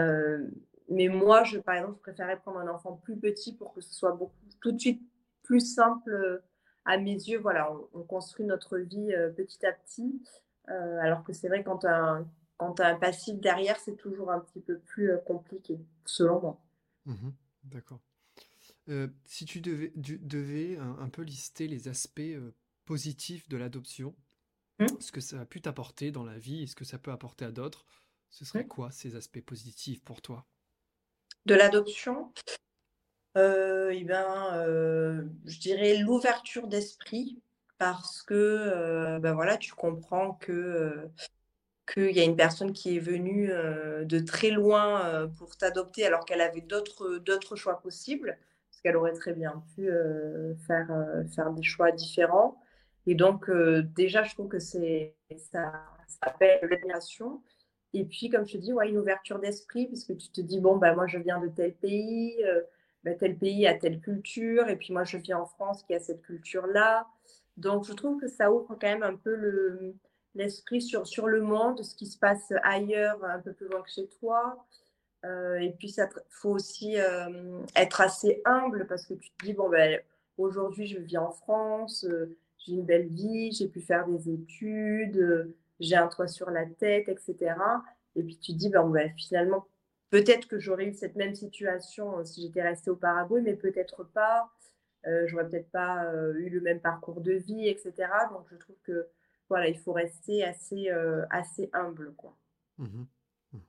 mais 0.89 1.08
moi, 1.08 1.45
je, 1.45 1.60
par 1.60 1.75
exemple, 1.75 1.95
je 1.97 2.01
préférais 2.01 2.38
prendre 2.38 2.60
un 2.60 2.67
enfant 2.67 2.99
plus 3.01 3.15
petit 3.15 3.53
pour 3.55 3.73
que 3.73 3.79
ce 3.79 3.93
soit 3.93 4.12
beaucoup, 4.12 4.34
tout 4.60 4.73
de 4.73 4.79
suite 4.79 5.01
plus 5.43 5.62
simple 5.62 6.41
à 6.84 6.97
mes 6.97 7.13
yeux. 7.13 7.39
Voilà, 7.39 7.71
on 7.93 8.03
construit 8.03 8.45
notre 8.45 8.77
vie 8.77 9.13
petit 9.38 9.65
à 9.65 9.71
petit. 9.71 10.21
Euh, 10.69 10.99
alors 10.99 11.23
que 11.23 11.34
c'est 11.34 11.47
vrai, 11.47 11.63
quand 11.63 11.79
tu 11.79 11.88
as, 11.88 12.25
un 12.60 12.95
passif 12.95 13.39
derrière, 13.39 13.79
c'est 13.79 13.95
toujours 13.95 14.32
un 14.32 14.39
petit 14.39 14.60
peu 14.60 14.77
plus 14.79 15.12
euh, 15.12 15.17
compliqué, 15.17 15.79
selon 16.05 16.41
moi. 16.41 16.62
Mmh 17.05 17.29
d'accord. 17.63 17.99
Euh, 18.88 19.08
si 19.25 19.45
tu 19.45 19.62
devais, 19.62 19.91
devais 19.95 20.77
un, 20.77 21.10
peu 21.10 21.21
lister 21.21 21.67
les 21.67 21.88
aspects 21.88 22.21
positifs 22.86 23.47
de 23.47 23.58
l'adoption, 23.58 24.15
mmh. 24.79 24.88
ce 24.99 25.12
que 25.12 25.21
ça 25.21 25.41
a 25.41 25.45
pu 25.45 25.62
t'apporter 25.62 26.12
dans 26.12 26.23
la 26.23 26.39
vie 26.39 26.63
et 26.63 26.67
ce 26.67 26.75
que 26.75 26.86
ça 26.86 26.97
peut 26.97 27.12
apporter 27.12 27.45
à 27.45 27.51
d'autres, 27.51 27.86
ce 28.29 28.45
serait 28.45 28.63
mmh. 28.63 28.69
quoi 28.69 28.91
ces 28.91 29.15
aspects 29.15 29.41
positifs 29.41 30.03
pour 30.03 30.21
toi? 30.21 30.47
De 31.45 31.53
l'adoption? 31.53 32.34
Eh 33.36 34.03
ben, 34.03 35.29
je 35.45 35.60
dirais 35.60 35.97
l'ouverture 35.97 36.67
d'esprit 36.67 37.39
parce 37.80 38.22
que 38.22 39.18
ben 39.20 39.34
voilà, 39.34 39.58
tu 39.58 39.74
comprends 39.74 40.34
que 40.34 41.10
qu'il 41.92 42.12
y 42.12 42.20
a 42.20 42.24
une 42.24 42.36
personne 42.36 42.74
qui 42.74 42.98
est 42.98 43.00
venue 43.00 43.48
de 43.48 44.20
très 44.20 44.52
loin 44.52 45.28
pour 45.38 45.58
t'adopter 45.58 46.06
alors 46.06 46.26
qu'elle 46.26 46.42
avait 46.42 46.62
d'autres 46.62 47.56
choix 47.56 47.82
possibles 47.82 48.38
parce 48.70 48.82
qu'elle 48.82 48.98
aurait 48.98 49.13
très 49.13 49.34
bien 49.34 49.63
pu 49.76 49.89
faire 50.68 50.89
faire 51.34 51.52
des 51.52 51.63
choix 51.63 51.92
différents. 51.92 52.62
Et 53.08 53.15
donc 53.15 53.50
déjà 53.96 54.24
je 54.24 54.34
trouve 54.36 54.50
que 54.50 54.60
c'est 54.60 55.15
ça, 55.38 55.72
ça 56.08 56.20
appelle 56.22 56.60
l'admiration. 56.70 57.42
Et 57.94 58.06
puis 58.06 58.30
comme 58.30 58.46
je 58.46 58.54
te 58.54 58.58
dis 58.58 58.74
ouais, 58.74 58.89
une 58.89 58.98
ouverture 59.00 59.39
d'esprit 59.39 59.88
parce 59.88 60.04
que 60.04 60.13
tu 60.13 60.30
te 60.30 60.42
dis 60.42 60.60
bon 60.60 60.78
ben 60.78 60.94
moi 60.96 61.08
je 61.08 61.18
viens 61.18 61.39
de 61.39 61.48
tel 61.48 61.74
pays 61.74 62.38
ben, 63.06 63.18
tel 63.18 63.38
pays 63.38 63.65
a 63.65 63.74
telle 63.74 64.02
culture 64.02 64.68
et 64.68 64.76
puis 64.76 64.92
moi 64.92 65.06
je 65.06 65.18
viens 65.18 65.39
en 65.39 65.46
France 65.46 65.84
qui 65.84 65.96
a 65.96 66.00
cette 66.02 66.22
culture 66.22 66.68
là 66.68 67.08
donc, 67.60 67.86
je 67.86 67.93
trouve 67.93 68.19
que 68.19 68.28
ça 68.28 68.52
ouvre 68.52 68.67
quand 68.80 68.88
même 68.88 69.04
un 69.04 69.15
peu 69.15 69.36
le, 69.36 69.93
l'esprit 70.34 70.82
sur, 70.82 71.28
le 71.28 71.41
monde, 71.41 71.84
ce 71.84 71.93
qui 71.93 72.06
se 72.06 72.17
passe 72.17 72.54
ailleurs, 72.63 73.24
un 73.24 73.39
peu 73.39 73.54
plus 73.54 73.67
loin 73.67 73.82
que 73.82 73.89
chez 73.89 74.08
toi. 74.19 74.65
Euh, 75.26 75.58
et 75.58 75.72
puis, 75.72 75.89
il 75.89 76.08
faut 76.30 76.52
aussi 76.52 76.98
euh, 76.98 77.62
être 77.76 78.00
assez 78.00 78.41
humble 78.45 78.88
parce 78.88 79.06
que 79.06 79.13
tu 79.13 79.30
te 79.32 79.45
dis, 79.45 79.54
bon, 79.54 79.69
ben, 79.69 80.00
aujourd'hui, 80.38 80.88
je 80.88 81.00
vis 81.00 81.17
en 81.17 81.32
France, 81.32 82.06
euh, 82.06 82.38
j'ai 82.60 82.74
une 82.74 82.86
belle 82.86 83.08
vie, 83.08 83.52
j'ai 83.52 83.67
pu 83.67 83.82
faire 83.82 84.08
des 84.08 84.30
études, 84.30 85.54
j'ai 85.82 85.95
un 85.98 86.08
toit 86.08 86.28
sur 86.28 86.50
la 86.52 86.65
tête, 86.65 87.10
etc. 87.10 87.56
Et 88.15 88.24
puis, 88.24 88.38
tu 88.38 88.54
te 88.54 88.58
dis, 88.58 88.69
bon, 88.69 88.89
ben, 88.89 89.12
finalement, 89.17 89.67
peut-être 90.12 90.48
que 90.48 90.60
j'aurais 90.60 90.86
eu 90.86 90.93
cette 90.93 91.17
même 91.17 91.36
situation 91.36 92.24
si 92.24 92.41
j'étais 92.41 92.62
restée 92.62 92.89
au 92.89 92.95
Paraguay, 92.95 93.41
mais 93.41 93.56
peut-être 93.56 94.06
pas. 94.06 94.50
Euh, 95.07 95.25
j'aurais 95.27 95.47
peut-être 95.47 95.71
pas 95.71 96.05
euh, 96.05 96.33
eu 96.39 96.49
le 96.49 96.62
même 96.62 96.81
parcours 96.81 97.21
de 97.21 97.33
vie, 97.33 97.67
etc. 97.67 97.93
Donc 98.31 98.47
je 98.51 98.55
trouve 98.57 98.75
que 98.83 99.07
voilà, 99.47 99.67
il 99.67 99.77
faut 99.77 99.93
rester 99.93 100.43
assez, 100.43 100.89
euh, 100.89 101.25
assez 101.29 101.69
humble, 101.73 102.13
quoi. 102.15 102.38
Mmh 102.77 103.05
mmh 103.53 103.59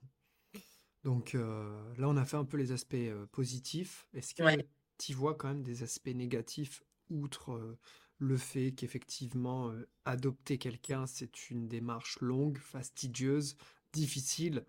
Donc 1.04 1.32
là, 1.32 2.08
on 2.08 2.16
a 2.16 2.24
fait 2.24 2.36
un 2.36 2.44
peu 2.44 2.56
les 2.56 2.72
aspects 2.72 2.96
positifs. 3.32 4.06
Est-ce 4.12 4.34
que 4.34 4.62
tu 4.98 5.14
vois 5.14 5.34
quand 5.34 5.48
même 5.48 5.62
des 5.62 5.82
aspects 5.82 6.14
négatifs 6.14 6.82
outre 7.08 7.76
le 8.18 8.36
fait 8.36 8.72
qu'effectivement 8.72 9.72
adopter 10.04 10.58
quelqu'un, 10.58 11.06
c'est 11.06 11.50
une 11.50 11.68
démarche 11.68 12.20
longue, 12.20 12.58
fastidieuse, 12.58 13.56
difficile? 13.92 14.66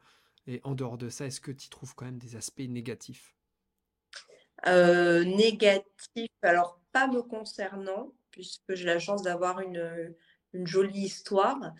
Et 0.47 0.61
en 0.63 0.73
dehors 0.73 0.97
de 0.97 1.09
ça, 1.09 1.25
est-ce 1.25 1.41
que 1.41 1.51
tu 1.51 1.69
trouves 1.69 1.93
quand 1.95 2.05
même 2.05 2.17
des 2.17 2.35
aspects 2.35 2.61
négatifs? 2.61 3.35
Euh, 4.67 5.23
négatif, 5.23 6.29
alors 6.41 6.79
pas 6.91 7.07
me 7.07 7.21
concernant, 7.21 8.13
puisque 8.31 8.73
j'ai 8.73 8.85
la 8.85 8.99
chance 8.99 9.23
d'avoir 9.23 9.59
une, 9.61 10.15
une, 10.53 10.67
jolie 10.67 11.01
histoire. 11.01 11.73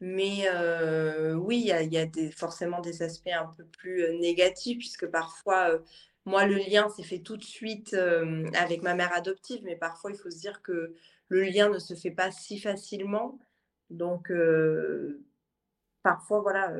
Mais 0.00 0.48
euh, 0.48 1.34
oui, 1.34 1.58
il 1.60 1.92
y 1.92 1.98
a, 1.98 2.06
des, 2.06 2.30
forcément 2.32 2.80
des 2.80 3.02
aspects 3.02 3.28
un 3.28 3.46
peu 3.56 3.64
plus 3.64 4.02
euh, 4.02 4.18
négatifs, 4.18 4.78
puisque 4.78 5.06
parfois, 5.06 5.78
moi, 6.24 6.46
le 6.46 6.56
lien 6.56 6.88
s'est 6.90 7.02
fait 7.02 7.20
tout 7.20 7.36
de 7.36 7.44
suite 7.44 7.94
avec 8.54 8.82
ma 8.82 8.94
mère 8.94 9.12
adoptive, 9.14 9.62
mais 9.64 9.76
parfois, 9.76 10.10
il 10.10 10.16
faut 10.16 10.30
se 10.30 10.38
dire 10.38 10.62
que 10.62 10.94
le 11.28 11.42
lien 11.42 11.68
ne 11.68 11.78
se 11.78 11.94
fait 11.94 12.10
pas 12.10 12.30
si 12.30 12.58
facilement. 12.58 13.38
Donc, 13.90 14.32
parfois, 16.02 16.40
voilà, 16.40 16.72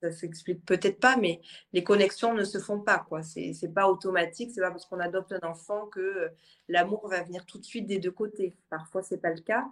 ça 0.00 0.10
s'explique 0.10 0.64
peut-être 0.64 1.00
pas, 1.00 1.16
mais 1.16 1.40
les 1.72 1.82
connexions 1.82 2.34
ne 2.34 2.44
se 2.44 2.58
font 2.58 2.80
pas. 2.80 2.98
quoi. 2.98 3.22
C'est 3.22 3.72
pas 3.74 3.88
automatique. 3.88 4.50
C'est 4.54 4.60
pas 4.60 4.70
parce 4.70 4.86
qu'on 4.86 5.00
adopte 5.00 5.32
un 5.32 5.46
enfant 5.48 5.86
que 5.86 6.00
euh, 6.00 6.28
l'amour 6.68 7.08
va 7.08 7.22
venir 7.22 7.44
tout 7.46 7.58
de 7.58 7.64
suite 7.64 7.86
des 7.86 7.98
deux 7.98 8.10
côtés. 8.10 8.56
Parfois, 8.70 9.02
c'est 9.02 9.18
pas 9.18 9.30
le 9.30 9.40
cas. 9.40 9.66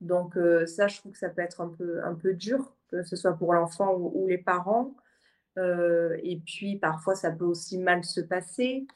Donc 0.00 0.36
euh, 0.36 0.66
ça, 0.66 0.88
je 0.88 0.98
trouve 0.98 1.12
que 1.12 1.18
ça 1.18 1.28
peut 1.28 1.42
être 1.42 1.60
un 1.60 1.68
peu, 1.68 2.02
un 2.04 2.14
peu 2.14 2.34
dur, 2.34 2.74
que 2.90 3.02
ce 3.02 3.16
soit 3.16 3.34
pour 3.34 3.54
l'enfant 3.54 3.94
ou, 3.94 4.26
les 4.26 4.38
parents. 4.38 4.94
Euh, 5.58 6.16
et 6.22 6.38
puis, 6.38 6.76
parfois, 6.76 7.14
ça 7.14 7.30
peut 7.30 7.44
aussi 7.44 7.78
mal 7.78 8.04
se 8.04 8.20
passer. 8.20 8.86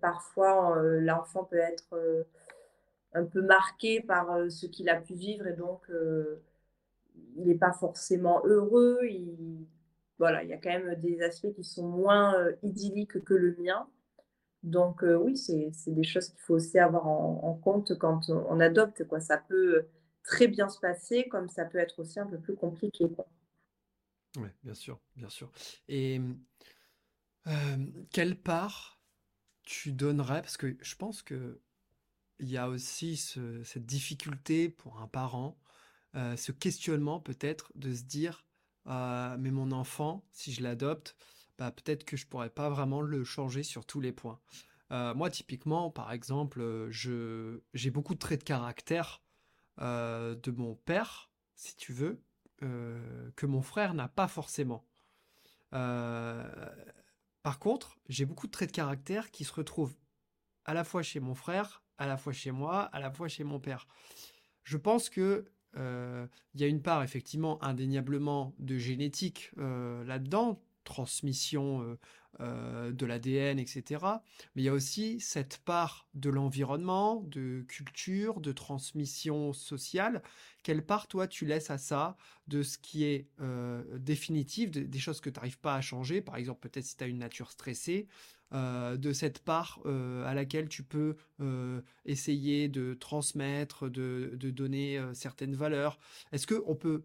parfois, 0.00 0.80
l'enfant 0.82 1.44
peut 1.44 1.58
être 1.58 2.26
un 3.14 3.24
peu 3.24 3.42
marqué 3.42 4.00
par 4.00 4.50
ce 4.50 4.66
qu'il 4.66 4.88
a 4.88 5.00
pu 5.00 5.14
vivre 5.14 5.46
et 5.46 5.52
donc 5.52 5.80
il 7.36 7.46
n'est 7.46 7.58
pas 7.58 7.72
forcément 7.72 8.42
heureux. 8.44 9.00
Il, 9.04 9.66
voilà, 10.18 10.42
il 10.42 10.50
y 10.50 10.52
a 10.52 10.58
quand 10.58 10.70
même 10.70 10.94
des 10.96 11.22
aspects 11.22 11.52
qui 11.54 11.64
sont 11.64 11.86
moins 11.88 12.34
euh, 12.38 12.56
idylliques 12.62 13.22
que 13.24 13.34
le 13.34 13.56
mien. 13.60 13.88
Donc 14.64 15.04
euh, 15.04 15.14
oui, 15.14 15.36
c'est 15.36 15.70
des 15.86 16.04
choses 16.04 16.28
qu'il 16.30 16.40
faut 16.40 16.54
aussi 16.54 16.78
avoir 16.78 17.06
en, 17.06 17.54
compte 17.54 17.96
quand 17.98 18.28
on, 18.28 18.58
adopte. 18.58 19.06
Quoi. 19.06 19.20
Ça 19.20 19.38
peut 19.38 19.86
très 20.24 20.48
bien 20.48 20.68
se 20.68 20.80
passer, 20.80 21.28
comme 21.28 21.48
ça 21.48 21.64
peut 21.64 21.78
être 21.78 22.00
aussi 22.00 22.18
un 22.18 22.26
peu 22.26 22.38
plus 22.38 22.56
compliqué. 22.56 23.06
Oui, 24.36 24.48
bien 24.64 24.74
sûr, 24.74 25.00
bien 25.16 25.28
sûr. 25.28 25.50
Et 25.88 26.20
euh, 27.46 27.50
quelle 28.10 28.36
part 28.36 29.00
tu 29.62 29.92
donnerais, 29.92 30.42
parce 30.42 30.56
que 30.56 30.76
je 30.80 30.96
pense 30.96 31.22
que 31.22 31.60
il 32.40 32.48
y 32.48 32.56
a 32.56 32.68
aussi 32.68 33.16
cette 33.16 33.84
difficulté 33.84 34.68
pour 34.68 35.00
un 35.00 35.08
parent 35.08 35.58
euh, 36.14 36.36
ce 36.36 36.52
questionnement 36.52 37.20
peut-être 37.20 37.70
de 37.74 37.94
se 37.94 38.02
dire 38.02 38.44
euh, 38.86 39.36
mais 39.38 39.50
mon 39.50 39.72
enfant, 39.72 40.24
si 40.32 40.52
je 40.52 40.62
l'adopte, 40.62 41.16
bah, 41.58 41.70
peut-être 41.70 42.04
que 42.04 42.16
je 42.16 42.26
pourrais 42.26 42.50
pas 42.50 42.70
vraiment 42.70 43.02
le 43.02 43.24
changer 43.24 43.62
sur 43.62 43.84
tous 43.84 44.00
les 44.00 44.12
points. 44.12 44.40
Euh, 44.90 45.14
moi, 45.14 45.28
typiquement, 45.28 45.90
par 45.90 46.12
exemple, 46.12 46.88
je 46.90 47.60
j'ai 47.74 47.90
beaucoup 47.90 48.14
de 48.14 48.18
traits 48.18 48.40
de 48.40 48.44
caractère 48.44 49.22
de 49.80 50.50
mon 50.50 50.74
père, 50.74 51.30
si 51.54 51.76
tu 51.76 51.92
veux, 51.92 52.20
que 52.60 53.46
mon 53.46 53.62
frère 53.62 53.94
n'a 53.94 54.08
pas 54.08 54.26
forcément. 54.26 54.84
par 55.70 57.58
contre, 57.60 57.98
j'ai 58.08 58.24
beaucoup 58.24 58.46
de 58.46 58.52
traits 58.52 58.70
de 58.70 58.74
caractère 58.74 59.30
qui 59.30 59.44
se 59.44 59.52
retrouvent 59.52 59.94
à 60.64 60.74
la 60.74 60.82
fois 60.84 61.02
chez 61.02 61.20
mon 61.20 61.34
frère, 61.34 61.84
à 61.98 62.06
la 62.06 62.16
fois 62.16 62.32
chez 62.32 62.50
moi, 62.50 62.82
à 62.82 62.98
la 62.98 63.10
fois 63.12 63.28
chez 63.28 63.44
mon 63.44 63.60
père. 63.60 63.86
Je 64.64 64.76
pense 64.76 65.10
que 65.10 65.50
il 65.76 66.60
y 66.60 66.64
a 66.64 66.66
une 66.66 66.82
part 66.82 67.02
effectivement 67.02 67.62
indéniablement 67.62 68.54
de 68.58 68.78
génétique 68.78 69.52
là-dedans, 69.56 70.60
transmission 70.84 71.96
euh, 72.40 72.92
de 72.92 73.04
l'ADN, 73.04 73.58
etc. 73.58 73.82
Mais 74.54 74.62
il 74.62 74.64
y 74.64 74.68
a 74.68 74.72
aussi 74.72 75.18
cette 75.18 75.58
part 75.64 76.06
de 76.14 76.30
l'environnement, 76.30 77.20
de 77.26 77.64
culture, 77.66 78.40
de 78.40 78.52
transmission 78.52 79.52
sociale. 79.52 80.22
Quelle 80.62 80.86
part, 80.86 81.08
toi, 81.08 81.26
tu 81.26 81.46
laisses 81.46 81.70
à 81.70 81.78
ça, 81.78 82.16
de 82.46 82.62
ce 82.62 82.78
qui 82.78 83.02
est 83.02 83.26
euh, 83.40 83.82
définitif, 83.98 84.70
des 84.70 84.98
choses 85.00 85.20
que 85.20 85.30
tu 85.30 85.40
n'arrives 85.40 85.58
pas 85.58 85.74
à 85.74 85.80
changer, 85.80 86.20
par 86.20 86.36
exemple, 86.36 86.60
peut-être 86.68 86.84
si 86.84 86.96
tu 86.96 87.02
as 87.02 87.08
une 87.08 87.18
nature 87.18 87.50
stressée, 87.50 88.06
euh, 88.52 88.96
de 88.96 89.12
cette 89.12 89.40
part 89.40 89.80
à 90.24 90.34
laquelle 90.34 90.68
tu 90.68 90.82
peux 90.82 91.16
essayer 92.04 92.68
de 92.68 92.94
transmettre, 92.94 93.88
de 93.88 94.50
donner 94.50 95.00
certaines 95.14 95.54
valeurs. 95.54 95.98
Est-ce 96.32 96.46
qu'on 96.46 96.74
peut 96.74 97.04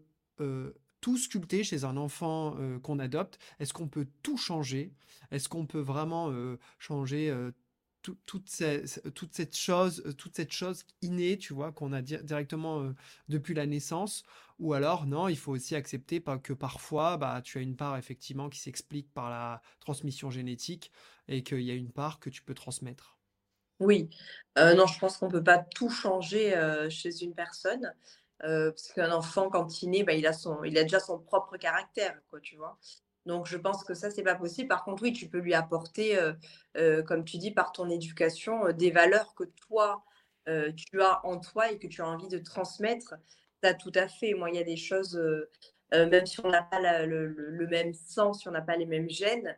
tout 1.00 1.18
sculpter 1.18 1.64
chez 1.64 1.84
un 1.84 1.96
enfant 1.96 2.56
qu'on 2.82 2.98
adopte? 2.98 3.38
Est-ce 3.60 3.72
qu'on 3.72 3.88
peut 3.88 4.06
tout 4.22 4.36
changer? 4.36 4.92
Est-ce 5.30 5.48
qu'on 5.48 5.66
peut 5.66 5.80
vraiment 5.80 6.32
changer 6.78 7.34
toute, 8.26 8.48
cette 8.48 9.56
chose, 9.56 10.02
toute 10.18 10.34
cette 10.34 10.52
chose 10.52 10.84
innée, 11.02 11.38
tu 11.38 11.52
vois, 11.52 11.72
qu'on 11.72 11.92
a 11.92 12.02
directement 12.02 12.92
depuis 13.28 13.54
la 13.54 13.66
naissance 13.66 14.24
Ou 14.58 14.74
alors, 14.74 15.06
non, 15.06 15.28
il 15.28 15.36
faut 15.36 15.52
aussi 15.52 15.74
accepter 15.74 16.22
que 16.42 16.52
parfois, 16.52 17.16
bah, 17.16 17.40
tu 17.42 17.58
as 17.58 17.60
une 17.62 17.76
part 17.76 17.96
effectivement 17.96 18.48
qui 18.48 18.60
s'explique 18.60 19.12
par 19.12 19.30
la 19.30 19.62
transmission 19.80 20.30
génétique 20.30 20.92
et 21.28 21.42
qu'il 21.42 21.62
y 21.62 21.70
a 21.70 21.74
une 21.74 21.92
part 21.92 22.20
que 22.20 22.30
tu 22.30 22.42
peux 22.42 22.54
transmettre. 22.54 23.18
Oui, 23.80 24.08
non, 24.56 24.86
je 24.86 24.98
pense 24.98 25.16
qu'on 25.16 25.26
ne 25.26 25.32
peut 25.32 25.44
pas 25.44 25.58
tout 25.58 25.90
changer 25.90 26.54
chez 26.90 27.22
une 27.22 27.34
personne. 27.34 27.92
Euh, 28.42 28.70
parce 28.70 28.92
qu'un 28.92 29.12
enfant, 29.12 29.48
quand 29.48 29.82
il 29.82 29.90
naît, 29.90 30.02
bah, 30.02 30.12
il, 30.12 30.26
a 30.26 30.32
son, 30.32 30.64
il 30.64 30.76
a 30.76 30.82
déjà 30.82 31.00
son 31.00 31.18
propre 31.18 31.56
caractère, 31.56 32.18
quoi, 32.28 32.40
tu 32.40 32.56
vois. 32.56 32.78
Donc, 33.26 33.46
je 33.46 33.56
pense 33.56 33.84
que 33.84 33.94
ça, 33.94 34.10
c'est 34.10 34.22
pas 34.22 34.34
possible. 34.34 34.68
Par 34.68 34.84
contre, 34.84 35.02
oui, 35.02 35.12
tu 35.12 35.28
peux 35.28 35.38
lui 35.38 35.54
apporter, 35.54 36.18
euh, 36.18 36.32
euh, 36.76 37.02
comme 37.02 37.24
tu 37.24 37.38
dis, 37.38 37.50
par 37.50 37.72
ton 37.72 37.88
éducation, 37.88 38.72
des 38.72 38.90
valeurs 38.90 39.34
que 39.34 39.44
toi, 39.44 40.04
tu 40.76 41.00
as 41.00 41.24
en 41.24 41.38
toi 41.38 41.70
et 41.70 41.78
que 41.78 41.86
tu 41.86 42.02
as 42.02 42.06
envie 42.06 42.28
de 42.28 42.38
transmettre. 42.38 43.14
Ça, 43.62 43.72
tout 43.72 43.92
à 43.94 44.08
fait. 44.08 44.34
Moi, 44.34 44.50
il 44.50 44.56
y 44.56 44.58
a 44.58 44.64
des 44.64 44.76
choses, 44.76 45.18
même 45.90 46.26
si 46.26 46.38
on 46.40 46.50
n'a 46.50 46.62
pas 46.62 47.06
le, 47.06 47.66
même 47.70 47.94
sang, 47.94 48.34
si 48.34 48.46
on 48.46 48.50
n'a 48.50 48.60
pas 48.60 48.76
les 48.76 48.84
mêmes 48.84 49.08
gènes, 49.08 49.56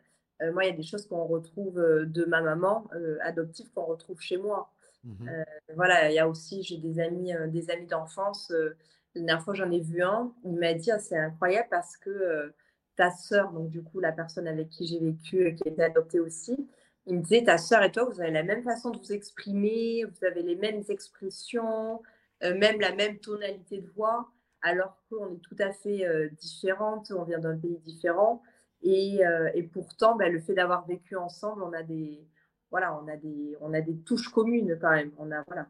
moi, 0.53 0.63
il 0.63 0.67
y 0.67 0.73
a 0.73 0.75
des 0.75 0.83
choses 0.83 1.05
qu'on 1.05 1.25
retrouve 1.25 1.75
de 1.75 2.25
ma 2.25 2.39
maman 2.39 2.87
adoptive 3.21 3.69
qu'on 3.73 3.83
retrouve 3.83 4.21
chez 4.21 4.37
moi. 4.37 4.71
Mmh 5.07 5.29
euh, 5.29 5.43
voilà, 5.75 6.09
il 6.09 6.15
y 6.15 6.19
a 6.19 6.27
aussi, 6.27 6.63
j'ai 6.63 6.77
des 6.77 6.99
amis, 6.99 7.33
euh, 7.33 7.47
des 7.47 7.69
amis 7.69 7.87
d'enfance. 7.87 8.51
Euh, 8.51 8.75
la 9.15 9.21
dernière 9.21 9.43
fois, 9.43 9.53
j'en 9.53 9.71
ai 9.71 9.79
vu 9.79 10.03
un. 10.03 10.33
Il 10.43 10.57
m'a 10.57 10.73
dit, 10.73 10.91
«Ah, 10.91 10.99
c'est 10.99 11.17
incroyable 11.17 11.67
parce 11.71 11.97
que 11.97 12.53
ta 12.97 13.11
sœur, 13.11 13.51
donc 13.53 13.69
du 13.69 13.81
coup, 13.81 13.99
la 13.99 14.11
personne 14.11 14.47
avec 14.47 14.69
qui 14.69 14.85
j'ai 14.85 14.99
vécu, 14.99 15.55
qui 15.55 15.67
a 15.67 15.71
été 15.71 15.83
adoptée 15.83 16.19
aussi, 16.19 16.69
il 17.05 17.15
me 17.15 17.21
disait, 17.21 17.43
ta 17.43 17.57
sœur 17.57 17.83
et 17.83 17.91
toi, 17.91 18.03
vous 18.03 18.19
avez 18.19 18.31
la 18.31 18.43
même 18.43 18.63
façon 18.63 18.89
de 18.91 18.97
vous 18.97 19.13
exprimer, 19.13 20.03
vous 20.03 20.25
avez 20.25 20.43
les 20.43 20.57
mêmes 20.57 20.83
expressions, 20.89 22.01
même 22.41 22.81
la 22.81 22.93
même 22.93 23.19
tonalité 23.19 23.79
de 23.79 23.87
voix, 23.91 24.29
alors 24.61 25.01
qu'on 25.09 25.35
est 25.35 25.39
tout 25.39 25.55
à 25.59 25.71
fait 25.71 26.05
différentes, 26.31 27.11
on 27.15 27.23
vient 27.23 27.39
d'un 27.39 27.57
pays 27.57 27.77
différent. 27.77 28.41
Et, 28.81 29.21
et 29.53 29.63
pourtant, 29.63 30.17
bah, 30.17 30.27
le 30.27 30.41
fait 30.41 30.53
d'avoir 30.53 30.85
vécu 30.85 31.15
ensemble, 31.15 31.63
on 31.63 31.71
a 31.71 31.81
des, 31.81 32.27
voilà, 32.71 32.99
on 33.01 33.07
a 33.07 33.15
des, 33.15 33.55
on 33.61 33.73
a 33.73 33.81
des 33.81 33.97
touches 33.99 34.29
communes 34.29 34.77
quand 34.79 34.91
même. 34.91 35.11
On 35.17 35.31
a, 35.31 35.43
voilà, 35.43 35.67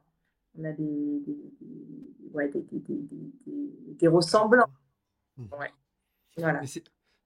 on 0.57 0.63
a 0.63 0.71
des, 0.71 1.21
des, 3.99 4.07
ressemblants. 4.07 4.69
Mmh. 5.37 5.45
Voilà. 6.37 6.61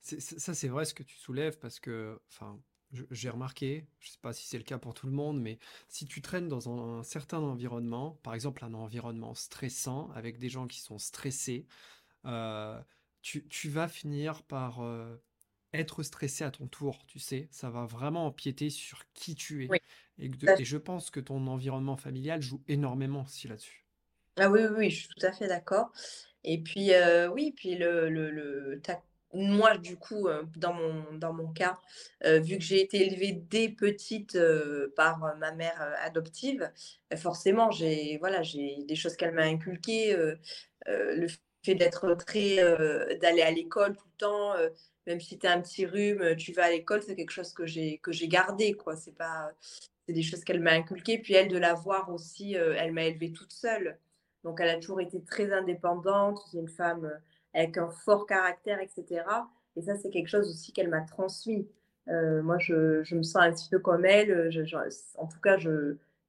Ça, 0.01 0.53
c'est 0.53 0.67
vrai 0.67 0.85
ce 0.85 0.93
que 0.93 1.03
tu 1.03 1.17
soulèves 1.17 1.59
parce 1.59 1.79
que, 1.79 2.19
enfin, 2.29 2.59
j'ai 3.11 3.29
remarqué, 3.29 3.85
je 3.99 4.07
ne 4.07 4.11
sais 4.11 4.19
pas 4.21 4.33
si 4.33 4.47
c'est 4.47 4.57
le 4.57 4.63
cas 4.63 4.77
pour 4.77 4.93
tout 4.93 5.07
le 5.07 5.13
monde, 5.13 5.39
mais 5.39 5.59
si 5.87 6.05
tu 6.05 6.21
traînes 6.21 6.47
dans 6.47 6.69
un, 6.69 7.03
certain 7.03 7.39
environnement, 7.39 8.19
par 8.23 8.33
exemple 8.33 8.65
un 8.65 8.73
environnement 8.73 9.33
stressant, 9.33 10.09
avec 10.11 10.39
des 10.39 10.49
gens 10.49 10.67
qui 10.67 10.81
sont 10.81 10.97
stressés, 10.97 11.65
euh, 12.25 12.79
tu, 13.21 13.47
tu, 13.47 13.69
vas 13.69 13.87
finir 13.87 14.43
par 14.43 14.81
euh, 14.81 15.15
être 15.73 16.03
stressé 16.03 16.43
à 16.43 16.51
ton 16.51 16.67
tour, 16.67 17.05
tu 17.05 17.19
sais, 17.19 17.47
ça 17.51 17.69
va 17.69 17.85
vraiment 17.85 18.25
empiéter 18.25 18.69
sur 18.69 19.03
qui 19.13 19.35
tu 19.35 19.65
es. 19.65 19.69
Et, 20.17 20.29
je 20.65 20.77
pense 20.77 21.09
que 21.09 21.19
ton 21.19 21.47
environnement 21.47 21.97
familial 21.97 22.41
joue 22.41 22.61
énormément 22.67 23.23
aussi 23.23 23.47
là-dessus. 23.47 23.85
Ah 24.37 24.49
oui, 24.49 24.61
oui, 24.75 24.89
je 24.89 24.99
suis 24.99 25.07
tout 25.07 25.25
à 25.25 25.31
fait 25.31 25.47
d'accord. 25.47 25.91
Et 26.43 26.61
puis, 26.61 26.93
euh, 26.93 27.29
oui, 27.29 27.53
puis 27.55 27.75
le, 27.75 28.09
le, 28.09 28.79
moi, 29.33 29.77
du 29.77 29.97
coup, 29.97 30.27
euh, 30.27 30.43
dans 30.57 30.73
mon, 30.73 31.13
dans 31.13 31.33
mon 31.33 31.47
cas, 31.53 31.79
euh, 32.25 32.39
vu 32.39 32.57
que 32.57 32.63
j'ai 32.63 32.81
été 32.81 33.05
élevée 33.07 33.33
dès 33.33 33.69
petite 33.69 34.37
par 34.95 35.19
ma 35.37 35.51
mère 35.53 35.95
adoptive, 36.03 36.71
forcément, 37.17 37.71
j'ai 37.71 38.17
voilà, 38.17 38.43
j'ai 38.43 38.83
des 38.87 38.95
choses 38.95 39.15
qu'elle 39.15 39.33
m'a 39.33 39.43
inculquées. 39.43 40.15
le 40.87 41.27
fait 41.63 41.75
d'être 41.75 42.15
très, 42.15 42.57
d'aller 43.17 43.41
à 43.41 43.51
l'école 43.51 43.95
tout 43.95 44.07
le 44.07 44.17
temps, 44.17 44.53
même 45.07 45.19
si 45.19 45.37
tu 45.37 45.47
as 45.47 45.51
un 45.53 45.61
petit 45.61 45.85
rhume, 45.85 46.35
tu 46.35 46.53
vas 46.53 46.65
à 46.65 46.71
l'école, 46.71 47.03
c'est 47.03 47.15
quelque 47.15 47.31
chose 47.31 47.53
que 47.53 47.65
j'ai 47.65 47.99
gardé 48.27 48.73
quoi. 48.73 48.95
C'est 48.95 49.15
pas 49.15 49.51
c'est 50.07 50.13
des 50.13 50.23
choses 50.23 50.43
qu'elle 50.43 50.59
m'a 50.61 50.73
inculquées. 50.73 51.17
Puis 51.19 51.33
elle 51.33 51.47
de 51.47 51.57
la 51.57 51.73
voir 51.73 52.09
aussi, 52.09 52.57
euh, 52.57 52.75
elle 52.77 52.91
m'a 52.91 53.05
élevée 53.05 53.31
toute 53.31 53.51
seule. 53.51 53.97
Donc 54.43 54.59
elle 54.59 54.69
a 54.69 54.77
toujours 54.77 55.01
été 55.01 55.23
très 55.23 55.51
indépendante. 55.53 56.39
C'est 56.51 56.57
une 56.57 56.67
femme 56.67 57.05
euh, 57.05 57.17
avec 57.53 57.77
un 57.77 57.89
fort 57.89 58.25
caractère, 58.25 58.79
etc. 58.79 59.23
Et 59.75 59.81
ça 59.81 59.95
c'est 59.95 60.09
quelque 60.09 60.27
chose 60.27 60.49
aussi 60.49 60.73
qu'elle 60.73 60.89
m'a 60.89 61.01
transmis. 61.01 61.67
Euh, 62.07 62.41
moi 62.41 62.57
je, 62.59 63.15
me 63.15 63.23
sens 63.23 63.43
un 63.43 63.51
petit 63.51 63.69
peu 63.69 63.79
comme 63.79 64.05
elle. 64.05 64.49
en 65.17 65.27
tout 65.27 65.39
cas 65.41 65.57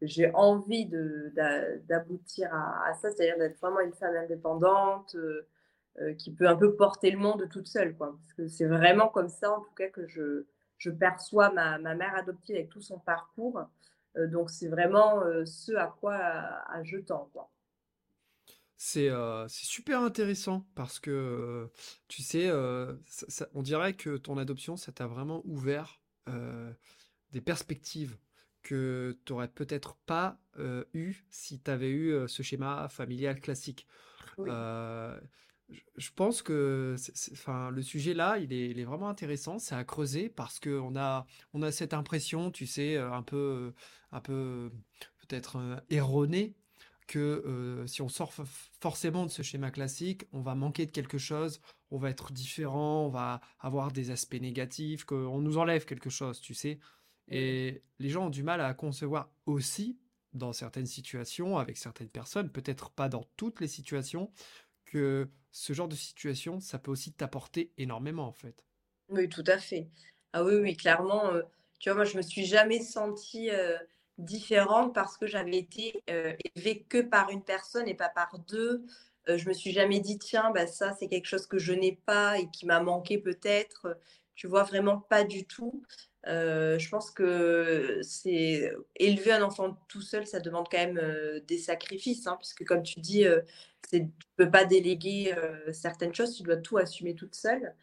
j'ai 0.01 0.31
envie 0.35 0.87
d'aboutir 0.87 2.53
à, 2.55 2.93
ça, 2.95 3.11
c'est-à-dire 3.11 3.39
d'être 3.39 3.61
vraiment 3.61 3.81
une 3.81 3.95
femme 3.95 4.17
indépendante. 4.17 5.17
Euh, 6.01 6.15
qui 6.15 6.33
peut 6.33 6.49
un 6.49 6.57
peu 6.57 6.75
porter 6.75 7.11
le 7.11 7.19
monde 7.19 7.47
toute 7.51 7.67
seule. 7.67 7.95
Quoi. 7.95 8.17
Parce 8.19 8.33
que 8.33 8.49
c'est 8.49 8.65
vraiment 8.65 9.09
comme 9.09 9.29
ça, 9.29 9.53
en 9.53 9.61
tout 9.61 9.75
cas, 9.75 9.89
que 9.91 10.07
je, 10.07 10.91
perçois 10.91 11.51
ma, 11.51 11.79
mère 11.95 12.17
adoptive 12.17 12.57
avec 12.57 12.71
tout 12.71 12.81
son 12.81 12.99
parcours. 12.99 13.61
Euh, 14.17 14.27
donc, 14.27 14.49
c'est 14.49 14.69
vraiment 14.69 15.23
euh, 15.23 15.45
ce 15.45 15.73
à 15.73 15.95
quoi 16.01 16.15
à, 16.15 16.83
je 16.83 16.97
tends. 16.97 17.29
Quoi. 17.35 17.51
C'est 18.85 19.11
super 19.49 20.01
intéressant 20.01 20.67
parce 20.75 20.99
que, 20.99 21.71
tu 22.09 22.21
sais, 22.23 22.51
on 23.55 23.63
dirait 23.63 23.95
que 23.95 24.17
ton 24.17 24.39
adoption, 24.39 24.77
ça 24.77 24.91
t'a 24.91 25.07
vraiment 25.07 25.41
ouvert 25.45 26.01
des 27.31 27.41
perspectives 27.41 28.19
que 28.63 29.17
tu 29.25 29.33
n'aurais 29.33 29.49
peut-être 29.49 29.97
pas 30.05 30.41
eu 30.95 31.25
si 31.31 31.61
tu 31.61 31.71
avais 31.71 31.91
eu 31.91 32.29
ce 32.29 32.43
schéma 32.43 32.89
familial 32.89 33.41
classique. 33.41 33.87
Oui 34.37 34.51
je 35.97 36.11
pense 36.15 36.43
que 36.43 36.97
enfin, 37.33 37.71
le 37.71 37.81
sujet 37.81 38.13
là, 38.13 38.37
il 38.37 38.53
est, 38.53 38.69
il 38.69 38.79
est 38.79 38.85
vraiment 38.85 39.09
intéressant, 39.09 39.59
c'est 39.59 39.75
à 39.75 39.85
creuser 39.85 40.29
parce 40.29 40.61
qu'on 40.61 40.97
a, 40.97 41.27
on 41.55 41.63
a 41.63 41.73
cette 41.73 41.95
impression, 41.95 42.51
tu 42.51 42.67
sais, 42.67 42.99
un 42.99 43.23
peu, 43.23 43.73
un 44.11 44.21
peu 44.21 44.71
peut-être 45.21 45.83
erronée, 45.89 46.55
que 47.13 47.19
euh, 47.19 47.87
si 47.87 48.01
on 48.01 48.09
sort 48.09 48.33
forcément 48.81 49.27
de 49.27 49.31
ce 49.31 49.43
schéma 49.43 49.71
classique, 49.71 50.25
on 50.33 50.41
va 50.41 50.55
manquer 50.55 50.87
de 50.87 50.91
quelque 50.91 51.19
chose, 51.19 51.61
on 51.91 51.99
va 51.99 52.09
être 52.09 52.33
différent, 52.33 53.05
on 53.05 53.11
va 53.11 53.43
avoir 53.61 53.93
des 53.93 54.11
aspects 54.11 54.41
négatifs, 54.41 55.05
qu'on 55.05 55.43
nous 55.43 55.59
enlève 55.59 55.85
quelque 55.85 56.09
chose, 56.09 56.41
tu 56.41 56.55
sais. 56.55 56.79
Et 57.29 57.83
les 57.99 58.09
gens 58.09 58.29
ont 58.29 58.31
du 58.31 58.43
mal 58.43 58.63
à 58.63 58.73
concevoir 58.73 59.31
aussi, 59.45 59.99
dans 60.33 60.55
certaines 60.55 60.87
situations, 60.87 61.59
avec 61.59 61.77
certaines 61.77 62.09
personnes, 62.09 62.49
peut-être 62.49 62.89
pas 62.89 63.11
dans 63.11 63.27
toutes 63.37 63.61
les 63.61 63.69
situations, 63.69 64.33
que 64.87 65.29
ce 65.51 65.75
genre 65.75 65.89
de 65.89 65.95
situation, 65.95 66.61
ça 66.61 66.79
peut 66.79 66.91
aussi 66.91 67.13
t'apporter 67.13 67.75
énormément 67.77 68.27
en 68.27 68.33
fait. 68.33 68.65
Oui, 69.11 69.29
tout 69.29 69.45
à 69.47 69.59
fait. 69.59 69.91
Ah 70.33 70.45
oui, 70.45 70.55
oui, 70.55 70.79
clairement. 70.79 71.35
Euh, 71.35 71.43
tu 71.79 71.91
vois, 71.91 71.97
moi, 71.97 72.05
je 72.07 72.17
me 72.17 72.23
suis 72.23 72.47
jamais 72.47 72.81
sentie 72.81 73.51
euh, 73.51 73.77
différente 74.23 74.95
parce 74.95 75.17
que 75.17 75.27
j'avais 75.27 75.59
été 75.59 76.03
euh, 76.11 76.35
élevée 76.55 76.83
que 76.89 77.01
par 77.03 77.31
une 77.31 77.43
personne 77.43 77.89
et 77.89 77.95
pas 77.95 78.09
par 78.09 78.39
deux. 78.49 78.85
je 79.27 79.49
me 79.49 79.55
suis 79.55 79.73
jamais 79.73 80.01
dit, 80.01 80.19
tiens, 80.19 80.51
bah, 80.53 80.67
ça, 80.67 80.95
c'est 80.99 81.09
quelque 81.09 81.27
chose 81.27 81.47
que 81.47 81.59
je 81.59 81.73
n'ai 81.73 81.99
pas 82.07 82.39
et 82.39 82.51
qui 82.51 82.67
m'a 82.67 82.81
manqué 82.81 83.19
peut-être. 83.19 83.99
Tu 84.35 84.47
vois, 84.47 84.65
vraiment 84.65 84.99
pas 84.99 85.25
du 85.25 85.45
tout. 85.47 85.83
je 86.27 86.89
pense 86.89 87.11
que 87.11 88.01
c'est 88.03 88.73
élever 88.97 89.33
un 89.33 89.43
enfant 89.43 89.79
tout 89.89 90.01
seul, 90.01 90.27
ça 90.27 90.41
demande 90.41 90.67
quand 90.71 90.79
même 90.79 91.01
des 91.47 91.59
sacrifices, 91.59 92.27
hein, 92.27 92.37
puisque 92.39 92.65
comme 92.65 92.83
tu 92.83 93.01
dis, 93.01 93.25
tu 93.91 94.01
ne 94.01 94.07
peux 94.37 94.51
pas 94.51 94.65
déléguer 94.65 95.35
certaines 95.73 96.15
choses, 96.15 96.37
tu 96.37 96.43
dois 96.43 96.57
tout 96.57 96.79
assumer 96.79 97.15
toute 97.15 97.35
seule. 97.35 97.75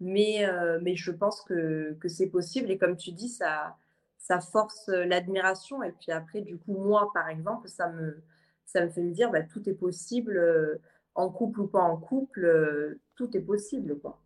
mais, 0.00 0.44
mais 0.82 0.96
je 0.96 1.10
pense 1.12 1.42
que, 1.42 1.96
que 2.00 2.08
c'est 2.08 2.28
possible. 2.28 2.70
Et 2.70 2.78
comme 2.78 2.96
tu 2.96 3.12
dis, 3.12 3.28
ça, 3.28 3.76
ça 4.20 4.40
force 4.40 4.86
l'admiration. 4.88 5.82
Et 5.82 5.92
puis 5.92 6.12
après, 6.12 6.42
du 6.42 6.56
coup, 6.58 6.74
moi, 6.74 7.10
par 7.12 7.28
exemple, 7.28 7.68
ça 7.68 7.88
me, 7.88 8.22
ça 8.66 8.84
me 8.84 8.90
fait 8.90 9.02
me 9.02 9.12
dire, 9.12 9.30
bah, 9.32 9.42
tout 9.42 9.68
est 9.68 9.74
possible, 9.74 10.80
en 11.16 11.30
couple 11.30 11.60
ou 11.62 11.66
pas 11.66 11.82
en 11.82 11.96
couple, 11.96 12.98
tout 13.16 13.36
est 13.36 13.40
possible, 13.40 13.98
quoi. 13.98 14.22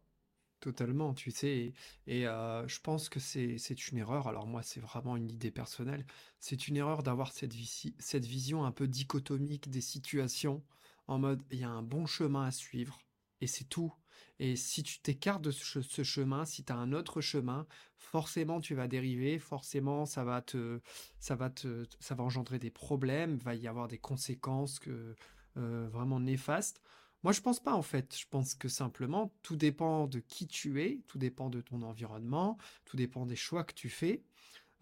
Totalement, 0.61 1.13
tu 1.13 1.31
sais, 1.31 1.75
et, 2.07 2.27
euh, 2.27 2.67
je 2.67 2.81
pense 2.81 3.11
que 3.11 3.21
c'est 3.21 3.91
une 3.91 3.99
erreur. 3.99 4.29
Alors 4.29 4.47
moi, 4.47 4.63
c'est 4.63 4.81
vraiment 4.81 5.15
une 5.15 5.31
idée 5.31 5.51
personnelle. 5.51 6.07
C'est 6.41 6.69
une 6.69 6.77
erreur 6.79 7.03
d'avoir 7.03 7.33
cette, 7.33 7.53
cette 7.99 8.25
vision 8.25 8.65
un 8.65 8.73
peu 8.73 8.89
dichotomique 8.89 9.69
des 9.71 9.83
situations, 9.83 10.63
en 11.07 11.19
mode 11.19 11.43
il 11.51 11.59
y 11.59 11.65
a 11.65 11.69
un 11.69 11.83
bon 11.83 12.07
chemin 12.07 12.47
à 12.47 12.51
suivre, 12.51 12.99
et 13.43 13.47
c'est 13.47 13.65
tout. 13.65 13.93
Et 14.41 14.57
si 14.57 14.83
tu 14.83 15.01
t'écartes 15.01 15.43
de 15.43 15.51
ce, 15.51 16.03
chemin, 16.03 16.45
si 16.45 16.65
tu 16.65 16.73
as 16.73 16.77
un 16.77 16.93
autre 16.93 17.21
chemin, 17.21 17.67
forcément 17.97 18.61
tu 18.61 18.75
vas 18.75 18.89
dériver, 18.89 19.39
forcément 19.39 20.07
ça 20.07 20.25
va 20.25 20.43
te, 20.43 20.81
ça 21.21 21.37
va 21.37 21.51
te, 21.51 21.87
ça 22.01 22.15
va 22.15 22.25
engendrer 22.25 22.59
des 22.59 22.71
problèmes, 22.71 23.37
va 23.37 23.55
y 23.55 23.69
avoir 23.69 23.87
des 23.87 23.99
conséquences 23.99 24.79
que, 24.79 25.15
euh, 25.57 25.89
vraiment 25.89 26.19
néfastes. 26.19 26.83
Moi, 27.23 27.33
je 27.33 27.41
pense 27.41 27.61
pas 27.61 27.75
en 27.75 27.83
fait. 27.83 28.17
Je 28.19 28.27
pense 28.29 28.55
que 28.55 28.69
simplement, 28.69 29.33
tout 29.43 29.57
dépend 29.57 30.07
de 30.07 30.19
qui 30.19 30.47
tu 30.47 30.83
es, 30.83 31.01
tout 31.07 31.19
dépend 31.19 31.49
de 31.49 31.61
ton 31.61 31.83
environnement, 31.83 32.59
tout 32.85 32.97
dépend 32.97 33.25
des 33.25 33.37
choix 33.37 33.65
que 33.65 33.73
tu 33.75 33.89
fais. 33.89 34.23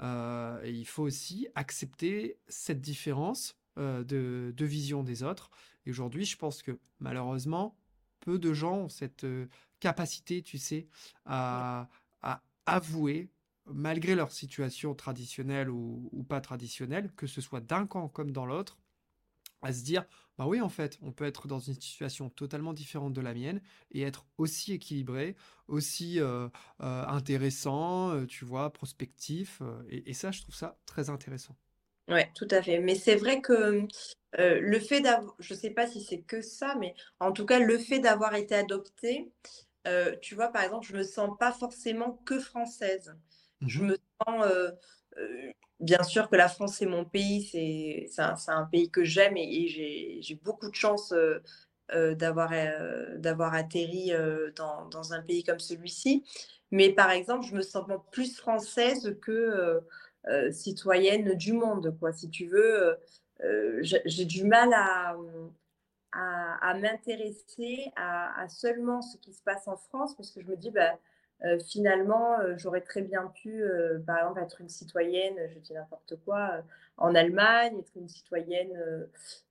Euh, 0.00 0.60
et 0.64 0.72
il 0.72 0.86
faut 0.86 1.02
aussi 1.02 1.46
accepter 1.54 2.38
cette 2.48 2.80
différence 2.80 3.56
euh, 3.78 4.02
de, 4.02 4.52
de 4.56 4.64
vision 4.64 5.02
des 5.04 5.22
autres. 5.22 5.50
Et 5.86 5.90
aujourd'hui, 5.90 6.24
je 6.24 6.36
pense 6.36 6.62
que 6.62 6.78
malheureusement, 6.98 7.76
peu 8.22 8.38
de 8.38 8.52
gens 8.54 8.76
ont 8.84 8.88
cette 8.88 9.24
euh, 9.24 9.48
capacité, 9.80 10.42
tu 10.42 10.58
sais, 10.58 10.86
à, 11.26 11.88
à 12.22 12.42
avouer, 12.66 13.30
malgré 13.66 14.14
leur 14.14 14.32
situation 14.32 14.94
traditionnelle 14.94 15.70
ou, 15.70 16.08
ou 16.12 16.22
pas 16.24 16.40
traditionnelle, 16.40 17.12
que 17.16 17.26
ce 17.26 17.40
soit 17.40 17.60
d'un 17.60 17.86
camp 17.86 18.08
comme 18.08 18.30
dans 18.32 18.46
l'autre, 18.46 18.78
à 19.62 19.72
se 19.72 19.82
dire, 19.84 20.04
bah 20.38 20.46
oui, 20.46 20.60
en 20.60 20.68
fait, 20.68 20.98
on 21.02 21.12
peut 21.12 21.24
être 21.24 21.46
dans 21.48 21.60
une 21.60 21.74
situation 21.80 22.30
totalement 22.30 22.72
différente 22.72 23.12
de 23.12 23.20
la 23.20 23.34
mienne 23.34 23.60
et 23.92 24.02
être 24.02 24.26
aussi 24.38 24.72
équilibré, 24.72 25.36
aussi 25.68 26.20
euh, 26.20 26.48
euh, 26.80 27.06
intéressant, 27.06 28.26
tu 28.26 28.44
vois, 28.44 28.72
prospectif. 28.72 29.62
et, 29.88 30.10
et 30.10 30.14
ça, 30.14 30.32
je 30.32 30.42
trouve 30.42 30.54
ça 30.54 30.78
très 30.86 31.10
intéressant. 31.10 31.56
Ouais, 32.08 32.30
tout 32.34 32.48
à 32.50 32.62
fait. 32.62 32.78
Mais 32.80 32.94
c'est 32.94 33.14
vrai 33.16 33.40
que 33.40 33.52
euh, 34.38 34.60
le 34.60 34.78
fait 34.80 35.00
d'avoir, 35.00 35.34
je 35.38 35.54
sais 35.54 35.70
pas 35.70 35.86
si 35.86 36.02
c'est 36.02 36.20
que 36.22 36.40
ça, 36.42 36.74
mais 36.78 36.94
en 37.20 37.32
tout 37.32 37.46
cas, 37.46 37.58
le 37.58 37.78
fait 37.78 38.00
d'avoir 38.00 38.34
été 38.34 38.54
adoptée, 38.54 39.30
euh, 39.86 40.16
tu 40.20 40.34
vois, 40.34 40.48
par 40.48 40.62
exemple, 40.64 40.86
je 40.86 40.96
me 40.96 41.02
sens 41.04 41.30
pas 41.38 41.52
forcément 41.52 42.20
que 42.26 42.40
française. 42.40 43.14
Je 43.66 43.80
Mhm. 43.82 43.86
me 43.88 43.96
sens, 44.26 44.46
euh, 44.46 44.70
bien 45.80 46.02
sûr 46.02 46.28
que 46.30 46.36
la 46.36 46.48
France, 46.48 46.76
c'est 46.78 46.86
mon 46.86 47.04
pays, 47.04 47.44
c'est 47.44 48.06
c'est 48.10 48.22
un, 48.22 48.36
c'est 48.36 48.52
un 48.52 48.64
pays 48.64 48.90
que 48.90 49.04
j'aime 49.04 49.36
et, 49.36 49.64
et 49.64 49.68
j'ai 49.68 50.18
j'ai 50.22 50.34
beaucoup 50.36 50.68
de 50.70 50.74
chance 50.74 51.12
d'avoir 51.92 52.50
d'avoir 53.18 53.54
atterri 53.54 54.12
dans, 54.56 54.86
dans 54.88 55.12
un 55.12 55.22
pays 55.22 55.44
comme 55.44 55.58
celui-ci. 55.58 56.24
Mais 56.70 56.90
par 56.90 57.10
exemple, 57.10 57.46
je 57.46 57.54
me 57.54 57.62
sens 57.62 57.84
plus 58.12 58.36
française 58.36 59.16
que 59.20 59.80
citoyenne 60.50 61.34
du 61.34 61.52
monde, 61.52 61.96
quoi. 61.98 62.12
Si 62.12 62.30
tu 62.30 62.46
veux, 62.46 62.82
euh, 62.82 62.94
euh, 63.44 63.80
j'ai 63.82 64.24
du 64.24 64.44
mal 64.44 64.72
à, 64.72 65.16
à, 66.12 66.74
m'intéresser 66.74 67.90
à, 67.96 68.46
seulement 68.48 69.02
ce 69.02 69.16
qui 69.18 69.32
se 69.32 69.42
passe 69.42 69.66
en 69.68 69.76
France 69.76 70.16
parce 70.16 70.30
que 70.30 70.40
je 70.40 70.46
me 70.46 70.56
dis, 70.56 70.70
bah, 70.70 70.98
euh, 71.44 71.58
finalement, 71.58 72.38
euh, 72.38 72.54
j'aurais 72.56 72.82
très 72.82 73.02
bien 73.02 73.26
pu, 73.26 73.62
euh, 73.62 73.98
par 74.06 74.18
exemple, 74.18 74.40
être 74.40 74.60
une 74.60 74.68
citoyenne, 74.68 75.34
je 75.52 75.58
dis 75.58 75.72
n'importe 75.72 76.14
quoi, 76.24 76.50
euh, 76.52 76.62
en 76.98 77.14
Allemagne, 77.16 77.78
être 77.80 77.96
une 77.96 78.08
citoyenne 78.08 78.76
euh, 78.76 79.06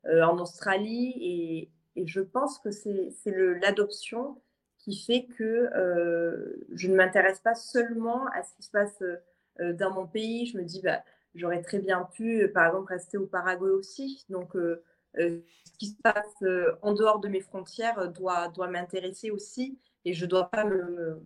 euh, 0.05 0.23
en 0.23 0.37
Australie. 0.39 1.13
Et, 1.19 2.01
et 2.01 2.07
je 2.07 2.21
pense 2.21 2.59
que 2.59 2.71
c'est 2.71 3.11
l'adoption 3.25 4.41
qui 4.77 4.97
fait 4.97 5.25
que 5.37 5.69
euh, 5.75 6.65
je 6.73 6.87
ne 6.87 6.95
m'intéresse 6.95 7.39
pas 7.39 7.55
seulement 7.55 8.25
à 8.27 8.43
ce 8.43 8.55
qui 8.55 8.63
se 8.63 8.71
passe 8.71 9.01
euh, 9.01 9.17
euh, 9.17 9.17
dans 9.59 9.93
mon 9.93 10.07
pays. 10.07 10.47
Je 10.47 10.57
me 10.57 10.63
dis, 10.63 10.81
bah, 10.81 11.03
j'aurais 11.35 11.61
très 11.61 11.79
bien 11.79 12.07
pu, 12.13 12.43
euh, 12.43 12.51
par 12.51 12.67
exemple, 12.67 12.93
rester 12.93 13.17
au 13.17 13.27
Paraguay 13.27 13.71
aussi. 13.71 14.25
Donc, 14.29 14.55
euh, 14.55 14.83
euh, 15.17 15.41
ce 15.65 15.71
qui 15.77 15.87
se 15.87 16.01
passe 16.01 16.41
euh, 16.43 16.73
en 16.81 16.93
dehors 16.93 17.19
de 17.19 17.27
mes 17.27 17.41
frontières 17.41 17.99
euh, 17.99 18.07
doit, 18.07 18.47
doit 18.49 18.67
m'intéresser 18.67 19.29
aussi 19.29 19.77
et 20.05 20.13
je 20.13 20.25
ne 20.25 20.29
dois 20.29 20.49
pas 20.49 20.63
me, 20.63 21.21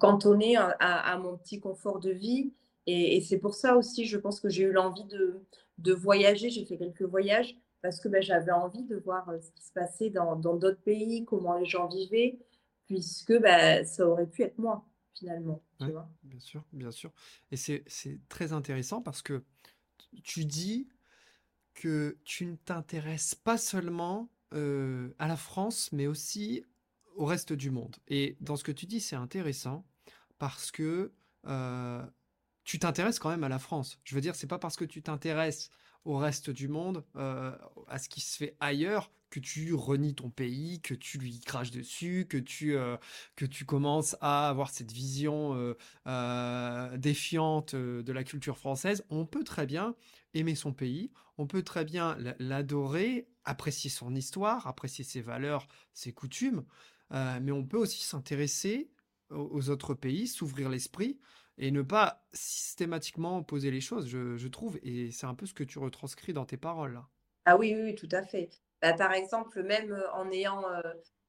cantonner 0.00 0.56
à, 0.56 1.18
mon 1.18 1.36
petit 1.36 1.60
confort 1.60 2.00
de 2.00 2.10
vie. 2.10 2.52
Et, 2.86 3.20
c'est 3.20 3.38
pour 3.38 3.54
ça 3.54 3.76
aussi, 3.76 4.06
je 4.06 4.16
pense 4.16 4.40
que 4.40 4.48
j'ai 4.48 4.62
eu 4.64 4.72
l'envie 4.72 5.04
de, 5.04 5.40
de 5.78 5.92
voyager. 5.92 6.50
J'ai 6.50 6.64
fait 6.64 6.78
quelques 6.78 7.02
voyages 7.02 7.56
parce 7.82 8.00
que 8.00 8.08
ben, 8.08 8.22
j'avais 8.22 8.52
envie 8.52 8.84
de 8.84 8.96
voir 8.96 9.28
euh, 9.28 9.40
ce 9.40 9.50
qui 9.52 9.62
se 9.62 9.72
passait 9.72 10.10
dans 10.10 10.36
d'autres 10.36 10.80
pays, 10.84 11.24
comment 11.26 11.58
les 11.58 11.66
gens 11.66 11.88
vivaient, 11.88 12.38
puisque 12.86 13.38
ben, 13.38 13.84
ça 13.84 14.08
aurait 14.08 14.26
pu 14.26 14.42
être 14.42 14.58
moi, 14.58 14.86
finalement, 15.14 15.62
tu 15.78 15.90
vois? 15.90 16.10
bien 16.22 16.40
sûr, 16.40 16.64
bien 16.72 16.90
sûr. 16.90 17.12
Et 17.50 17.56
c'est 17.56 17.84
c'est 17.86 18.20
très 18.28 18.52
intéressant 18.52 19.02
parce 19.02 19.22
que 19.22 19.44
tu 20.22 20.44
dis 20.44 20.88
que 21.74 22.18
tu 22.24 22.46
ne 22.46 22.56
t'intéresses 22.56 23.34
pas 23.34 23.58
seulement 23.58 24.30
euh, 24.54 25.12
à 25.18 25.28
la 25.28 25.36
France, 25.36 25.90
mais 25.92 26.06
aussi 26.06 26.64
au 27.16 27.24
reste 27.24 27.52
du 27.52 27.70
monde. 27.70 27.96
Et 28.08 28.36
dans 28.40 28.56
ce 28.56 28.64
que 28.64 28.72
tu 28.72 28.86
dis, 28.86 29.00
c'est 29.00 29.16
intéressant 29.16 29.86
parce 30.38 30.70
que 30.70 31.12
euh, 31.46 32.04
tu 32.64 32.78
t'intéresses 32.78 33.18
quand 33.18 33.30
même 33.30 33.44
à 33.44 33.48
la 33.48 33.58
France. 33.58 33.98
Je 34.04 34.14
veux 34.14 34.20
dire, 34.20 34.36
c'est 34.36 34.46
pas 34.46 34.58
parce 34.58 34.76
que 34.76 34.84
tu 34.84 35.02
t'intéresses 35.02 35.70
au 36.04 36.16
reste 36.18 36.50
du 36.50 36.68
monde, 36.68 37.04
euh, 37.16 37.56
à 37.88 37.98
ce 37.98 38.08
qui 38.08 38.20
se 38.20 38.36
fait 38.36 38.56
ailleurs, 38.60 39.10
que 39.34 39.40
tu 39.40 39.74
renies 39.74 40.14
ton 40.14 40.30
pays, 40.30 40.80
que 40.80 40.94
tu 40.94 41.18
lui 41.18 41.40
craches 41.40 41.72
dessus, 41.72 42.26
que 42.28 42.36
tu, 42.38 42.76
euh, 42.76 42.96
que 43.34 43.44
tu 43.44 43.64
commences 43.64 44.16
à 44.20 44.48
avoir 44.48 44.70
cette 44.70 44.92
vision 44.92 45.56
euh, 45.56 45.76
euh, 46.06 46.96
défiante 46.96 47.74
de 47.74 48.12
la 48.12 48.22
culture 48.22 48.56
française. 48.56 49.04
On 49.10 49.26
peut 49.26 49.42
très 49.42 49.66
bien 49.66 49.96
aimer 50.34 50.54
son 50.54 50.72
pays, 50.72 51.10
on 51.36 51.48
peut 51.48 51.64
très 51.64 51.84
bien 51.84 52.16
l'adorer, 52.38 53.26
apprécier 53.44 53.90
son 53.90 54.14
histoire, 54.14 54.68
apprécier 54.68 55.02
ses 55.02 55.20
valeurs, 55.20 55.66
ses 55.94 56.12
coutumes, 56.12 56.64
mais 57.10 57.50
on 57.50 57.64
peut 57.64 57.78
aussi 57.78 58.04
s'intéresser 58.04 58.88
aux, 59.30 59.68
autres 59.68 59.94
pays, 59.94 60.28
s'ouvrir 60.28 60.68
l'esprit 60.68 61.18
et 61.58 61.72
ne 61.72 61.82
pas 61.82 62.24
systématiquement 62.32 63.38
opposer 63.38 63.72
les 63.72 63.80
choses, 63.80 64.08
je, 64.08 64.48
trouve. 64.48 64.78
Et 64.82 65.10
c'est 65.10 65.26
un 65.26 65.34
peu 65.34 65.46
ce 65.46 65.54
que 65.54 65.64
tu 65.64 65.78
retranscris 65.78 66.32
dans 66.32 66.44
tes 66.44 66.56
paroles. 66.56 67.00
Ah 67.46 67.56
oui, 67.56 67.74
oui, 67.76 67.94
tout 67.94 68.08
à 68.12 68.22
fait. 68.22 68.50
Bah, 68.84 68.92
par 68.92 69.14
exemple, 69.14 69.62
même 69.62 69.92
euh, 69.92 70.12
en 70.12 70.30
ayant 70.30 70.62
euh, 70.68 70.82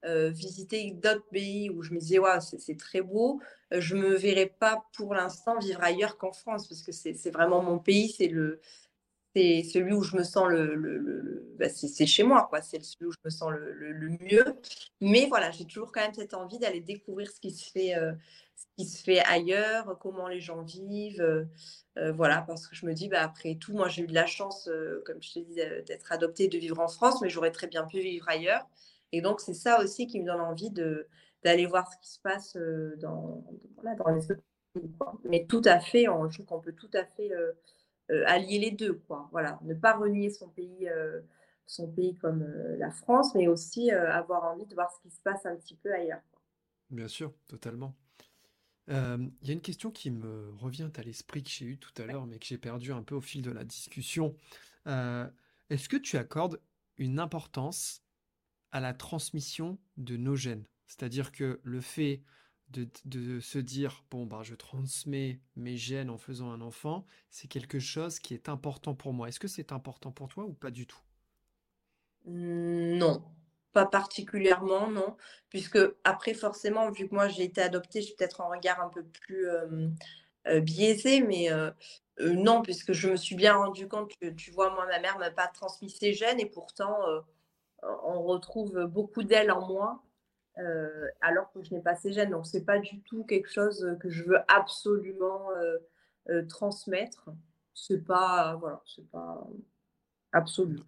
euh, 0.04 0.30
visité 0.30 0.92
d'autres 0.92 1.26
pays 1.32 1.70
où 1.70 1.84
je 1.84 1.94
me 1.94 2.00
disais, 2.00 2.20
ouais, 2.20 2.42
c'est 2.42 2.78
très 2.78 3.00
beau, 3.00 3.40
je 3.72 3.96
me 3.96 4.14
verrais 4.16 4.54
pas 4.60 4.84
pour 4.94 5.14
l'instant 5.16 5.58
vivre 5.58 5.82
ailleurs 5.82 6.18
qu'en 6.18 6.34
France, 6.34 6.68
parce 6.68 6.82
que 6.82 6.92
c'est 6.92 7.32
vraiment 7.32 7.64
mon 7.64 7.80
pays, 7.80 8.10
c'est 8.10 8.28
le, 8.28 8.60
c'est 9.34 9.64
celui 9.64 9.94
où 9.94 10.04
je 10.04 10.18
me 10.18 10.24
sens 10.24 10.50
le, 10.50 11.56
bah, 11.58 11.70
c'est 11.70 12.06
chez 12.06 12.24
moi. 12.24 12.50
C'est 12.62 12.84
celui 12.84 13.06
où 13.06 13.12
je 13.14 13.20
me 13.24 13.30
sens 13.30 13.52
le, 13.54 14.10
mieux. 14.20 14.46
Mais 15.00 15.28
voilà, 15.28 15.52
j'ai 15.52 15.66
toujours 15.66 15.94
quand 15.94 16.02
même 16.02 16.14
cette 16.14 16.34
envie 16.34 16.60
d'aller 16.60 16.82
découvrir 16.82 17.32
ce 17.32 17.40
qui 17.40 17.52
se 17.52 17.72
fait, 17.72 17.94
ce 18.56 18.66
qui 18.78 18.86
se 18.86 19.04
fait 19.04 19.20
ailleurs, 19.20 19.98
comment 20.00 20.28
les 20.28 20.40
gens 20.40 20.62
vivent. 20.62 21.22
euh, 21.22 21.46
euh, 21.98 22.12
voilà, 22.12 22.42
parce 22.42 22.68
que 22.68 22.76
je 22.76 22.86
me 22.86 22.94
dis, 22.94 23.08
bah, 23.08 23.22
après 23.22 23.56
tout, 23.56 23.74
moi 23.74 23.88
j'ai 23.88 24.04
eu 24.04 24.08
de 24.08 24.14
la 24.14 24.26
chance, 24.26 24.68
euh, 24.68 25.02
comme 25.06 25.22
je 25.22 25.34
te 25.34 25.40
dis, 25.40 25.56
d'être 25.56 26.12
adoptée, 26.12 26.48
de 26.48 26.58
vivre 26.58 26.80
en 26.80 26.88
France, 26.88 27.22
mais 27.22 27.30
j'aurais 27.30 27.52
très 27.52 27.68
bien 27.68 27.86
pu 27.86 28.00
vivre 28.00 28.28
ailleurs. 28.30 28.68
Et 29.12 29.22
donc, 29.22 29.40
c'est 29.40 29.54
ça 29.54 29.82
aussi 29.82 30.08
qui 30.08 30.20
me 30.20 30.26
donne 30.26 30.42
envie 30.42 30.72
de, 30.72 31.08
d'aller 31.44 31.66
voir 31.66 31.90
ce 31.92 31.98
qui 32.00 32.10
se 32.14 32.20
passe 32.20 32.58
dans, 32.98 33.46
voilà, 33.76 33.96
dans 33.96 34.10
les 34.10 34.32
autres 34.32 34.42
pays. 34.74 34.92
Mais 35.24 35.46
tout 35.46 35.62
à 35.64 35.80
fait, 35.80 36.06
je 36.06 36.34
trouve 36.34 36.46
qu'on 36.46 36.60
peut 36.60 36.74
tout 36.74 36.90
à 36.94 37.06
fait. 37.06 37.32
allier 38.26 38.60
les 38.60 38.72
deux, 38.72 38.96
quoi. 39.08 39.30
Voilà, 39.32 39.60
ne 39.62 39.74
pas 39.74 39.94
renier 39.94 40.30
son 40.30 40.50
pays, 40.50 40.90
son 41.66 41.88
pays 41.88 42.16
comme 42.16 42.46
la 42.78 42.92
France, 42.92 43.36
mais 43.36 43.48
aussi 43.48 43.92
avoir 43.92 44.44
envie 44.44 44.66
de 44.66 44.74
voir 44.74 44.92
ce 44.92 45.00
qui 45.02 45.16
se 45.16 45.22
passe 45.22 45.46
un 45.46 45.56
petit 45.56 45.76
peu 45.76 45.94
ailleurs. 45.94 46.22
Bien 46.90 47.08
sûr, 47.08 47.32
totalement. 47.48 47.96
Euh, 48.90 49.18
Il 49.42 49.48
y 49.48 49.52
a 49.52 49.54
une 49.54 49.62
question 49.62 49.92
qui 49.92 50.12
me 50.12 50.52
revient 50.58 50.90
à 50.96 51.02
l'esprit 51.02 51.44
que 51.44 51.50
j'ai 51.50 51.66
eue 51.66 51.78
tout 51.78 51.94
à 52.02 52.06
l'heure, 52.06 52.26
mais 52.28 52.40
que 52.40 52.46
j'ai 52.46 52.58
perdu 52.58 52.92
un 52.92 53.04
peu 53.04 53.16
au 53.16 53.22
fil 53.22 53.42
de 53.42 53.52
la 53.52 53.64
discussion. 53.64 54.36
Euh, 54.88 55.30
est-ce 55.70 55.90
que 55.90 55.98
tu 55.98 56.18
accordes 56.18 56.62
une 56.98 57.20
importance 57.20 58.04
à 58.72 58.80
la 58.80 58.94
transmission 58.94 59.80
de 59.98 60.18
nos 60.18 60.36
gènes? 60.36 60.66
C'est-à-dire 60.88 61.32
que 61.32 61.60
le 61.64 61.82
fait 61.82 62.24
de, 62.70 62.88
de 63.06 63.40
se 63.40 63.60
dire, 63.60 64.04
bon, 64.12 64.26
bah, 64.26 64.42
je 64.44 64.56
transmets 64.56 65.40
mes 65.56 65.78
gènes 65.78 66.10
en 66.10 66.18
faisant 66.18 66.52
un 66.52 66.62
enfant, 66.62 67.06
c'est 67.30 67.48
quelque 67.48 67.80
chose 67.80 68.20
qui 68.20 68.34
est 68.34 68.50
important 68.50 68.96
pour 68.96 69.14
moi. 69.14 69.30
Est-ce 69.30 69.40
que 69.40 69.48
c'est 69.48 69.72
important 69.72 70.12
pour 70.12 70.28
toi 70.30 70.46
ou 70.46 70.54
pas 70.54 70.72
du 70.72 70.86
tout? 70.88 71.00
Non, 72.26 73.24
pas 73.76 73.86
particulièrement, 73.86 74.90
non. 74.90 75.16
Puisque 75.50 75.78
après, 76.04 76.34
forcément, 76.34 76.90
vu 76.90 77.08
que 77.08 77.14
moi 77.14 77.28
j'ai 77.28 77.44
été 77.44 77.62
adoptée, 77.62 78.02
j'ai 78.02 78.16
peut-être 78.16 78.42
un 78.42 78.50
regard 78.50 78.82
un 78.82 78.90
peu 78.90 79.04
plus 79.04 79.48
biaisé, 80.62 81.22
mais 81.22 81.50
non, 82.20 82.62
puisque 82.62 82.94
je 82.94 83.10
me 83.10 83.18
suis 83.18 83.36
bien 83.36 83.56
rendu 83.56 83.88
compte 83.88 84.12
que, 84.22 84.30
tu 84.30 84.52
vois, 84.52 84.70
moi, 84.72 84.86
ma 84.88 85.00
mère 85.00 85.20
m'a 85.20 85.30
pas 85.32 85.48
transmis 85.48 85.90
ses 85.90 86.14
gènes 86.14 86.40
et 86.40 86.46
pourtant, 86.48 86.98
on 87.84 88.24
retrouve 88.24 88.86
beaucoup 88.86 89.24
d'elle 89.24 89.52
en 89.52 89.68
moi. 89.68 90.02
alors 91.22 91.52
que 91.52 91.64
je 91.64 91.74
n'ai 91.74 91.82
pas 91.82 91.96
ces 91.96 92.14
gènes. 92.14 92.32
Donc, 92.32 92.46
c'est 92.46 92.66
pas 92.66 92.80
du 92.80 93.02
tout 93.02 93.24
quelque 93.26 93.52
chose 93.52 93.98
que 94.00 94.10
je 94.10 94.24
veux 94.24 94.40
absolument 94.48 95.50
transmettre. 96.50 97.30
C'est 97.74 98.06
pas, 98.06 98.56
voilà, 98.56 98.82
c'est 98.86 99.10
pas 99.10 99.46
absolu. 100.32 100.80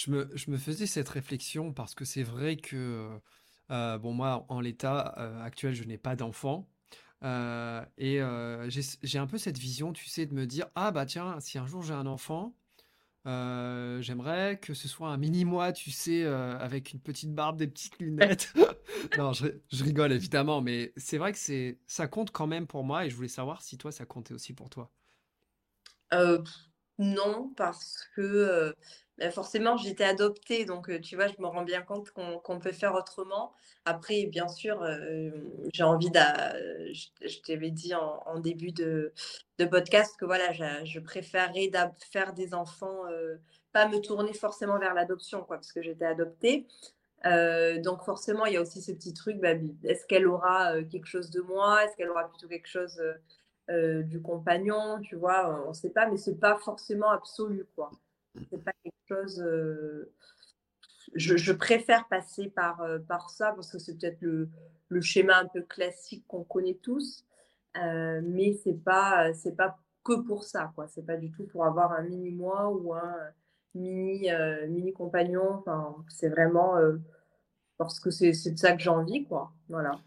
Je 0.00 0.10
me, 0.10 0.30
je 0.34 0.50
me 0.50 0.56
faisais 0.56 0.86
cette 0.86 1.10
réflexion 1.10 1.74
parce 1.74 1.94
que 1.94 2.06
c'est 2.06 2.22
vrai 2.22 2.56
que, 2.56 3.10
euh, 3.70 3.98
bon, 3.98 4.14
moi, 4.14 4.46
en 4.48 4.60
l'état 4.60 5.14
euh, 5.18 5.42
actuel, 5.42 5.74
je 5.74 5.84
n'ai 5.84 5.98
pas 5.98 6.16
d'enfant. 6.16 6.66
Euh, 7.22 7.84
et 7.98 8.18
j'ai 9.02 9.18
un 9.18 9.26
peu 9.26 9.36
cette 9.36 9.58
vision, 9.58 9.92
tu 9.92 10.06
sais, 10.08 10.24
de 10.24 10.32
me 10.32 10.46
dire, 10.46 10.68
ah 10.74 10.90
bah 10.90 11.04
tiens, 11.04 11.38
si 11.40 11.58
un 11.58 11.66
jour 11.66 11.82
j'ai 11.82 11.92
un 11.92 12.06
enfant, 12.06 12.54
j'aimerais 13.26 14.58
que 14.58 14.72
ce 14.72 14.88
soit 14.88 15.08
un 15.10 15.18
mini-moi, 15.18 15.72
tu 15.72 15.90
sais, 15.90 16.24
avec 16.24 16.92
une 16.92 17.00
petite 17.00 17.34
barbe, 17.34 17.58
des 17.58 17.66
petites 17.66 17.98
lunettes. 17.98 18.54
non, 19.18 19.34
je, 19.34 19.48
je, 19.70 19.84
rigole 19.84 20.12
évidemment, 20.12 20.62
mais 20.62 20.94
c'est 20.96 21.18
vrai 21.18 21.32
que 21.32 21.38
c'est 21.38 21.78
ça 21.86 22.08
compte 22.08 22.30
quand 22.30 22.46
même 22.46 22.66
pour 22.66 22.84
moi 22.84 23.04
et 23.04 23.10
je 23.10 23.16
voulais 23.16 23.28
savoir 23.28 23.60
si 23.60 23.76
toi, 23.76 23.92
ça 23.92 24.06
comptait 24.06 24.32
aussi 24.32 24.54
pour 24.54 24.70
toi. 24.70 24.90
non, 26.98 27.52
parce 27.56 28.08
que 28.14 28.74
forcément, 29.28 29.76
j'étais 29.76 30.04
adoptée, 30.04 30.64
donc 30.64 30.90
tu 31.02 31.14
vois, 31.14 31.26
je 31.26 31.34
me 31.40 31.46
rends 31.46 31.64
bien 31.64 31.82
compte 31.82 32.10
qu'on 32.10 32.58
peut 32.58 32.72
faire 32.72 32.94
autrement. 32.94 33.52
Après, 33.84 34.26
bien 34.26 34.48
sûr, 34.48 34.82
j'ai 35.74 35.82
envie 35.82 36.10
de. 36.10 36.92
Je, 36.92 37.40
t'avais 37.40 37.70
dit 37.70 37.94
en, 37.94 38.38
début 38.38 38.72
de, 38.72 39.12
podcast 39.70 40.16
que 40.18 40.24
voilà, 40.24 40.52
je, 40.84 41.00
préférerais 41.00 41.70
faire 42.10 42.32
des 42.32 42.54
enfants, 42.54 43.02
pas 43.72 43.88
me 43.88 43.98
tourner 44.00 44.32
forcément 44.32 44.78
vers 44.78 44.94
l'adoption, 44.94 45.44
quoi, 45.44 45.56
parce 45.56 45.72
que 45.72 45.82
j'étais 45.82 46.06
adoptée. 46.06 46.66
donc 47.24 48.02
forcément, 48.04 48.46
il 48.46 48.54
y 48.54 48.56
a 48.56 48.62
aussi 48.62 48.80
ce 48.80 48.92
petit 48.92 49.12
truc, 49.12 49.38
bah, 49.38 49.52
est-ce 49.84 50.06
qu'elle 50.06 50.26
aura 50.26 50.82
quelque 50.84 51.06
chose 51.06 51.30
de 51.30 51.42
moi? 51.42 51.84
Est-ce 51.84 51.96
qu'elle 51.96 52.10
aura 52.10 52.28
plutôt 52.28 52.48
quelque 52.48 52.68
chose 52.68 53.02
du 53.68 54.22
compagnon? 54.22 55.00
Tu 55.02 55.16
vois, 55.16 55.62
on 55.66 55.70
ne 55.70 55.74
sait 55.74 55.90
pas, 55.90 56.06
mais 56.08 56.16
c'est 56.16 56.40
pas 56.40 56.56
forcément 56.56 57.10
absolu, 57.10 57.66
quoi. 57.76 57.90
C'est 58.50 58.62
pas 58.62 58.72
Euh, 59.12 60.12
je, 61.14 61.52
préfère 61.52 62.06
passer 62.08 62.50
par, 62.50 62.80
euh, 62.82 62.98
par 63.00 63.30
ça 63.30 63.52
parce 63.52 63.70
que 63.72 63.78
c'est 63.78 63.98
peut-être 63.98 64.20
le, 64.20 64.48
le, 64.88 65.00
schéma 65.00 65.38
un 65.38 65.46
peu 65.46 65.62
classique 65.62 66.24
qu'on 66.28 66.44
connaît 66.44 66.78
tous, 66.82 67.24
euh, 67.76 68.20
mais 68.22 68.52
c'est 68.62 68.84
pas 68.84 69.32
c'est 69.34 69.56
pas 69.56 69.78
que 70.04 70.20
pour 70.20 70.44
ça 70.44 70.72
quoi. 70.74 70.86
C'est 70.88 71.04
pas 71.04 71.16
du 71.16 71.30
tout 71.32 71.44
pour 71.46 71.64
avoir 71.64 71.92
un 71.92 72.02
mini 72.02 72.30
moi 72.30 72.70
ou 72.70 72.94
un 72.94 73.16
mini 73.74 74.28
mini 74.68 74.92
compagnon. 74.92 75.54
Enfin, 75.54 75.96
c'est 76.08 76.28
vraiment 76.28 76.76
parce 77.76 77.98
que 77.98 78.10
c'est 78.10 78.30
de 78.30 78.58
ça 78.58 78.76
que 78.76 78.82
j'ai 78.82 78.90
envie 78.90 79.24
quoi. 79.24 79.52
Voilà. 79.68 80.00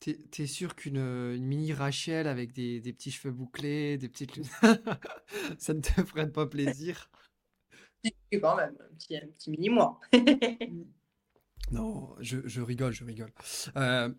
T'es 0.00 0.16
es 0.38 0.46
sûr 0.46 0.74
qu'une 0.74 0.96
une 0.96 1.44
mini 1.44 1.74
Rachel 1.74 2.26
avec 2.26 2.52
des, 2.52 2.80
des 2.80 2.94
petits 2.94 3.10
cheveux 3.10 3.34
bouclés, 3.34 3.98
des 3.98 4.08
petites 4.08 4.34
lunettes, 4.36 4.50
ça 5.58 5.74
ne 5.74 5.80
te 5.80 6.02
ferait 6.02 6.30
pas 6.30 6.46
plaisir? 6.46 7.10
Quand 8.32 8.56
même, 8.56 8.74
un 8.80 8.94
petit, 8.94 9.16
un 9.16 9.26
petit 9.26 9.50
mini 9.50 9.68
moi. 9.68 10.00
Non, 11.70 12.16
je, 12.18 12.60
rigole, 12.60 12.92
je 12.92 13.04
rigole. 13.04 13.32
Euh, 13.76 14.12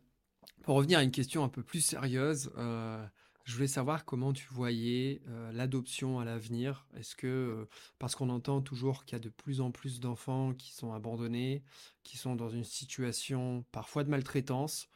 pour 0.64 0.76
revenir 0.76 1.00
à 1.00 1.04
une 1.04 1.12
question 1.12 1.44
un 1.44 1.50
peu 1.50 1.64
plus 1.64 1.82
sérieuse, 1.82 2.52
euh, 2.58 3.06
je 3.44 3.56
voulais 3.56 3.68
savoir 3.68 4.06
comment 4.06 4.32
tu 4.32 4.48
voyais 4.52 5.22
euh, 5.28 5.52
l'adoption 5.52 6.20
à 6.20 6.26
l'avenir. 6.26 6.88
Est-ce 6.96 7.16
que, 7.16 7.68
parce 8.00 8.16
qu'on 8.16 8.30
entend 8.30 8.62
toujours 8.62 9.04
qu'il 9.04 9.14
y 9.14 9.16
a 9.18 9.20
de 9.20 9.30
plus 9.30 9.60
en 9.60 9.72
plus 9.72 10.00
d'enfants 10.00 10.54
qui 10.54 10.72
sont 10.72 10.94
abandonnés, 10.94 11.64
qui 12.04 12.16
sont 12.16 12.36
dans 12.36 12.50
une 12.50 12.64
situation 12.64 13.66
parfois 13.74 14.04
de 14.06 14.10
maltraitance, 14.10 14.88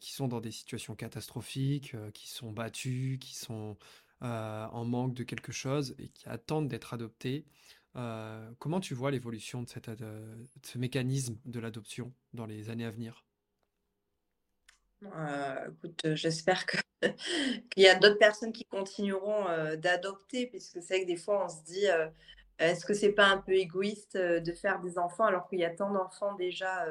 qui 0.00 0.12
sont 0.12 0.28
dans 0.28 0.40
des 0.40 0.50
situations 0.50 0.94
catastrophiques, 0.94 1.96
qui 2.12 2.28
sont 2.28 2.52
battus, 2.52 3.18
qui 3.18 3.34
sont 3.34 3.78
en 4.20 4.84
manque 4.84 5.14
de 5.14 5.24
quelque 5.24 5.52
chose 5.52 5.94
et 5.98 6.08
qui 6.08 6.28
attendent 6.28 6.68
d'être 6.68 6.92
adoptés. 6.92 7.46
Comment 8.58 8.80
tu 8.80 8.94
vois 8.94 9.10
l'évolution 9.10 9.62
de, 9.62 9.68
ce 10.62 10.78
mécanisme 10.78 11.38
de 11.44 11.60
l'adoption 11.60 12.12
dans 12.32 12.46
les 12.46 12.70
années 12.70 12.84
à 12.84 12.90
venir? 12.90 13.24
Écoute, 15.02 16.14
j'espère 16.14 16.64
qu'il 17.70 17.82
y 17.82 17.86
a 17.86 17.94
d'autres 17.94 18.18
personnes 18.18 18.52
qui 18.52 18.64
continueront 18.64 19.44
d'adopter, 19.76 20.46
puisque 20.46 20.82
c'est 20.82 20.94
vrai 20.94 21.02
que 21.02 21.06
des 21.06 21.16
fois 21.16 21.44
on 21.44 21.48
se 21.48 21.62
dit, 21.64 21.86
est-ce 22.58 22.84
que 22.84 22.94
c'est 22.94 23.12
pas 23.12 23.26
un 23.26 23.38
peu 23.38 23.52
égoïste 23.52 24.16
de 24.16 24.52
faire 24.52 24.80
des 24.80 24.98
enfants 24.98 25.24
alors 25.24 25.48
qu'il 25.48 25.58
y 25.58 25.64
a 25.64 25.70
tant 25.70 25.92
d'enfants 25.92 26.34
déjà 26.34 26.86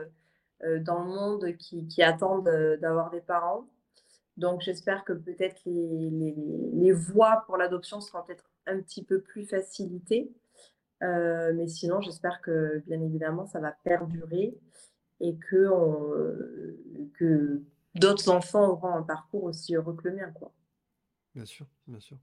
euh, 0.63 0.79
dans 0.79 1.03
le 1.03 1.09
monde 1.09 1.55
qui, 1.57 2.01
attendent 2.01 2.47
euh, 2.47 2.77
d'avoir 2.77 3.11
des 3.11 3.21
parents. 3.21 3.67
Donc 4.37 4.61
j'espère 4.61 5.03
que 5.03 5.13
peut-être 5.13 5.61
les, 5.65 6.09
les, 6.73 6.91
voies 6.91 7.43
pour 7.45 7.57
l'adoption 7.57 8.01
seront 8.01 8.23
peut-être 8.23 8.49
un 8.65 8.81
petit 8.81 9.03
peu 9.03 9.21
plus 9.21 9.45
facilitées. 9.45 10.31
Euh, 11.03 11.53
mais 11.53 11.67
sinon, 11.67 12.01
j'espère 12.01 12.41
que 12.41 12.83
bien 12.87 13.01
évidemment, 13.01 13.45
ça 13.45 13.59
va 13.59 13.71
perdurer 13.71 14.57
et 15.19 15.35
que, 15.37 16.83
d'autres 17.95 18.29
enfants 18.29 18.67
auront 18.69 18.93
un 18.93 19.03
parcours 19.03 19.43
aussi 19.43 19.75
heureux 19.75 19.95
que 19.95 20.07
le 20.07 20.15
mien. 20.15 20.31
Quoi. 20.31 20.53
Bien 21.33 21.45
sûr, 21.45 21.67
bien 21.87 21.99
sûr. 21.99 22.17